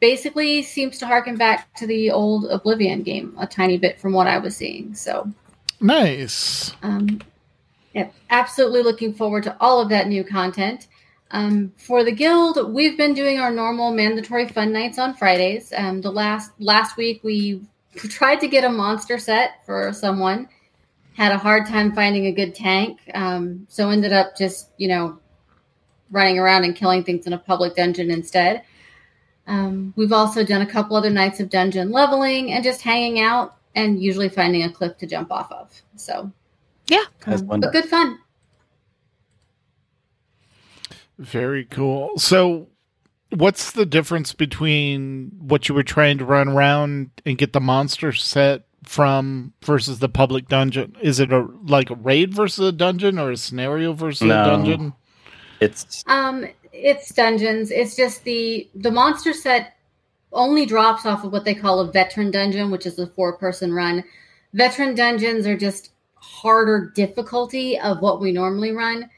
basically 0.00 0.62
seems 0.62 0.98
to 0.98 1.06
harken 1.06 1.36
back 1.36 1.74
to 1.76 1.86
the 1.86 2.10
old 2.10 2.46
Oblivion 2.46 3.02
game 3.02 3.34
a 3.38 3.46
tiny 3.46 3.78
bit 3.78 3.98
from 3.98 4.12
what 4.12 4.26
I 4.26 4.38
was 4.38 4.56
seeing. 4.56 4.94
So, 4.94 5.30
Nice. 5.80 6.72
um, 6.82 7.20
yeah, 7.94 8.08
absolutely 8.30 8.82
looking 8.82 9.12
forward 9.14 9.42
to 9.44 9.56
all 9.60 9.80
of 9.80 9.88
that 9.88 10.08
new 10.08 10.22
content. 10.24 10.86
Um, 11.34 11.72
for 11.76 12.04
the 12.04 12.12
guild, 12.12 12.72
we've 12.72 12.96
been 12.96 13.12
doing 13.12 13.40
our 13.40 13.50
normal 13.50 13.92
mandatory 13.92 14.46
fun 14.46 14.72
nights 14.72 15.00
on 15.00 15.14
Fridays. 15.14 15.72
Um, 15.76 16.00
the 16.00 16.12
last 16.12 16.52
last 16.60 16.96
week 16.96 17.24
we 17.24 17.60
tried 17.96 18.36
to 18.36 18.46
get 18.46 18.62
a 18.62 18.68
monster 18.68 19.18
set 19.18 19.66
for 19.66 19.92
someone, 19.92 20.48
had 21.14 21.32
a 21.32 21.36
hard 21.36 21.66
time 21.66 21.92
finding 21.92 22.26
a 22.26 22.32
good 22.32 22.54
tank, 22.54 23.00
um, 23.14 23.66
so 23.68 23.90
ended 23.90 24.12
up 24.12 24.36
just 24.36 24.70
you 24.76 24.86
know 24.86 25.18
running 26.12 26.38
around 26.38 26.62
and 26.62 26.76
killing 26.76 27.02
things 27.02 27.26
in 27.26 27.32
a 27.32 27.38
public 27.38 27.74
dungeon 27.74 28.12
instead. 28.12 28.62
Um, 29.48 29.92
we've 29.96 30.12
also 30.12 30.44
done 30.44 30.62
a 30.62 30.70
couple 30.70 30.96
other 30.96 31.10
nights 31.10 31.40
of 31.40 31.50
dungeon 31.50 31.90
leveling 31.90 32.52
and 32.52 32.62
just 32.62 32.80
hanging 32.80 33.18
out 33.18 33.56
and 33.74 34.00
usually 34.00 34.28
finding 34.28 34.62
a 34.62 34.70
cliff 34.70 34.96
to 34.98 35.06
jump 35.08 35.32
off 35.32 35.50
of. 35.50 35.82
So 35.96 36.30
yeah, 36.86 37.06
um, 37.26 37.44
but 37.60 37.72
good 37.72 37.86
fun. 37.86 38.20
Very 41.18 41.64
cool. 41.66 42.10
So, 42.18 42.68
what's 43.30 43.72
the 43.72 43.86
difference 43.86 44.32
between 44.32 45.30
what 45.38 45.68
you 45.68 45.74
were 45.74 45.82
trying 45.82 46.18
to 46.18 46.24
run 46.24 46.48
around 46.48 47.10
and 47.24 47.38
get 47.38 47.52
the 47.52 47.60
monster 47.60 48.12
set 48.12 48.64
from 48.84 49.52
versus 49.64 49.98
the 50.00 50.08
public 50.08 50.48
dungeon? 50.48 50.96
Is 51.00 51.20
it 51.20 51.32
a 51.32 51.46
like 51.66 51.90
a 51.90 51.94
raid 51.94 52.34
versus 52.34 52.66
a 52.66 52.72
dungeon 52.72 53.18
or 53.18 53.30
a 53.30 53.36
scenario 53.36 53.92
versus 53.92 54.22
No. 54.22 54.42
a 54.42 54.46
dungeon? 54.46 54.92
It's 55.60 56.02
Um, 56.06 56.46
it's 56.72 57.14
dungeons. 57.14 57.70
It's 57.70 57.96
just 57.96 58.24
the 58.24 58.68
the 58.74 58.90
monster 58.90 59.32
set 59.32 59.76
only 60.32 60.66
drops 60.66 61.06
off 61.06 61.22
of 61.24 61.32
what 61.32 61.44
they 61.44 61.54
call 61.54 61.78
a 61.78 61.92
veteran 61.92 62.32
dungeon, 62.32 62.70
which 62.72 62.86
is 62.86 62.98
a 62.98 63.06
four 63.06 63.36
person 63.36 63.72
run. 63.72 64.02
Veteran 64.52 64.94
dungeons 64.96 65.46
are 65.46 65.56
just 65.56 65.90
harder 66.16 66.90
difficulty 66.94 67.78
of 67.78 68.00
what 68.00 68.20
we 68.20 68.32
normally 68.32 68.72
run. 68.72 69.08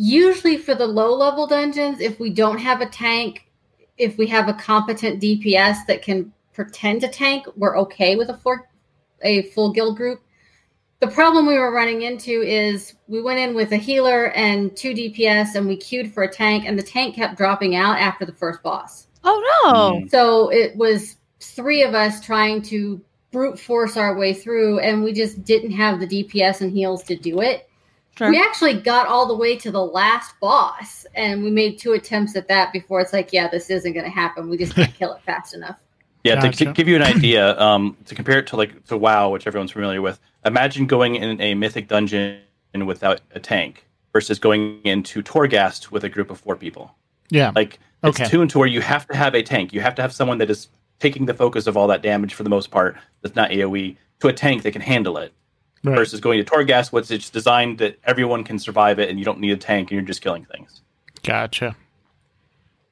Usually 0.00 0.56
for 0.56 0.76
the 0.76 0.86
low 0.86 1.12
level 1.12 1.48
dungeons, 1.48 2.00
if 2.00 2.20
we 2.20 2.30
don't 2.30 2.58
have 2.58 2.80
a 2.80 2.86
tank, 2.86 3.48
if 3.96 4.16
we 4.16 4.28
have 4.28 4.48
a 4.48 4.54
competent 4.54 5.20
DPS 5.20 5.86
that 5.88 6.02
can 6.02 6.32
pretend 6.54 7.00
to 7.00 7.08
tank, 7.08 7.46
we're 7.56 7.76
okay 7.78 8.14
with 8.14 8.30
a 8.30 8.36
four, 8.36 8.68
a 9.22 9.42
full 9.50 9.72
guild 9.72 9.96
group. 9.96 10.22
The 11.00 11.08
problem 11.08 11.46
we 11.46 11.58
were 11.58 11.72
running 11.72 12.02
into 12.02 12.42
is 12.42 12.94
we 13.08 13.20
went 13.20 13.40
in 13.40 13.56
with 13.56 13.72
a 13.72 13.76
healer 13.76 14.30
and 14.36 14.76
two 14.76 14.94
DPS 14.94 15.56
and 15.56 15.66
we 15.66 15.76
queued 15.76 16.14
for 16.14 16.22
a 16.22 16.32
tank 16.32 16.64
and 16.64 16.78
the 16.78 16.82
tank 16.84 17.16
kept 17.16 17.36
dropping 17.36 17.74
out 17.74 17.98
after 17.98 18.24
the 18.24 18.32
first 18.32 18.62
boss. 18.62 19.08
Oh 19.24 19.62
no. 19.64 20.00
Mm. 20.00 20.10
So 20.12 20.48
it 20.50 20.76
was 20.76 21.16
three 21.40 21.82
of 21.82 21.94
us 21.94 22.20
trying 22.20 22.62
to 22.62 23.00
brute 23.32 23.58
force 23.58 23.96
our 23.96 24.16
way 24.16 24.32
through 24.32 24.78
and 24.78 25.02
we 25.02 25.12
just 25.12 25.44
didn't 25.44 25.72
have 25.72 25.98
the 25.98 26.06
DPS 26.06 26.60
and 26.60 26.72
heals 26.72 27.02
to 27.04 27.16
do 27.16 27.40
it. 27.40 27.67
Sure. 28.18 28.30
We 28.30 28.40
actually 28.40 28.74
got 28.80 29.06
all 29.06 29.26
the 29.26 29.36
way 29.36 29.56
to 29.58 29.70
the 29.70 29.82
last 29.84 30.38
boss 30.40 31.06
and 31.14 31.44
we 31.44 31.50
made 31.52 31.78
two 31.78 31.92
attempts 31.92 32.34
at 32.34 32.48
that 32.48 32.72
before 32.72 33.00
it's 33.00 33.12
like, 33.12 33.32
yeah, 33.32 33.46
this 33.48 33.70
isn't 33.70 33.92
going 33.92 34.04
to 34.04 34.10
happen. 34.10 34.48
We 34.48 34.58
just 34.58 34.74
can't 34.74 34.92
kill 34.98 35.12
it 35.14 35.22
fast 35.22 35.54
enough. 35.54 35.78
Yeah, 36.24 36.34
to, 36.34 36.40
Gotcha. 36.48 36.64
to 36.64 36.72
give 36.72 36.88
you 36.88 36.96
an 36.96 37.02
idea, 37.02 37.56
um, 37.60 37.96
to 38.06 38.16
compare 38.16 38.40
it 38.40 38.48
to 38.48 38.56
like 38.56 38.84
to 38.86 38.96
WoW, 38.98 39.30
which 39.30 39.46
everyone's 39.46 39.70
familiar 39.70 40.02
with, 40.02 40.18
imagine 40.44 40.86
going 40.88 41.14
in 41.14 41.40
a 41.40 41.54
mythic 41.54 41.86
dungeon 41.86 42.40
without 42.84 43.20
a 43.32 43.38
tank 43.40 43.86
versus 44.12 44.40
going 44.40 44.80
into 44.82 45.22
Torghast 45.22 45.92
with 45.92 46.02
a 46.02 46.08
group 46.08 46.30
of 46.30 46.40
four 46.40 46.56
people. 46.56 46.92
Yeah. 47.30 47.52
Like 47.54 47.78
it's 48.02 48.18
Okay. 48.20 48.28
tuned 48.28 48.50
to 48.50 48.58
where 48.58 48.66
you 48.66 48.80
have 48.80 49.06
to 49.06 49.16
have 49.16 49.34
a 49.36 49.44
tank. 49.44 49.72
You 49.72 49.80
have 49.80 49.94
to 49.94 50.02
have 50.02 50.12
someone 50.12 50.38
that 50.38 50.50
is 50.50 50.66
taking 50.98 51.26
the 51.26 51.34
focus 51.34 51.68
of 51.68 51.76
all 51.76 51.86
that 51.86 52.02
damage 52.02 52.34
for 52.34 52.42
the 52.42 52.50
most 52.50 52.72
part. 52.72 52.96
That's 53.22 53.36
not 53.36 53.50
AOE 53.50 53.96
to 54.20 54.28
a 54.28 54.32
tank 54.32 54.64
that 54.64 54.72
can 54.72 54.82
handle 54.82 55.18
it. 55.18 55.32
Right. 55.84 55.96
Versus 55.96 56.20
going 56.20 56.44
to 56.44 56.50
Torghast, 56.50 56.90
which 56.92 57.10
it's 57.10 57.30
designed 57.30 57.78
that 57.78 57.98
everyone 58.04 58.42
can 58.42 58.58
survive 58.58 58.98
it, 58.98 59.08
and 59.10 59.18
you 59.18 59.24
don't 59.24 59.38
need 59.38 59.52
a 59.52 59.56
tank, 59.56 59.90
and 59.90 59.96
you're 59.96 60.06
just 60.06 60.22
killing 60.22 60.44
things. 60.44 60.82
Gotcha. 61.22 61.76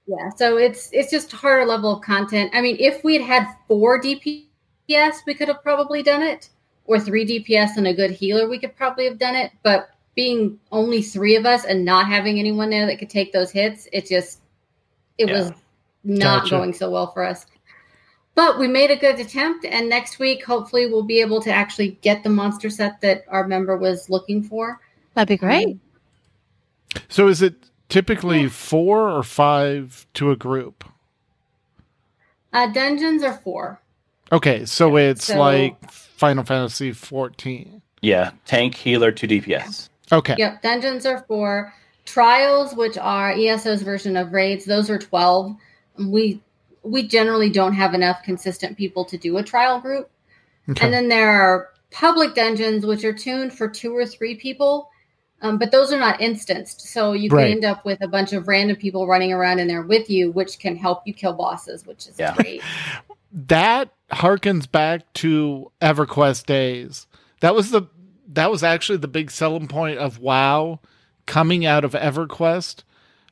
Yeah, 0.07 0.31
so 0.37 0.57
it's 0.57 0.89
it's 0.93 1.11
just 1.11 1.33
harder 1.33 1.65
level 1.67 1.97
of 1.97 2.03
content. 2.03 2.53
I 2.55 2.61
mean, 2.61 2.77
if 2.79 3.03
we 3.03 3.15
had 3.15 3.23
had 3.23 3.55
four 3.67 4.01
DPS, 4.01 5.17
we 5.27 5.35
could 5.35 5.49
have 5.49 5.63
probably 5.65 6.05
done 6.05 6.23
it, 6.23 6.49
or 6.85 7.01
three 7.01 7.27
DPS 7.27 7.77
and 7.77 7.89
a 7.89 7.95
good 7.95 8.13
healer, 8.13 8.49
we 8.49 8.59
could 8.61 8.77
probably 8.77 9.05
have 9.07 9.19
done 9.19 9.35
it. 9.35 9.51
But 9.65 9.91
being 10.15 10.59
only 10.71 11.03
three 11.03 11.35
of 11.35 11.45
us 11.45 11.65
and 11.65 11.85
not 11.85 12.07
having 12.07 12.39
anyone 12.39 12.71
there 12.71 12.87
that 12.87 13.01
could 13.01 13.11
take 13.11 13.33
those 13.33 13.51
hits, 13.51 13.89
it 13.93 14.07
just 14.07 14.41
it 15.19 15.29
Yeah. 15.29 15.39
was 15.39 15.53
not 16.05 16.43
Gotcha. 16.43 16.51
going 16.51 16.73
so 16.73 16.89
well 16.89 17.09
for 17.11 17.25
us. 17.25 17.47
But 18.37 18.59
we 18.59 18.69
made 18.69 18.91
a 18.91 18.97
good 18.97 19.19
attempt, 19.19 19.65
and 19.65 19.89
next 19.89 20.19
week, 20.21 20.45
hopefully, 20.45 20.87
we'll 20.87 21.03
be 21.03 21.21
able 21.21 21.41
to 21.43 21.51
actually 21.51 21.99
get 22.03 22.23
the 22.23 22.29
monster 22.29 22.69
set 22.71 23.01
that 23.01 23.25
our 23.29 23.49
member 23.49 23.77
was 23.79 24.09
looking 24.11 24.43
for. 24.45 24.79
That'd 25.15 25.29
be 25.29 25.37
great. 25.39 25.67
Um, 25.69 25.81
So, 27.09 27.29
is 27.29 27.41
it 27.43 27.55
typically 27.89 28.49
four 28.49 29.11
or 29.11 29.23
five 29.23 30.07
to 30.15 30.31
a 30.31 30.37
group? 30.37 30.85
uh, 32.53 32.67
dungeons 32.73 33.23
are 33.23 33.35
four. 33.39 33.81
Okay, 34.33 34.65
so 34.67 34.97
it's 34.97 35.25
So- 35.27 35.39
like 35.39 35.91
Final 35.91 36.45
Fantasy 36.45 36.93
14. 36.93 37.83
Yeah, 38.03 38.31
tank, 38.45 38.75
healer, 38.75 39.13
two 39.13 39.27
DPS. 39.27 39.89
Okay. 40.13 40.35
Yep, 40.39 40.63
dungeons 40.63 41.07
are 41.07 41.25
four. 41.27 41.73
Trials, 42.05 42.75
which 42.75 42.97
are 42.99 43.33
ESO's 43.33 43.83
version 43.83 44.17
of 44.17 44.33
raids, 44.33 44.65
those 44.65 44.89
are 44.91 44.99
twelve. 44.99 45.57
We 45.99 46.41
we 46.87 47.07
generally 47.07 47.51
don't 47.51 47.75
have 47.75 47.95
enough 47.95 48.23
consistent 48.23 48.77
people 48.77 49.05
to 49.07 49.19
do 49.19 49.37
a 49.39 49.43
trial 49.43 49.81
group. 49.81 50.11
Okay. 50.69 50.85
And 50.85 50.95
then 50.95 51.09
there 51.09 51.31
are 51.31 51.69
public 51.91 52.35
dungeons, 52.35 52.85
which 52.85 53.05
are 53.05 53.13
tuned 53.13 53.53
for 53.53 53.69
two 53.69 53.95
or 53.97 54.07
three 54.07 54.35
people, 54.37 54.91
um, 55.43 55.59
but 55.59 55.71
those 55.71 55.93
are 55.93 55.99
not 55.99 56.21
instanced. 56.21 56.81
So 56.81 57.13
you 57.13 57.29
can 57.31 57.41
end 57.41 57.65
up 57.65 57.85
with 57.85 58.03
a 58.03 58.09
bunch 58.09 58.33
of 58.33 58.49
random 58.49 58.77
people 58.77 59.07
running 59.07 59.33
around 59.33 59.59
in 59.59 59.69
there 59.69 59.83
with 59.83 60.11
you, 60.11 60.33
which 60.33 60.59
can 60.59 60.77
help 60.77 61.03
you 61.07 61.13
kill 61.15 61.33
bosses, 61.35 61.87
which 61.87 62.07
is 62.07 62.19
Yeah. 62.19 62.35
great. 62.35 62.63
that 63.33 63.91
harkens 64.11 64.71
back 64.71 65.13
to 65.15 65.71
EverQuest 65.81 66.47
days. 66.47 67.07
That 67.41 67.55
was 67.55 67.71
the 67.71 67.83
that 68.29 68.51
was 68.51 68.63
actually 68.63 68.99
the 68.99 69.09
big 69.09 69.31
selling 69.31 69.69
point 69.69 69.99
of 69.99 70.19
WoW 70.19 70.81
coming 71.27 71.65
out 71.65 71.85
of 71.85 71.93
EverQuest 71.93 72.83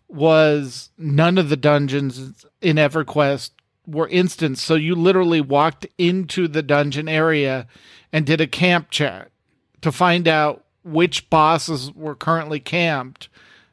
was 0.08 0.90
none 0.98 1.38
of 1.38 1.48
the 1.48 1.56
dungeons 1.56 2.44
in 2.60 2.76
EverQuest 2.76 3.50
were 3.86 4.08
instance. 4.08 4.62
So 4.62 4.74
you 4.74 4.94
literally 4.94 5.40
walked 5.40 5.86
into 5.98 6.48
the 6.48 6.62
dungeon 6.62 7.08
area 7.08 7.66
and 8.12 8.24
did 8.24 8.40
a 8.40 8.46
camp 8.46 8.90
chat 8.90 9.30
to 9.82 9.92
find 9.92 10.26
out 10.28 10.64
which 10.84 11.28
bosses 11.30 11.92
were 11.92 12.14
currently 12.14 12.60
camped 12.60 13.28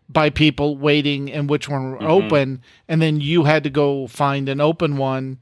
by 0.09 0.29
people 0.29 0.75
waiting 0.77 1.31
and 1.31 1.49
which 1.49 1.69
one 1.69 1.91
were 1.91 1.97
Mhm. 1.99 2.07
open 2.09 2.61
and 2.87 3.01
then 3.01 3.21
you 3.21 3.45
had 3.45 3.63
to 3.63 3.69
go 3.69 4.07
find 4.07 4.49
an 4.49 4.59
open 4.59 4.97
one 4.97 5.37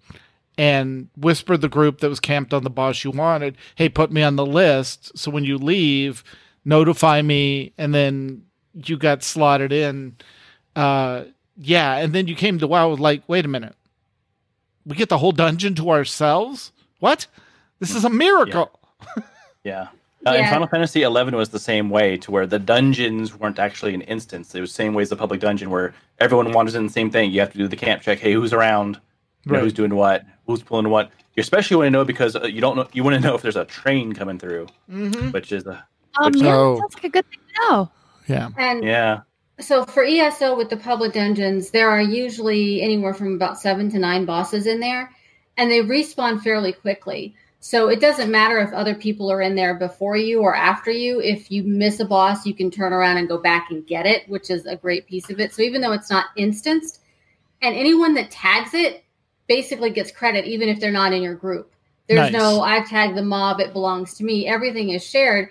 and 0.58 1.08
whisper 1.18 1.58
the 1.58 1.70
group 1.70 2.00
that 2.00 2.10
was 2.10 2.20
camped 2.20 2.54
on 2.54 2.64
the 2.64 2.70
boss 2.70 3.04
you 3.04 3.10
wanted, 3.12 3.58
"Hey, 3.76 3.90
put 3.90 4.12
me 4.12 4.22
on 4.22 4.36
the 4.36 4.46
list 4.46 5.18
so 5.18 5.32
when 5.32 5.46
you 5.46 5.58
leave, 5.58 6.24
notify 6.66 7.22
me." 7.22 7.72
And 7.78 7.96
then 7.96 8.44
you 8.74 8.98
got 8.98 9.24
slotted 9.24 9.72
in. 9.72 10.18
Uh, 10.80 11.26
yeah, 11.58 11.96
and 11.98 12.14
then 12.14 12.28
you 12.28 12.36
came 12.36 12.58
to 12.60 12.68
WoW 12.68 12.90
like, 12.96 13.22
"Wait 13.28 13.44
a 13.46 13.48
minute, 13.50 13.76
we 14.86 14.96
get 14.96 15.10
the 15.10 15.18
whole 15.18 15.32
dungeon 15.34 15.76
to 15.76 15.90
ourselves? 15.92 16.72
What? 17.00 17.28
This 17.80 17.96
is 17.96 18.06
a 18.06 18.10
miracle." 18.10 18.72
Yeah. 19.66 19.90
Uh, 20.26 20.30
And 20.32 20.38
Yeah. 20.38 20.50
Final 20.52 20.68
Fantasy 20.68 21.02
XI 21.02 21.08
was 21.36 21.50
the 21.50 21.60
same 21.60 21.90
way, 21.90 22.16
to 22.18 22.32
where 22.32 22.48
the 22.48 22.60
dungeons 22.60 23.38
weren't 23.38 23.60
actually 23.60 23.94
an 23.94 24.02
instance. 24.02 24.56
It 24.56 24.62
was 24.62 24.70
the 24.72 24.76
same 24.76 24.94
way 24.94 25.04
as 25.04 25.10
the 25.10 25.18
public 25.18 25.42
dungeon, 25.42 25.70
where 25.70 25.94
everyone 26.20 26.54
wanders 26.54 26.76
in 26.76 26.86
the 26.88 26.92
same 26.94 27.12
thing. 27.12 27.32
You 27.32 27.42
have 27.42 27.52
to 27.52 27.58
do 27.58 27.68
the 27.68 27.76
camp 27.76 28.02
check. 28.02 28.20
Hey, 28.20 28.32
who's 28.34 28.54
around? 28.54 29.00
You 29.46 29.52
know, 29.52 29.58
Right. 29.58 29.64
who's 29.64 29.74
doing 29.74 29.94
what? 29.96 30.24
Who's 30.48 30.64
pulling 30.64 30.90
what? 30.90 31.12
You 31.36 31.42
especially 31.42 31.76
want 31.76 31.88
to 31.88 31.92
know 31.92 32.06
because 32.06 32.38
uh, 32.38 32.44
you 32.46 32.62
don't 32.62 32.78
know. 32.78 32.88
You 32.94 33.04
want 33.04 33.16
to 33.16 33.20
know 33.20 33.36
if 33.36 33.42
there's 33.42 33.58
a 33.58 33.66
train 33.66 34.14
coming 34.14 34.40
through, 34.40 34.68
Mm-hmm. 34.90 35.32
which 35.32 35.52
is 35.52 35.66
a 35.68 35.84
Um, 36.18 36.32
Which- 36.32 36.42
yeah, 36.42 36.56
Oh. 36.56 36.76
that 36.76 36.80
sounds 36.84 36.96
like 36.96 37.04
a 37.04 37.10
good 37.10 37.26
thing 37.30 37.40
to 37.56 37.70
know. 37.70 37.92
Yeah. 38.28 38.50
And 38.58 38.84
yeah. 38.84 39.20
So 39.60 39.86
for 39.86 40.04
ESO 40.04 40.56
with 40.56 40.70
the 40.70 40.78
public 40.78 41.14
dungeons, 41.14 41.72
there 41.72 41.90
are 41.90 42.02
usually 42.02 42.82
anywhere 42.82 43.14
from 43.14 43.36
about 43.36 43.60
seven 43.60 43.90
to 43.92 44.00
nine 44.00 44.26
bosses 44.26 44.68
in 44.68 44.80
there, 44.80 45.12
and 45.58 45.70
they 45.70 45.80
respawn 45.80 46.42
fairly 46.42 46.74
quickly. 46.74 47.36
So 47.62 47.90
it 47.90 48.00
doesn't 48.00 48.32
matter 48.32 48.60
if 48.60 48.72
other 48.72 48.96
people 48.96 49.30
are 49.30 49.42
in 49.42 49.56
there 49.56 49.74
before 49.74 50.16
you 50.16 50.40
or 50.42 50.56
after 50.56 50.92
you. 50.92 51.20
If 51.20 51.52
you 51.52 51.64
miss 51.64 52.00
a 52.00 52.06
boss, 52.06 52.46
you 52.46 52.54
can 52.54 52.72
turn 52.72 52.94
around 52.94 53.18
and 53.18 53.28
go 53.28 53.38
back 53.38 53.70
and 53.70 53.86
get 53.86 54.06
it, 54.06 54.28
which 54.30 54.50
is 54.50 54.66
a 54.66 54.78
great 54.78 55.06
piece 55.08 55.30
of 55.30 55.42
it. 55.42 55.54
So 55.54 55.62
even 55.62 55.82
though 55.82 55.92
it's 55.92 56.10
not 56.10 56.28
instanced, 56.38 57.02
and 57.62 57.76
anyone 57.76 58.14
that 58.14 58.32
tags 58.32 58.74
it 58.74 59.04
basically 59.48 59.90
gets 59.90 60.12
credit, 60.12 60.46
even 60.46 60.70
if 60.70 60.80
they're 60.80 60.92
not 60.92 61.12
in 61.12 61.22
your 61.22 61.36
group. 61.36 61.74
There's 62.08 62.32
Nice. 62.32 62.34
no 62.34 62.62
I've 62.62 62.88
tagged 62.88 63.18
the 63.18 63.24
mob, 63.24 63.60
it 63.60 63.74
belongs 63.74 64.14
to 64.16 64.24
me. 64.24 64.48
Everything 64.48 64.90
is 64.90 65.04
shared 65.06 65.50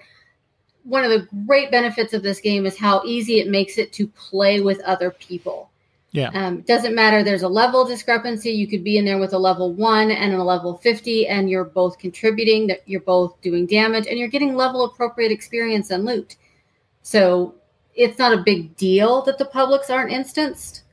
one 0.85 1.05
of 1.05 1.11
the 1.11 1.29
great 1.47 1.71
benefits 1.71 2.15
of 2.15 2.23
this 2.23 2.41
game 2.41 2.67
is 2.67 2.79
how 2.79 3.03
easy 3.05 3.41
it 3.41 3.49
makes 3.49 3.79
it 3.79 3.93
to 3.95 4.07
play 4.09 4.61
with 4.61 4.81
other 4.81 5.11
people. 5.11 5.71
Yeah. 6.11 6.31
Um, 6.33 6.63
doesn't 6.63 6.95
matter. 6.95 7.23
There's 7.23 7.43
a 7.43 7.49
level 7.49 7.85
discrepancy. 7.85 8.51
You 8.51 8.67
could 8.67 8.83
be 8.83 8.97
in 8.97 9.05
there 9.05 9.19
with 9.19 9.35
a 9.35 9.39
level 9.39 9.73
one 9.73 10.11
and 10.11 10.33
a 10.35 10.43
level 10.43 10.79
50, 10.79 11.27
and 11.27 11.51
you're 11.51 11.65
both 11.65 11.99
contributing, 11.99 12.67
that 12.69 12.83
you're 12.87 13.01
both 13.01 13.41
doing 13.43 13.67
damage, 13.67 14.07
and 14.07 14.19
you're 14.19 14.29
getting 14.29 14.55
level 14.55 14.85
appropriate 14.85 15.31
experience 15.31 15.91
and 15.91 16.05
loot. 16.07 16.37
So 17.03 17.55
it's 17.95 18.19
not 18.19 18.33
a 18.33 18.43
big 18.43 18.77
deal 18.77 19.23
that 19.23 19.39
the 19.39 19.45
publics 19.45 19.91
aren't 19.91 20.13
instanced. 20.13 20.85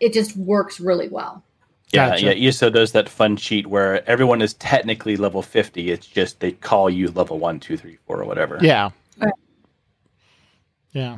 It 0.00 0.12
just 0.12 0.36
works 0.36 0.80
really 0.80 1.08
well. 1.08 1.42
Yeah, 1.92 2.10
Gotcha. 2.10 2.34
yeah. 2.36 2.48
ESO 2.48 2.70
does 2.70 2.92
that 2.92 3.08
fun 3.08 3.36
cheat 3.36 3.66
where 3.66 4.08
everyone 4.08 4.42
is 4.42 4.54
technically 4.54 5.16
level 5.16 5.42
fifty. 5.42 5.90
It's 5.90 6.06
just 6.06 6.40
they 6.40 6.52
call 6.52 6.90
you 6.90 7.08
level 7.08 7.38
one, 7.38 7.60
two, 7.60 7.76
three, 7.76 7.98
four, 8.06 8.20
or 8.20 8.24
whatever. 8.24 8.58
Yeah. 8.60 8.90
Right. 10.94 11.00
Yeah. 11.00 11.16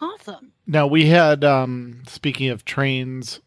Awesome. 0.00 0.52
Now 0.66 0.86
we 0.86 1.06
had 1.06 1.44
um 1.44 2.02
speaking 2.06 2.48
of 2.48 2.64
trains, 2.64 3.40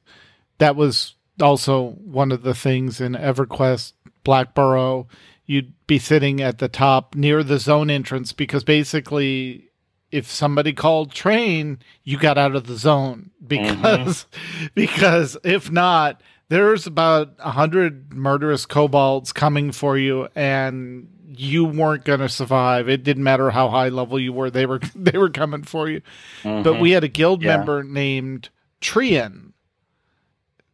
that 0.57 0.75
was 0.75 1.15
also 1.41 1.91
one 1.91 2.31
of 2.31 2.43
the 2.43 2.53
things 2.53 3.01
in 3.01 3.13
EverQuest 3.13 3.93
Blackburrow. 4.23 5.07
You'd 5.45 5.73
be 5.87 5.99
sitting 5.99 6.41
at 6.41 6.59
the 6.59 6.69
top 6.69 7.15
near 7.15 7.43
the 7.43 7.59
zone 7.59 7.89
entrance 7.89 8.31
because 8.31 8.63
basically 8.63 9.69
if 10.11 10.29
somebody 10.29 10.73
called 10.73 11.11
train, 11.11 11.79
you 12.03 12.19
got 12.19 12.37
out 12.37 12.55
of 12.55 12.67
the 12.67 12.77
zone 12.77 13.31
because 13.45 14.27
because 14.75 15.35
if 15.43 15.71
not, 15.71 16.21
there's 16.49 16.85
about 16.85 17.33
a 17.39 17.51
hundred 17.51 18.13
murderous 18.13 18.67
kobolds 18.67 19.33
coming 19.33 19.71
for 19.71 19.97
you 19.97 20.27
and 20.35 21.07
you 21.39 21.65
weren't 21.65 22.05
going 22.05 22.19
to 22.19 22.29
survive. 22.29 22.87
It 22.89 23.03
didn't 23.03 23.23
matter 23.23 23.49
how 23.51 23.69
high 23.69 23.89
level 23.89 24.19
you 24.19 24.33
were; 24.33 24.49
they 24.49 24.65
were 24.65 24.79
they 24.95 25.17
were 25.17 25.29
coming 25.29 25.63
for 25.63 25.89
you 25.89 26.01
but 26.43 26.63
Mhm. 26.65 26.79
we 26.81 26.91
had 26.91 27.03
a 27.03 27.07
guild 27.07 27.41
Yeah. 27.43 27.57
member 27.57 27.83
named 27.83 28.49
Trian, 28.81 29.53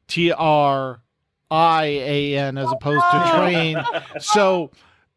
T 0.07 0.31
R 0.31 1.01
I 1.51 1.83
A 1.85 2.37
N, 2.37 2.57
as 2.57 2.71
opposed 2.71 3.03
to 3.11 3.31
train. 3.35 3.83
so, 4.19 4.71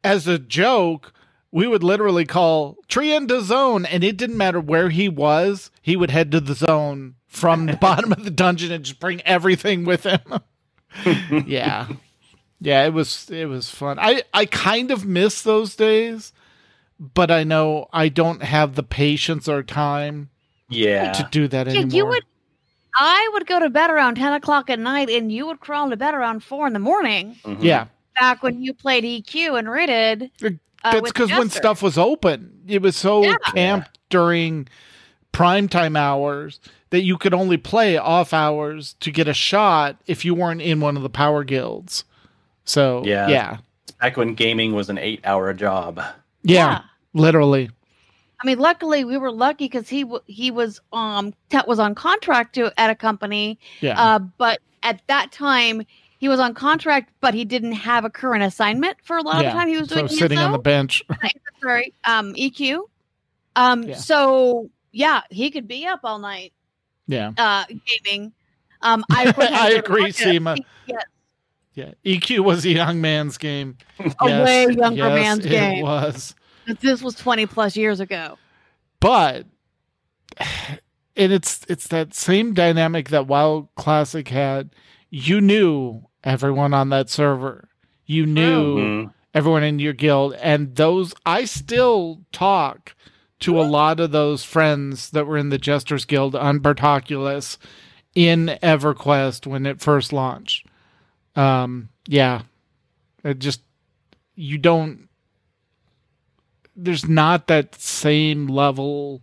as 0.05 0.27
a 0.27 0.39
joke, 0.39 1.13
we 1.51 1.67
would 1.67 1.83
literally 1.83 2.25
call 2.25 2.77
Trian 2.89 3.29
to 3.29 3.43
zone, 3.43 3.85
and 3.87 4.03
it 4.05 4.17
didn't 4.17 4.37
matter 4.39 4.61
where 4.61 4.89
he 4.91 5.09
was. 5.09 5.71
He 5.83 5.97
would 5.97 6.11
head 6.11 6.31
to 6.33 6.41
the 6.41 6.55
zone 6.55 7.15
from 7.27 7.67
the 7.67 7.77
bottom 7.81 8.13
of 8.13 8.25
the 8.25 8.31
dungeon 8.31 8.73
and 8.73 8.85
just 8.85 9.01
bring 9.01 9.21
everything 9.23 9.85
with 9.85 10.05
him. 10.05 10.21
yeah, 11.47 11.87
yeah, 12.63 12.85
it 12.87 12.93
was 12.93 13.29
it 13.31 13.47
was 13.47 13.69
fun. 13.71 13.99
I 13.99 14.23
I 14.33 14.47
kind 14.47 14.91
of 14.91 15.05
miss 15.05 15.43
those 15.43 15.75
days, 15.77 16.33
but 16.99 17.31
I 17.31 17.45
know 17.45 17.89
I 17.93 18.09
don't 18.09 18.43
have 18.43 18.75
the 18.75 18.83
patience 18.83 19.49
or 19.49 19.63
time 19.63 20.31
yeah. 20.69 21.13
to 21.13 21.29
do 21.31 21.49
that 21.49 21.67
Yeah, 21.67 21.81
anymore. 21.81 21.97
you 21.97 22.07
would. 22.07 22.23
I 22.95 23.31
would 23.33 23.47
go 23.47 23.59
to 23.59 23.71
bed 23.71 23.91
around 23.91 24.17
ten 24.17 24.33
o'clock 24.35 24.71
at 24.71 24.79
night, 24.79 25.09
and 25.11 25.33
you 25.33 25.47
would 25.47 25.61
crawl 25.61 25.91
to 25.91 25.97
bed 25.97 26.15
around 26.15 26.45
four 26.45 26.67
in 26.67 26.73
the 26.73 26.79
morning. 26.79 27.37
Mhm. 27.45 27.63
yeah, 27.63 27.87
Back 28.19 28.43
when 28.43 28.63
you 28.63 28.75
played 28.75 29.05
EQ 29.05 29.59
and 29.59 29.69
rated. 29.71 30.31
Uh, 30.43 30.51
that's 30.85 31.13
because 31.13 31.31
when 31.31 31.49
stuff 31.49 31.81
was 31.83 31.97
open, 31.97 32.61
it 32.67 32.83
was 32.83 32.97
so 32.97 33.23
Yeah. 33.25 33.37
camped 33.55 33.99
during 34.11 34.69
prime 35.33 35.69
time 35.69 35.97
hours 35.97 36.61
that 36.91 37.01
you 37.03 37.17
could 37.17 37.33
only 37.33 37.57
play 37.57 37.97
off 37.97 38.35
hours 38.35 38.95
to 39.01 39.11
get 39.11 39.27
a 39.27 39.33
shot 39.33 39.97
if 40.07 40.25
you 40.27 40.35
weren't 40.35 40.61
in 40.61 40.81
one 40.81 40.97
of 40.97 41.03
the 41.03 41.09
power 41.09 41.43
guilds. 41.45 42.05
So 42.65 43.03
Yeah. 43.05 43.29
yeah, 43.29 43.57
Back 44.01 44.17
when 44.17 44.35
gaming 44.35 44.73
was 44.75 44.89
an 44.91 44.99
eight-hour 44.99 45.53
job. 45.55 46.01
yeah, 46.43 46.83
literally. 47.15 47.71
I 48.43 48.47
mean, 48.47 48.59
luckily 48.59 49.05
we 49.05 49.17
were 49.19 49.31
lucky 49.31 49.67
because 49.67 49.89
he 49.89 50.03
w- 50.03 50.23
he 50.27 50.51
was 50.51 50.81
um 50.93 51.33
that 51.51 51.69
was 51.69 51.79
on 51.79 51.95
contract 51.95 52.55
to 52.57 52.73
at 52.79 52.91
a 52.91 52.95
company. 52.97 53.59
Yeah, 53.81 54.01
Uh, 54.01 54.19
but 54.19 54.61
at 54.83 55.01
that 55.07 55.31
time 55.31 55.83
he 56.19 56.29
was 56.29 56.41
on 56.41 56.55
contract, 56.55 57.13
but 57.21 57.35
he 57.35 57.45
didn't 57.45 57.73
have 57.73 58.05
a 58.05 58.11
current 58.11 58.43
assignment 58.43 58.97
for 59.05 59.17
a 59.17 59.23
lot 59.23 59.37
of 59.37 59.43
Yeah. 59.43 59.53
the 59.53 59.59
time 59.59 59.69
he 59.69 59.77
was 59.79 59.89
so 59.89 59.95
doing 59.97 60.09
sitting 60.09 60.39
on 60.39 60.51
the 60.53 60.59
bench. 60.59 61.03
sorry, 61.63 61.95
um, 62.05 62.35
EQ. 62.35 62.81
Um, 63.55 63.85
Yeah. 63.85 63.97
so 63.97 64.69
yeah, 64.91 65.21
he 65.31 65.51
could 65.51 65.69
be 65.69 65.87
up 65.87 66.01
all 66.05 66.19
night 66.19 66.53
yeah, 67.07 67.33
uh 67.39 67.65
gaming. 68.05 68.33
Um, 68.81 69.05
I, 69.11 69.25
of 69.27 69.35
course, 69.37 69.49
had 69.51 69.61
I 69.61 69.71
agree, 69.77 70.03
watch. 70.03 70.13
Seema. 70.15 70.59
Yes. 70.87 71.05
Yeah, 71.75 71.93
EQ 72.05 72.41
was 72.41 72.65
a 72.67 72.71
young 72.71 73.01
man's 73.01 73.39
game. 73.39 73.79
A 74.21 74.27
way 74.45 74.67
younger 74.71 74.97
yes, 75.09 75.15
man's 75.15 75.47
it 75.47 75.51
game. 75.51 75.83
was. 75.83 76.35
This 76.81 77.03
was 77.03 77.15
twenty 77.15 77.47
plus 77.47 77.77
years 77.77 77.99
ago. 78.01 78.37
but 79.01 79.47
and 81.17 81.33
it's 81.33 81.65
it's 81.69 81.89
that 81.89 82.15
same 82.15 82.55
dynamic 82.55 83.09
that 83.11 83.27
WoW 83.27 83.69
Classic 83.77 84.29
had. 84.29 84.71
You 85.11 85.41
knew 85.41 86.03
everyone 86.25 86.73
on 86.75 86.89
that 86.91 87.11
server. 87.11 87.69
You 88.07 88.27
knew 88.27 88.77
Mhm. 89.07 89.13
everyone 89.35 89.63
in 89.63 89.79
your 89.79 89.93
guild, 89.93 90.35
and 90.35 90.75
those 90.77 91.15
I 91.27 91.45
still 91.45 92.21
talk 92.33 92.95
to 93.41 93.61
a 93.61 93.63
lot 93.65 93.99
of 93.99 94.13
those 94.13 94.45
friends 94.45 95.11
that 95.11 95.27
were 95.27 95.37
in 95.37 95.49
the 95.49 95.59
Jesters 95.59 96.05
Guild 96.05 96.37
on 96.37 96.61
Bertoxxulous 96.61 97.59
in 98.15 98.57
EverQuest 98.63 99.47
when 99.47 99.67
it 99.67 99.81
first 99.81 100.13
launched. 100.13 100.67
Um, 101.37 101.89
yeah, 102.07 102.43
it 103.25 103.39
just 103.39 103.61
you 104.35 104.59
don't. 104.59 105.09
There's 106.75 107.07
not 107.09 107.47
that 107.49 107.75
same 107.75 108.47
level. 108.47 109.21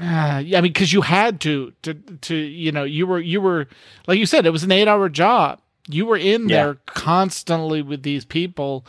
Uh, 0.00 0.42
yeah, 0.44 0.58
I 0.58 0.60
mean, 0.60 0.72
because 0.72 0.92
you 0.92 1.02
had 1.02 1.40
to 1.42 1.72
to 1.82 1.94
to 1.94 2.34
you 2.34 2.72
know 2.72 2.82
you 2.84 3.06
were 3.06 3.20
you 3.20 3.40
were 3.40 3.68
like 4.08 4.18
you 4.18 4.26
said 4.26 4.44
it 4.44 4.50
was 4.50 4.64
an 4.64 4.72
eight 4.72 4.88
hour 4.88 5.08
job. 5.08 5.60
You 5.88 6.06
were 6.06 6.16
in 6.16 6.48
Yeah. 6.48 6.56
there 6.64 6.74
constantly 6.86 7.80
with 7.82 8.02
these 8.02 8.24
people 8.24 8.84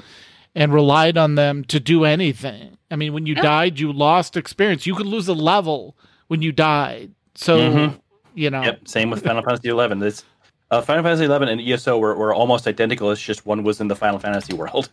and 0.55 0.73
relied 0.73 1.17
on 1.17 1.35
them 1.35 1.63
to 1.65 1.79
do 1.79 2.05
anything. 2.05 2.77
I 2.89 2.95
mean, 2.95 3.13
when 3.13 3.25
you 3.25 3.35
Yeah. 3.35 3.41
died, 3.41 3.79
you 3.79 3.91
lost 3.91 4.37
experience. 4.37 4.87
You 4.87 4.95
could 4.95 5.05
lose 5.05 5.27
a 5.27 5.33
level 5.33 5.95
when 6.27 6.41
you 6.41 6.51
died. 6.53 7.11
So 7.35 7.57
Mhm. 7.59 7.99
you 8.33 8.49
know, 8.49 8.63
Yep. 8.63 8.87
Same 8.87 9.09
with 9.11 9.23
Final 9.23 9.43
Fantasy 9.43 9.69
eleven. 9.69 9.99
This 9.99 10.23
uh, 10.77 10.81
Final 10.81 11.03
Fantasy 11.03 11.25
eleven 11.25 11.47
and 11.49 11.61
ESO 11.61 11.97
were, 11.97 12.15
were 12.15 12.33
almost 12.33 12.67
identical. 12.67 13.11
It's 13.11 13.21
just 13.21 13.45
one 13.45 13.63
was 13.63 13.79
in 13.81 13.87
the 13.87 13.95
Final 13.95 14.19
Fantasy 14.19 14.53
world. 14.53 14.89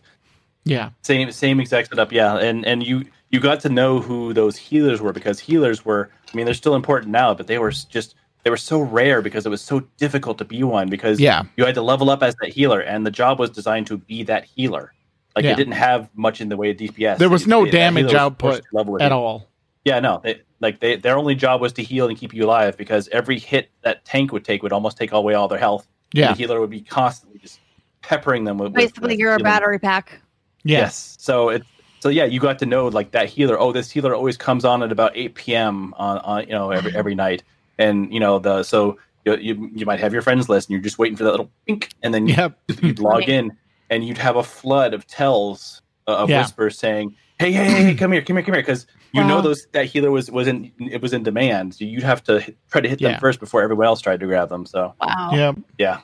yeah, 0.63 0.89
Same 1.01 1.31
same 1.31 1.59
exact 1.59 1.89
setup. 1.89 2.11
Yeah. 2.11 2.37
And 2.37 2.65
and 2.65 2.83
you 2.85 3.05
you 3.29 3.39
got 3.39 3.59
to 3.61 3.69
know 3.69 3.99
who 3.99 4.33
those 4.33 4.57
healers 4.57 5.01
were 5.01 5.13
because 5.13 5.39
healers 5.39 5.83
were. 5.85 6.09
I 6.33 6.35
mean, 6.37 6.45
they're 6.45 6.53
still 6.55 6.75
important 6.75 7.11
now, 7.11 7.33
but 7.33 7.47
they 7.47 7.57
were 7.59 7.71
just 7.71 8.15
they 8.43 8.49
were 8.49 8.57
so 8.57 8.79
rare 8.81 9.21
because 9.21 9.45
it 9.45 9.49
was 9.49 9.61
so 9.61 9.79
difficult 9.97 10.37
to 10.39 10.45
be 10.45 10.63
one 10.63 10.89
because 10.89 11.19
yeah, 11.19 11.43
you 11.57 11.65
had 11.65 11.75
to 11.75 11.81
level 11.81 12.09
up 12.09 12.21
as 12.23 12.35
that 12.41 12.49
healer, 12.51 12.79
and 12.81 13.05
the 13.05 13.11
job 13.11 13.39
was 13.39 13.49
designed 13.49 13.87
to 13.87 13.97
be 13.97 14.23
that 14.23 14.45
healer. 14.45 14.93
Like 15.35 15.45
Yeah. 15.45 15.51
it 15.53 15.57
didn't 15.57 15.73
have 15.73 16.09
much 16.15 16.41
in 16.41 16.49
the 16.49 16.57
way 16.57 16.69
of 16.71 16.77
DPS. 16.77 17.17
There 17.17 17.29
was 17.29 17.43
It- 17.43 17.47
no 17.47 17.65
it- 17.65 17.71
damage 17.71 18.13
output 18.13 18.61
level 18.71 19.01
at 19.01 19.09
you. 19.11 19.17
all. 19.17 19.47
Yeah, 19.85 19.99
no. 19.99 20.21
They, 20.23 20.41
like 20.59 20.79
they, 20.79 20.95
their 20.95 21.17
only 21.17 21.35
job 21.35 21.59
was 21.61 21.73
to 21.73 21.83
heal 21.83 22.07
and 22.07 22.17
keep 22.17 22.33
you 22.33 22.45
alive 22.45 22.77
because 22.77 23.09
every 23.09 23.37
hit 23.39 23.69
that 23.81 24.05
tank 24.05 24.31
would 24.31 24.45
take 24.45 24.63
would 24.63 24.71
almost 24.71 24.97
take 24.97 25.11
away 25.11 25.33
all 25.33 25.47
their 25.47 25.59
health. 25.59 25.87
Yeah. 26.13 26.29
the 26.29 26.35
healer 26.37 26.59
would 26.61 26.69
be 26.69 26.81
constantly 26.81 27.39
just 27.39 27.59
peppering 28.01 28.43
them 28.43 28.57
with 28.57 28.67
with- 28.69 28.75
Basically, 28.75 29.09
with 29.13 29.19
you're 29.19 29.33
a 29.33 29.39
battery 29.39 29.79
pack. 29.79 30.21
Yeah. 30.63 30.79
Yes. 30.79 31.17
So 31.19 31.49
it 31.49 31.63
so 31.99 32.09
yeah, 32.09 32.25
you 32.25 32.39
got 32.39 32.59
to 32.59 32.65
know 32.65 32.87
like 32.87 33.11
that 33.11 33.29
healer. 33.29 33.59
Oh, 33.59 33.71
this 33.71 33.89
healer 33.91 34.13
always 34.15 34.37
comes 34.37 34.63
on 34.65 34.83
at 34.83 34.91
about 34.91 35.11
eight 35.15 35.35
p.m. 35.35 35.93
on, 35.97 36.17
on 36.19 36.43
you 36.43 36.51
know 36.53 36.71
every 36.71 36.95
every 36.95 37.15
night, 37.15 37.43
and 37.77 38.13
you 38.13 38.19
know 38.19 38.39
the 38.39 38.63
so 38.63 38.97
you, 39.25 39.35
you 39.37 39.69
you 39.73 39.85
might 39.85 39.99
have 40.01 40.13
your 40.13 40.21
friends 40.21 40.47
list, 40.49 40.67
and 40.69 40.73
you're 40.73 40.81
just 40.83 40.97
waiting 40.99 41.15
for 41.17 41.23
that 41.23 41.31
little 41.31 41.49
pink, 41.65 41.89
and 42.03 42.13
then 42.13 42.27
you, 42.27 42.35
Yep. 42.35 42.59
you'd 42.81 42.99
log 42.99 43.27
in, 43.29 43.57
and 43.89 44.05
you'd 44.05 44.17
have 44.17 44.35
a 44.35 44.43
flood 44.43 44.93
of 44.93 45.07
tells 45.07 45.81
uh, 46.07 46.11
of 46.17 46.29
Yeah. 46.29 46.41
whispers 46.41 46.77
saying, 46.77 47.15
"Hey, 47.39 47.51
hey, 47.53 47.63
hey, 47.65 47.83
hey, 47.85 47.95
come 47.95 48.11
here, 48.11 48.21
come 48.21 48.35
here, 48.35 48.43
come 48.43 48.53
here," 48.53 48.61
because 48.63 48.85
you 49.13 49.23
know 49.23 49.41
those 49.41 49.67
that 49.73 49.85
healer 49.85 50.11
was 50.11 50.29
was 50.31 50.47
in 50.47 50.71
it 50.79 51.01
was 51.01 51.13
in 51.13 51.23
demand, 51.23 51.75
so 51.75 51.85
you'd 51.85 52.03
have 52.03 52.23
to 52.23 52.39
hit, 52.41 52.57
try 52.71 52.81
to 52.81 52.89
hit 52.89 52.99
Yeah. 52.99 53.11
them 53.11 53.19
first 53.19 53.39
before 53.39 53.61
everyone 53.61 53.85
else 53.85 54.01
tried 54.01 54.19
to 54.21 54.25
grab 54.25 54.49
them. 54.49 54.65
So 54.65 54.93
Wow. 54.99 55.29
Yep. 55.33 55.55
yeah, 55.77 55.99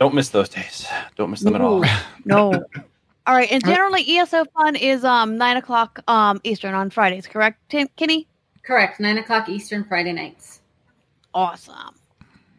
don't 0.00 0.14
miss 0.14 0.28
those 0.30 0.48
days. 0.48 0.86
Don't 1.16 1.30
miss 1.30 1.40
them 1.40 1.54
at 1.54 1.60
all. 1.60 1.84
No. 2.24 2.52
All 3.26 3.34
right, 3.34 3.50
and 3.52 3.62
generally 3.64 4.04
ESO 4.18 4.44
fun 4.56 4.76
is 4.76 5.04
um 5.04 5.36
nine 5.36 5.56
o'clock 5.56 6.00
um 6.08 6.40
Eastern 6.44 6.74
on 6.74 6.90
Fridays, 6.90 7.26
correct, 7.26 7.58
Tim- 7.68 7.88
Kenny? 7.96 8.26
Correct. 8.62 9.00
Nine 9.00 9.18
o'clock 9.18 9.48
Eastern 9.48 9.84
Friday 9.84 10.12
nights. 10.12 10.60
Awesome. 11.34 11.94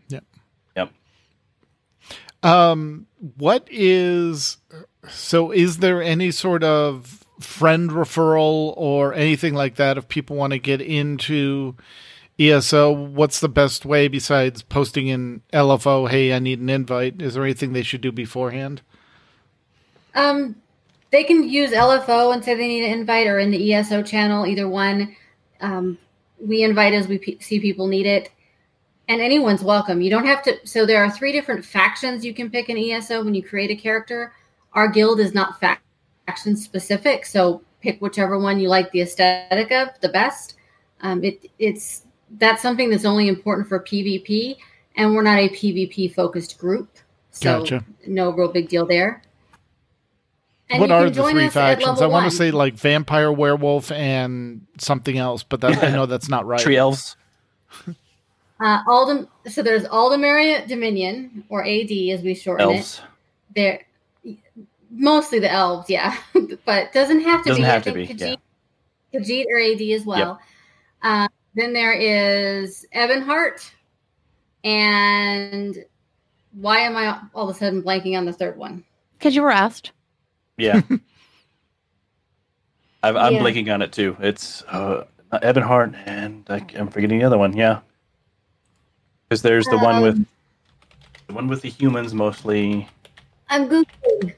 Yep. 0.10 0.24
Yep. 0.76 0.90
Um, 2.44 3.06
what 3.38 3.68
is 3.70 4.58
so? 5.08 5.52
Is 5.52 5.78
there 5.78 6.02
any 6.02 6.32
sort 6.32 6.64
of 6.64 7.26
friend 7.40 7.90
referral 7.90 8.74
or 8.78 9.14
anything 9.14 9.54
like 9.54 9.76
that 9.76 9.98
if 9.98 10.08
people 10.08 10.36
want 10.36 10.52
to 10.52 10.60
get 10.60 10.82
into 10.82 11.76
ESO? 12.40 12.92
What's 12.92 13.40
the 13.40 13.50
best 13.50 13.86
way 13.86 14.08
besides 14.08 14.62
posting 14.62 15.08
in 15.08 15.42
LFO? 15.54 16.10
Hey, 16.10 16.34
I 16.34 16.40
need 16.40 16.60
an 16.60 16.70
invite. 16.70 17.22
Is 17.22 17.34
there 17.34 17.44
anything 17.44 17.74
they 17.74 17.84
should 17.84 18.02
do 18.02 18.12
beforehand? 18.12 18.82
Um, 20.16 20.56
they 21.12 21.24
can 21.24 21.48
use 21.48 21.72
LFO 21.72 22.34
and 22.34 22.44
say 22.44 22.56
they 22.56 22.68
need 22.68 22.86
an 22.86 23.00
invite, 23.00 23.28
or 23.28 23.40
in 23.40 23.52
the 23.52 23.74
ESO 23.74 24.04
channel, 24.04 24.46
either 24.46 24.68
one. 24.68 25.16
Um, 25.62 25.98
we 26.40 26.64
invite 26.64 26.94
as 26.94 27.08
we 27.08 27.18
pe 27.18 27.40
see 27.40 27.60
people 27.60 27.88
need 27.88 28.06
it, 28.06 28.32
and 29.08 29.22
anyone's 29.22 29.64
welcome. 29.64 30.02
You 30.02 30.10
don't 30.10 30.26
have 30.26 30.44
to. 30.44 30.66
So 30.66 30.86
there 30.86 31.04
are 31.04 31.12
three 31.12 31.32
different 31.32 31.66
factions 31.66 32.26
you 32.26 32.34
can 32.34 32.50
pick 32.50 32.70
in 32.70 32.78
ESO 32.78 33.24
when 33.24 33.36
you 33.36 33.44
create 33.44 33.72
a 33.72 33.76
character. 33.76 34.34
Our 34.74 34.88
guild 34.88 35.20
is 35.20 35.34
not 35.34 35.60
fac- 35.60 35.82
faction 36.30 36.56
specific, 36.56 37.26
so 37.26 37.62
pick 37.82 38.00
whichever 38.02 38.38
one 38.38 38.60
you 38.60 38.70
like 38.70 38.92
the 38.92 39.02
aesthetic 39.02 39.72
of 39.72 39.90
the 40.02 40.10
best. 40.10 40.56
Um, 41.02 41.24
it 41.24 41.50
it's 41.58 42.04
that's 42.38 42.62
something 42.62 42.90
that's 42.92 43.06
only 43.06 43.28
important 43.28 43.68
for 43.68 43.80
PvP, 43.80 44.58
and 44.96 45.16
we're 45.16 45.24
not 45.24 45.40
a 45.40 45.50
PvP 45.50 46.14
focused 46.14 46.60
group, 46.60 46.90
so 47.32 47.62
Gotcha. 47.62 47.84
no 48.06 48.30
real 48.32 48.50
big 48.52 48.70
deal 48.70 48.86
there. 48.86 49.24
And 50.70 50.82
what 50.82 50.92
are 50.92 51.10
the 51.10 51.24
three 51.24 51.50
factions? 51.50 52.00
I 52.00 52.06
want 52.06 52.26
one. 52.26 52.30
to 52.30 52.32
say 52.32 52.52
like 52.52 52.76
vampire, 52.76 53.32
werewolf, 53.32 53.92
and 53.92 54.68
something 54.78 55.18
else, 55.18 55.42
but 55.42 55.62
that, 55.62 55.84
I 55.84 55.90
know 55.90 56.06
that's 56.06 56.30
not 56.30 56.46
right. 56.46 56.60
Tree 56.60 56.78
elves. 56.78 57.16
uh, 57.88 58.84
Aldem. 58.88 59.28
So 59.48 59.64
there's 59.64 59.86
Aldmeri 59.86 60.68
Dominion, 60.68 61.44
or 61.50 61.66
AD 61.66 61.92
as 61.92 62.22
we 62.22 62.36
shorten 62.36 62.70
Elves. 62.70 63.00
it. 63.00 63.06
There, 63.56 63.82
mostly 64.92 65.40
the 65.40 65.52
elves, 65.52 65.90
yeah, 65.90 66.16
but 66.66 66.92
doesn't 66.94 67.22
have 67.22 67.44
to 67.44 67.50
Doesn't 67.50 67.64
be. 67.64 67.68
have 67.68 67.82
I 67.82 67.92
to 67.92 67.94
think 67.94 68.20
be, 68.20 68.26
yeah. 68.26 68.36
Khajiit, 68.36 68.40
Khajiit 69.14 69.46
or 69.52 69.60
AD 69.60 69.82
as 70.00 70.06
well. 70.06 70.40
Uh, 71.02 71.28
then 71.56 71.74
there 71.74 71.94
is 71.94 72.86
Ebonheart, 72.96 73.72
and 74.64 75.84
why 76.54 76.80
am 76.80 76.96
I 76.98 77.22
all 77.34 77.50
of 77.50 77.56
a 77.56 77.60
sudden 77.60 77.82
blanking 77.82 78.18
on 78.18 78.26
the 78.26 78.34
third 78.34 78.58
one? 78.58 78.84
Because 79.18 79.36
you 79.36 79.42
were 79.42 79.52
asked. 79.52 79.92
Yeah. 80.58 80.82
I've, 83.04 83.16
I'm 83.16 83.34
Yeah. 83.34 83.40
blinking 83.40 83.70
on 83.70 83.82
it 83.82 83.92
too. 83.94 84.18
It's 84.20 84.62
uh, 84.64 85.06
Ebonheart 85.32 85.96
and 86.06 86.46
I, 86.50 86.66
I'm 86.76 86.90
forgetting 86.90 87.20
the 87.20 87.26
other 87.26 87.38
one. 87.38 87.56
Yeah, 87.56 87.80
because 89.30 89.42
there's 89.42 89.66
the 89.68 89.78
one 89.78 90.02
with 90.02 90.16
Um, 90.16 90.28
the 91.28 91.34
one 91.34 91.48
with 91.48 91.62
the 91.62 91.70
humans 91.70 92.14
mostly. 92.14 92.90
I'm 93.50 93.70
googling. 93.70 94.34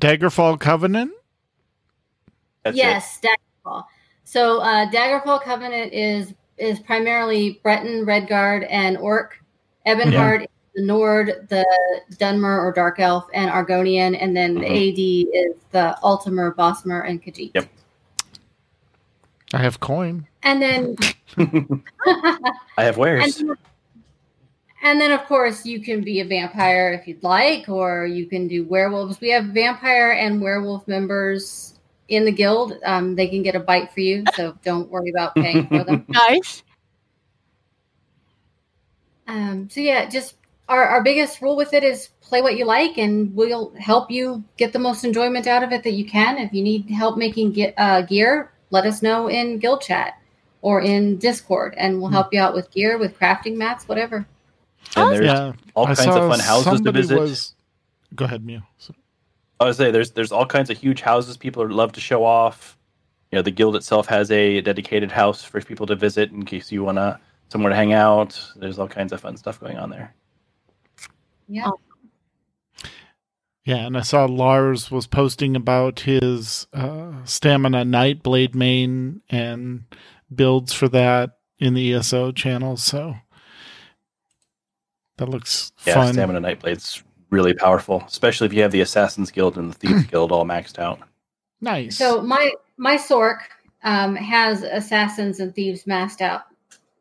Daggerfall 0.00 0.58
Covenant. 0.58 1.12
That's 2.64 2.74
it. 2.74 2.78
yes, 2.78 3.20
Daggerfall. 3.22 3.84
So 4.24 4.60
uh, 4.60 4.90
Daggerfall 4.90 5.42
Covenant 5.42 5.92
is 5.92 6.34
is 6.56 6.78
primarily 6.80 7.60
Breton, 7.62 8.04
Redguard, 8.06 8.66
and 8.70 8.96
Orc. 8.98 9.42
Ebonheart 9.86 10.42
is 10.42 10.48
the 10.74 10.82
Nord, 10.82 11.46
the 11.48 11.64
Dunmer 12.12 12.58
or 12.58 12.70
Dark 12.72 13.00
Elf, 13.00 13.26
and 13.32 13.50
Argonian, 13.50 14.16
and 14.20 14.36
then 14.36 14.54
the 14.54 14.66
AD 14.66 14.98
is 14.98 15.56
the 15.70 15.96
Altmer, 16.02 16.54
Bosmer, 16.54 17.08
and 17.08 17.22
Khajiit. 17.22 17.52
Yep. 17.54 17.66
I 19.54 19.58
have 19.58 19.80
coin. 19.80 20.26
And 20.42 20.60
then, 20.62 20.96
I 22.76 22.84
have 22.84 22.94
and, 22.94 22.96
wares. 22.98 23.36
then- 23.38 23.56
and 24.82 25.00
then, 25.00 25.12
of 25.12 25.26
course, 25.26 25.66
you 25.66 25.80
can 25.80 26.02
be 26.02 26.20
a 26.20 26.24
vampire 26.24 26.92
if 26.92 27.06
you'd 27.06 27.22
like, 27.22 27.68
or 27.68 28.06
you 28.06 28.26
can 28.26 28.48
do 28.48 28.64
werewolves. 28.64 29.20
We 29.20 29.30
have 29.30 29.46
vampire 29.46 30.12
and 30.12 30.40
werewolf 30.40 30.88
members 30.88 31.78
in 32.08 32.24
the 32.24 32.32
guild. 32.32 32.74
Um, 32.84 33.14
they 33.14 33.28
can 33.28 33.42
get 33.42 33.54
a 33.54 33.60
bite 33.60 33.92
for 33.92 34.00
you, 34.00 34.24
so 34.34 34.56
don't 34.64 34.90
worry 34.90 35.10
about 35.10 35.34
paying 35.34 35.66
for 35.68 35.84
them. 35.84 36.06
Nice. 36.08 36.62
Um, 39.26 39.68
so 39.70 39.80
yeah, 39.80 40.08
just 40.08 40.34
our, 40.68 40.84
our 40.84 41.04
biggest 41.04 41.40
rule 41.40 41.56
with 41.56 41.72
it 41.72 41.84
is 41.84 42.08
play 42.20 42.42
what 42.42 42.56
you 42.56 42.64
like, 42.64 42.98
and 42.98 43.34
we'll 43.34 43.72
help 43.78 44.10
you 44.10 44.42
get 44.56 44.72
the 44.72 44.78
most 44.78 45.04
enjoyment 45.04 45.46
out 45.46 45.62
of 45.62 45.72
it 45.72 45.84
that 45.84 45.92
you 45.92 46.04
can. 46.04 46.38
If 46.38 46.52
you 46.52 46.62
need 46.62 46.90
help 46.90 47.16
making 47.16 47.52
ge- 47.52 47.74
uh, 47.76 48.02
gear, 48.02 48.52
let 48.70 48.86
us 48.86 49.02
know 49.02 49.28
in 49.28 49.58
guild 49.58 49.82
chat 49.82 50.14
or 50.62 50.80
in 50.80 51.16
Discord, 51.18 51.74
and 51.76 52.00
we'll 52.00 52.10
help 52.10 52.32
you 52.32 52.40
out 52.40 52.54
with 52.54 52.70
gear, 52.72 52.98
with 52.98 53.16
crafting 53.18 53.56
mats, 53.56 53.86
whatever. 53.86 54.26
And 54.96 55.12
there's 55.12 55.24
Yeah, 55.24 55.52
all 55.74 55.84
I 55.84 55.94
kinds 55.94 56.04
saw 56.04 56.22
of 56.22 56.30
fun 56.30 56.40
houses 56.40 56.64
to 56.64 56.76
somebody 56.76 57.00
visit. 57.00 57.18
Was... 57.18 57.54
Go 58.14 58.24
ahead, 58.24 58.44
Mew. 58.44 58.62
So- 58.78 58.94
I 59.60 59.66
would 59.66 59.76
say 59.76 59.90
there's 59.90 60.12
there's 60.12 60.32
all 60.32 60.46
kinds 60.46 60.70
of 60.70 60.78
huge 60.78 61.02
houses 61.02 61.36
people 61.36 61.68
love 61.68 61.92
to 61.92 62.00
show 62.00 62.24
off. 62.24 62.78
You 63.30 63.36
know, 63.36 63.42
the 63.42 63.50
guild 63.50 63.76
itself 63.76 64.06
has 64.06 64.30
a 64.30 64.60
dedicated 64.62 65.12
house 65.12 65.44
for 65.44 65.60
people 65.60 65.86
to 65.86 65.94
visit 65.94 66.32
in 66.32 66.44
case 66.44 66.72
you 66.72 66.82
want 66.82 66.96
to 66.96 67.20
somewhere 67.48 67.70
to 67.70 67.76
hang 67.76 67.92
out. 67.92 68.40
There's 68.56 68.78
all 68.78 68.88
kinds 68.88 69.12
of 69.12 69.20
fun 69.20 69.36
stuff 69.36 69.60
going 69.60 69.76
on 69.76 69.90
there. 69.90 70.14
Yeah. 71.46 71.70
Yeah, 73.64 73.86
and 73.86 73.96
I 73.96 74.00
saw 74.00 74.24
Lars 74.24 74.90
was 74.90 75.06
posting 75.06 75.54
about 75.54 76.00
his 76.00 76.66
uh, 76.72 77.12
stamina 77.24 77.84
Nightblade 77.84 78.54
main 78.54 79.20
and 79.28 79.84
builds 80.34 80.72
for 80.72 80.88
that 80.88 81.38
in 81.58 81.74
the 81.74 81.94
ESO 81.94 82.32
channel. 82.32 82.78
So 82.78 83.16
that 85.20 85.28
looks 85.28 85.70
Yeah, 85.86 85.94
fun. 85.94 86.14
Stamina 86.14 86.40
Nightblade's 86.40 87.02
really 87.28 87.52
powerful, 87.54 88.02
especially 88.06 88.46
if 88.46 88.52
you 88.52 88.62
have 88.62 88.72
the 88.72 88.80
Assassin's 88.80 89.30
Guild 89.30 89.56
and 89.58 89.70
the 89.72 89.78
Thieves 89.78 90.04
Guild 90.10 90.32
all 90.32 90.44
maxed 90.44 90.78
out. 90.78 90.98
Nice. 91.60 91.96
So 91.96 92.22
my 92.22 92.50
my 92.78 92.96
Sork 92.96 93.40
um, 93.84 94.16
has 94.16 94.62
assassins 94.62 95.38
and 95.40 95.54
thieves 95.54 95.84
maxed 95.84 96.22
out, 96.22 96.44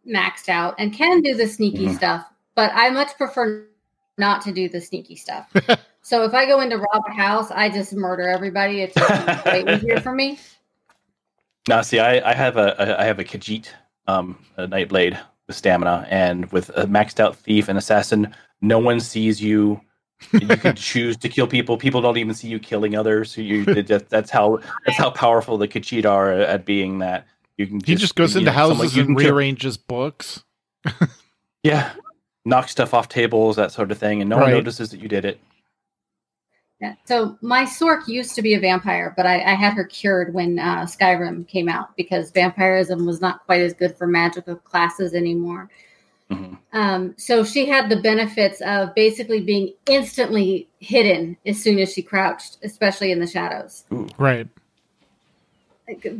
maxed 0.08 0.50
out, 0.50 0.76
and 0.78 0.94
can 0.94 1.22
do 1.22 1.34
the 1.34 1.48
sneaky 1.48 1.88
Mhm. 1.88 1.96
stuff. 1.96 2.26
But 2.56 2.72
I 2.76 2.90
much 2.90 3.16
prefer 3.16 3.66
not 4.18 4.42
to 4.44 4.52
do 4.52 4.68
the 4.68 4.82
sneaky 4.82 5.16
stuff. 5.16 5.50
so 6.02 6.26
if 6.26 6.34
I 6.34 6.46
go 6.46 6.60
into 6.60 6.78
rob 6.78 7.04
a 7.08 7.12
house, 7.14 7.52
I 7.52 7.70
just 7.70 7.94
murder 7.94 8.28
everybody. 8.28 8.82
It's 8.82 8.96
just 8.96 9.46
way 9.46 9.64
easier 9.76 10.00
for 10.02 10.14
me. 10.14 10.38
Now, 11.68 11.82
see, 11.84 12.00
I, 12.00 12.32
I 12.32 12.34
have 12.34 12.58
a 12.58 12.98
I 13.00 13.04
have 13.04 13.20
a 13.20 13.24
Khajiit, 13.24 13.68
um, 14.08 14.40
a 14.58 14.66
Nightblade 14.66 15.20
with 15.50 15.58
stamina, 15.58 16.08
and 16.10 16.50
with 16.54 16.70
a 16.70 16.86
maxed 16.86 17.20
out 17.20 17.36
thief 17.36 17.68
and 17.68 17.78
assassin, 17.78 18.34
no 18.62 18.80
one 18.80 19.02
sees 19.02 19.42
you. 19.42 19.82
you 20.32 20.48
can 20.48 20.76
choose 20.78 21.18
to 21.18 21.28
kill 21.28 21.48
people. 21.48 21.76
People 21.76 22.02
don't 22.02 22.18
even 22.18 22.34
see 22.34 22.48
you 22.48 22.60
killing 22.60 22.96
others. 22.96 23.32
So 23.32 23.42
you, 23.42 23.66
that, 23.84 24.08
that's 24.10 24.30
how 24.30 24.60
that's 24.86 24.98
how 24.98 25.10
powerful 25.10 25.58
the 25.58 25.68
Khajiit 25.68 26.06
are 26.06 26.32
at 26.32 26.64
being 26.64 27.00
that. 27.00 27.28
You 27.58 27.68
can 27.68 27.82
he 27.84 27.96
just 27.96 28.16
goes 28.16 28.38
into 28.38 28.46
know, 28.46 28.52
houses 28.54 28.96
and 28.96 29.08
can 29.08 29.16
kill- 29.18 29.34
rearranges 29.34 29.76
books. 29.76 30.44
Yeah, 31.62 31.92
knock 32.46 32.70
stuff 32.70 32.94
off 32.94 33.10
tables, 33.10 33.58
that 33.58 33.74
sort 33.74 33.92
of 33.92 33.98
thing, 33.98 34.22
and 34.22 34.30
no 34.30 34.38
one 34.38 34.50
notices 34.50 34.92
that 34.92 35.02
you 35.02 35.10
did 35.10 35.26
it. 35.26 35.42
Yeah. 36.80 36.96
So 37.06 37.38
my 37.42 37.66
Sork 37.66 38.08
used 38.08 38.36
to 38.36 38.42
be 38.42 38.54
a 38.54 38.60
vampire, 38.60 39.14
but 39.18 39.26
I, 39.26 39.42
I 39.42 39.54
had 39.54 39.74
her 39.74 39.84
cured 39.84 40.34
when 40.34 40.60
uh, 40.60 40.84
Skyrim 40.84 41.46
came 41.48 41.68
out 41.68 41.96
because 41.98 42.32
vampirism 42.32 43.06
was 43.06 43.20
not 43.20 43.46
quite 43.46 43.62
as 43.62 43.74
good 43.74 43.98
for 43.98 44.08
magical 44.08 44.56
classes 44.56 45.14
anymore. 45.14 45.70
Mhm. 46.32 46.58
Um, 46.74 47.16
so 47.18 47.44
she 47.44 47.66
had 47.66 47.90
the 47.90 47.98
benefits 48.02 48.62
of 48.62 48.94
basically 48.96 49.42
being 49.42 49.74
instantly 49.88 50.70
hidden 50.80 51.36
as 51.46 51.62
soon 51.62 51.80
as 51.80 51.92
she 51.92 52.02
crouched, 52.02 52.58
especially 52.64 53.12
in 53.12 53.20
the 53.20 53.28
shadows. 53.28 53.84
Right. 54.18 54.48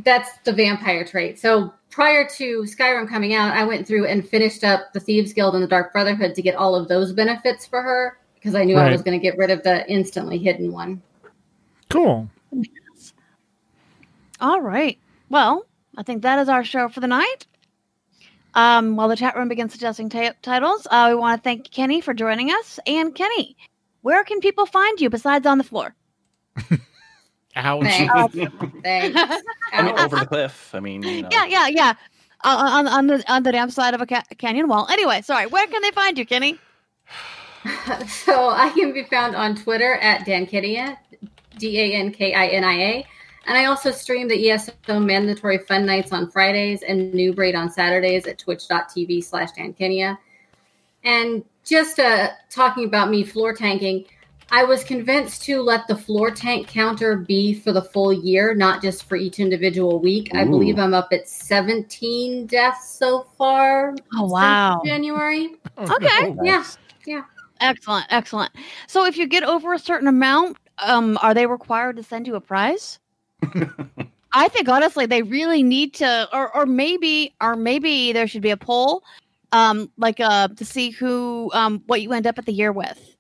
that's 0.04 0.32
the 0.46 0.52
vampire 0.52 1.06
trait. 1.06 1.38
So 1.38 1.72
prior 1.92 2.28
to 2.38 2.64
Skyrim 2.64 3.08
coming 3.08 3.36
out, 3.36 3.56
I 3.56 3.64
went 3.64 3.86
through 3.88 4.08
and 4.08 4.28
finished 4.28 4.64
up 4.64 4.92
the 4.94 5.00
Thieves 5.00 5.32
Guild 5.32 5.54
and 5.54 5.64
the 5.64 5.68
Dark 5.68 5.94
Brotherhood 5.94 6.34
to 6.34 6.42
get 6.42 6.56
all 6.56 6.74
of 6.74 6.88
those 6.88 7.14
benefits 7.14 7.68
for 7.68 7.84
her 7.84 8.18
because 8.40 8.56
I 8.56 8.64
knew 8.64 8.78
I 8.78 8.90
was 8.90 9.02
going 9.02 9.20
to 9.20 9.22
get 9.24 9.38
rid 9.38 9.52
of 9.52 9.64
the 9.64 9.90
instantly 9.90 10.38
hidden 10.38 10.72
one. 10.72 11.02
Cool. 11.90 12.30
All 14.40 14.62
right. 14.62 14.98
Well, 15.30 15.66
I 15.98 16.04
think 16.04 16.22
that 16.24 16.40
is 16.40 16.48
our 16.50 16.64
show 16.64 16.88
for 16.88 17.02
the 17.02 17.08
night. 17.08 17.46
Um, 18.56 18.96
while 18.96 19.08
the 19.08 19.16
chat 19.16 19.36
room 19.36 19.48
begins 19.48 19.74
suggesting 19.74 20.10
ta- 20.10 20.34
titles, 20.42 20.88
uh, 20.90 21.08
we 21.10 21.16
want 21.16 21.40
to 21.40 21.44
thank 21.44 21.70
Kenny 21.70 22.02
for 22.02 22.14
joining 22.14 22.50
us. 22.50 22.80
And 22.88 23.14
Kenny, 23.14 23.56
where 24.02 24.24
can 24.24 24.40
people 24.40 24.66
find 24.66 25.00
you 25.00 25.10
besides 25.10 25.46
on 25.46 25.58
the 25.58 25.64
floor? 25.64 25.94
Ouch. 27.56 27.84
Thanks. 27.84 28.36
Thanks. 28.84 29.44
I 29.74 29.82
mean, 29.84 30.00
over 30.00 30.16
the 30.18 30.26
cliff. 30.26 30.74
I 30.74 30.80
mean, 30.80 31.04
you 31.04 31.24
know. 31.24 31.30
Yeah, 31.32 31.46
yeah, 31.46 31.68
yeah. 31.68 31.94
Uh, 32.44 32.56
on 32.72 32.88
on 32.88 33.08
the 33.08 33.24
on 33.32 33.44
the 33.44 33.52
damn 33.52 33.70
side 33.70 33.94
of 33.94 34.02
a 34.02 34.06
ca- 34.06 34.24
canyon 34.38 34.68
wall. 34.70 34.88
Anyway, 34.90 35.22
sorry. 35.22 35.46
Where 35.46 35.68
can 35.68 35.82
they 35.82 35.92
find 35.92 36.18
you, 36.18 36.26
Kenny? 36.26 36.58
so 38.08 38.50
I 38.50 38.70
can 38.70 38.94
be 38.94 39.04
found 39.04 39.36
on 39.36 39.56
Twitter 39.56 39.96
at 39.96 40.26
Dankinia, 40.26 40.98
D 41.58 41.80
A 41.80 41.96
N 41.96 42.12
K 42.12 42.34
I 42.34 42.48
N 42.48 42.64
I 42.64 42.74
A. 42.74 43.08
And 43.46 43.58
I 43.58 43.66
also 43.66 43.92
stream 43.92 44.28
the 44.28 44.52
ESO 44.52 45.00
mandatory 45.00 45.58
fun 45.60 45.86
nights 45.86 46.12
on 46.12 46.30
Fridays 46.30 46.84
and 46.84 47.14
Noob 47.14 47.38
Raid 47.38 47.56
on 47.56 47.72
Saturdays 47.72 48.28
at 48.28 48.38
twitch.tv 48.38 49.24
slash 49.24 49.52
Dankinia. 49.54 50.18
And 51.04 51.44
just 51.66 52.00
uh, 52.00 52.30
talking 52.50 52.86
about 52.86 53.10
me 53.10 53.24
floor 53.24 53.54
tanking, 53.54 54.06
I 54.52 54.64
was 54.64 54.84
convinced 54.84 55.44
to 55.44 55.62
let 55.62 55.88
the 55.88 55.96
floor 55.96 56.32
tank 56.32 56.68
counter 56.68 57.16
be 57.16 57.54
for 57.54 57.72
the 57.72 57.82
full 57.82 58.12
year, 58.12 58.56
not 58.56 58.82
just 58.82 59.06
for 59.06 59.16
each 59.16 59.40
individual 59.40 60.00
week. 60.00 60.30
I 60.34 60.44
believe 60.44 60.80
I'm 60.80 60.94
up 60.94 61.10
at 61.12 61.30
17 61.30 62.48
deaths 62.48 62.90
so 62.90 63.28
far. 63.38 63.96
Oh 64.16 64.26
wow. 64.26 64.82
January. 64.86 65.56
Okay. 65.78 66.36
Yeah. 66.44 66.64
Yeah. 67.06 67.24
Excellent, 67.62 68.06
excellent. 68.10 68.52
So 68.88 69.06
if 69.06 69.18
you 69.18 69.28
get 69.28 69.44
over 69.44 69.74
a 69.74 69.80
certain 69.80 70.08
amount, 70.08 70.58
um, 70.80 71.18
are 71.22 71.34
they 71.34 71.46
required 71.46 71.98
to 71.98 72.04
send 72.04 72.26
you 72.28 72.36
a 72.36 72.42
prize? 72.42 73.00
I 74.34 74.48
think 74.48 74.70
honestly 74.70 75.06
they 75.06 75.24
really 75.24 75.64
need 75.64 75.94
to, 75.96 76.30
or 76.32 76.56
or 76.56 76.66
maybe, 76.66 77.34
or 77.42 77.56
maybe 77.56 78.14
there 78.14 78.28
should 78.28 78.42
be 78.44 78.52
a 78.52 78.58
poll, 78.58 79.04
um, 79.52 79.90
like 79.98 80.20
uh, 80.20 80.48
to 80.50 80.64
see 80.66 80.92
who, 80.92 81.50
um, 81.54 81.82
what 81.88 82.02
you 82.02 82.14
end 82.14 82.28
up 82.28 82.38
at 82.38 82.46
the 82.46 82.54
year 82.54 82.72
with. 82.72 83.16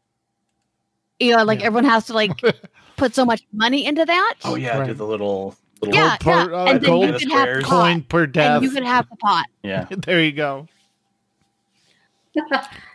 You 1.19 1.35
know, 1.35 1.43
like 1.43 1.59
Yeah. 1.61 1.65
everyone 1.67 1.85
has 1.85 2.05
to 2.07 2.13
like 2.13 2.31
put 2.97 3.15
so 3.15 3.25
much 3.25 3.41
money 3.51 3.85
into 3.85 4.05
that. 4.05 4.35
Oh 4.45 4.55
yeah, 4.55 4.85
do 4.85 4.93
the 4.93 5.05
little 5.05 5.55
little 5.81 5.95
yeah, 5.95 6.15
per- 6.17 6.51
yeah. 6.51 6.57
uh, 6.57 6.65
and 6.67 6.81
then 6.81 6.89
gold 6.89 7.05
you 7.07 7.13
could 7.13 7.31
have 7.31 7.47
the 7.57 7.61
pot, 7.63 7.69
Coin 7.83 8.01
per 8.03 8.25
death. 8.27 8.55
and 8.57 8.63
you 8.63 8.71
could 8.71 8.83
have 8.83 9.09
the 9.09 9.15
pot. 9.17 9.45
yeah. 9.63 9.85
there 10.05 10.21
you 10.23 10.31
go. 10.31 10.67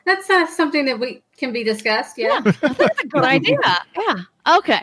That's 0.05 0.29
uh, 0.29 0.47
something 0.47 0.85
that 0.87 1.01
we 1.01 1.23
can 1.37 1.53
be 1.53 1.65
discussed. 1.65 2.19
Yeah. 2.19 2.41
I 2.45 2.51
think 2.53 2.77
that's 2.77 3.01
a 3.01 3.07
good 3.09 3.25
idea. 3.37 3.59
Yeah. 3.97 4.57
Okay. 4.59 4.81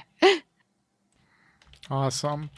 Awesome. 1.89 2.49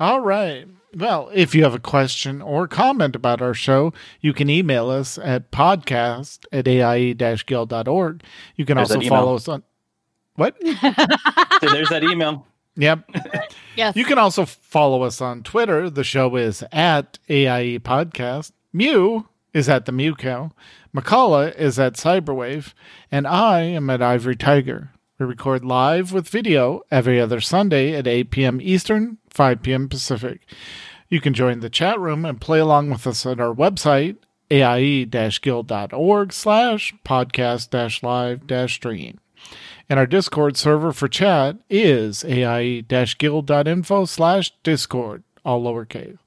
All 0.00 0.20
right. 0.20 0.66
Well, 0.94 1.30
if 1.32 1.54
you 1.54 1.62
have 1.62 1.74
a 1.74 1.78
question 1.78 2.42
or 2.42 2.68
comment 2.68 3.16
about 3.16 3.40
our 3.40 3.54
show, 3.54 3.94
you 4.20 4.34
can 4.34 4.50
email 4.50 4.90
us 4.90 5.16
at 5.16 5.50
podcast 5.50 6.44
at 6.52 6.68
aie-guild.org. 6.68 8.22
You 8.56 8.66
can 8.66 8.76
There's 8.76 8.90
also 8.90 9.08
follow 9.08 9.36
us 9.36 9.48
on 9.48 9.62
what? 10.34 10.56
So 11.62 11.68
there's 11.70 11.90
that 11.90 12.02
email. 12.02 12.46
Yep. 12.76 13.08
Yes. 13.74 13.96
You 13.96 14.04
can 14.04 14.18
also 14.18 14.44
follow 14.44 15.02
us 15.02 15.22
on 15.22 15.42
Twitter. 15.42 15.88
The 15.88 16.04
show 16.04 16.36
is 16.36 16.62
at 16.72 17.18
AIE 17.30 17.78
Podcast. 17.78 18.52
Mew 18.70 19.26
is 19.54 19.66
at 19.66 19.86
the 19.86 19.92
Mewkow. 19.92 20.50
Mkallah 20.94 21.56
is 21.56 21.78
at 21.78 21.94
Cyberwave. 21.94 22.74
And 23.10 23.26
I 23.26 23.62
am 23.62 23.88
at 23.90 24.02
Ivory 24.02 24.36
Tiger. 24.36 24.90
We 25.18 25.26
record 25.26 25.64
live 25.64 26.12
with 26.12 26.28
video 26.28 26.82
every 26.90 27.20
other 27.20 27.40
Sunday 27.40 27.94
at 27.94 28.06
8 28.06 28.30
p.m. 28.30 28.60
Eastern, 28.60 29.18
5 29.30 29.62
p.m. 29.62 29.88
Pacific. 29.88 30.42
You 31.08 31.20
can 31.20 31.34
join 31.34 31.60
the 31.60 31.70
chat 31.70 32.00
room 32.00 32.24
and 32.24 32.40
play 32.40 32.58
along 32.58 32.90
with 32.90 33.06
us 33.06 33.24
at 33.26 33.38
our 33.38 33.54
website, 33.54 34.16
aie-guild.org 34.50 36.32
slash 36.32 36.94
podcast-live-stream. 37.04 39.20
And 39.88 39.98
our 39.98 40.06
Discord 40.06 40.56
server 40.56 40.92
for 40.92 41.08
chat 41.08 41.56
is 41.68 42.24
aie-guild.info 42.24 44.04
slash 44.06 44.52
discord, 44.62 45.24
all 45.44 45.62
lowercase. 45.62 46.18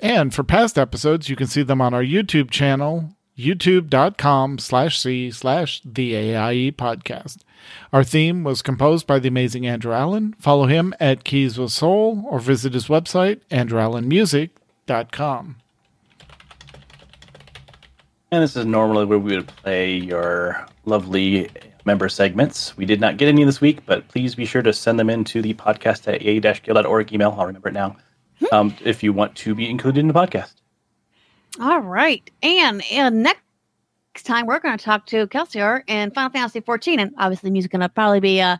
And 0.00 0.34
for 0.34 0.42
past 0.42 0.78
episodes, 0.78 1.28
you 1.28 1.36
can 1.36 1.46
see 1.46 1.62
them 1.62 1.80
on 1.80 1.94
our 1.94 2.02
YouTube 2.02 2.50
channel, 2.50 3.14
youtube.com 3.38 4.58
slash 4.58 4.98
c 4.98 5.30
slash 5.30 5.80
the 5.84 6.14
AIE 6.14 6.72
podcast. 6.72 7.38
Our 7.92 8.04
theme 8.04 8.44
was 8.44 8.62
composed 8.62 9.06
by 9.06 9.18
the 9.18 9.28
amazing 9.28 9.66
Andrew 9.66 9.92
Allen. 9.92 10.34
Follow 10.38 10.66
him 10.66 10.94
at 11.00 11.24
Keys 11.24 11.58
with 11.58 11.72
Soul 11.72 12.24
or 12.28 12.38
visit 12.38 12.74
his 12.74 12.88
website, 12.88 13.40
andrewallenmusic.com. 13.50 15.56
And 18.30 18.42
this 18.42 18.56
is 18.56 18.66
normally 18.66 19.04
where 19.04 19.18
we 19.18 19.36
would 19.36 19.46
play 19.46 19.96
your 19.96 20.66
lovely 20.84 21.48
member 21.84 22.08
segments. 22.08 22.76
We 22.76 22.84
did 22.84 23.00
not 23.00 23.16
get 23.16 23.28
any 23.28 23.44
this 23.44 23.60
week, 23.60 23.86
but 23.86 24.08
please 24.08 24.34
be 24.34 24.44
sure 24.44 24.62
to 24.62 24.72
send 24.72 24.98
them 24.98 25.08
into 25.08 25.40
the 25.40 25.54
podcast 25.54 26.12
at 26.12 26.20
a-guild.org 26.20 27.12
email. 27.12 27.34
I'll 27.38 27.46
remember 27.46 27.68
it 27.68 27.74
now. 27.74 27.96
Um, 28.50 28.74
if 28.84 29.02
you 29.02 29.12
want 29.12 29.36
to 29.36 29.54
be 29.54 29.70
included 29.70 30.00
in 30.00 30.08
the 30.08 30.14
podcast. 30.14 30.54
All 31.60 31.80
right. 31.80 32.28
And, 32.42 32.82
and 32.90 33.22
next 33.22 33.40
time 34.24 34.46
we're 34.46 34.58
going 34.58 34.76
to 34.76 34.84
talk 34.84 35.06
to 35.06 35.26
Kelsier 35.28 35.82
in 35.86 36.10
Final 36.10 36.30
Fantasy 36.30 36.60
14. 36.60 37.00
And 37.00 37.14
obviously, 37.18 37.50
music 37.50 37.70
going 37.70 37.80
to 37.80 37.88
probably 37.88 38.20
be 38.20 38.40
uh, 38.40 38.56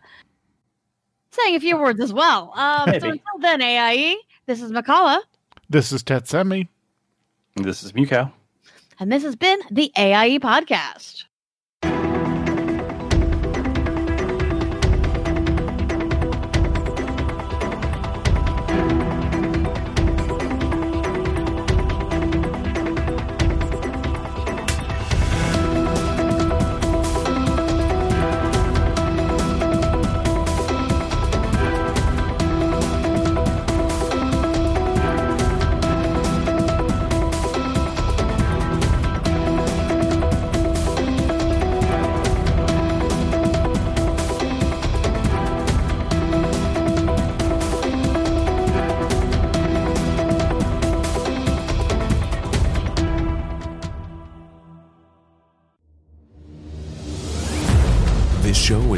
saying 1.30 1.56
a 1.56 1.60
few 1.60 1.76
words 1.76 2.00
as 2.00 2.12
well. 2.12 2.52
Um, 2.54 2.88
so 3.00 3.08
until 3.08 3.38
then, 3.40 3.60
AIE, 3.60 4.16
this 4.46 4.62
is 4.62 4.70
Mkallah. 4.70 5.20
This 5.68 5.92
is 5.92 6.02
Tetsemi. 6.02 6.68
This 7.56 7.82
is 7.82 7.92
Mewkow. 7.92 8.32
And 9.00 9.10
this 9.10 9.22
has 9.22 9.36
been 9.36 9.58
the 9.70 9.90
AIE 9.96 10.38
Podcast. 10.38 11.24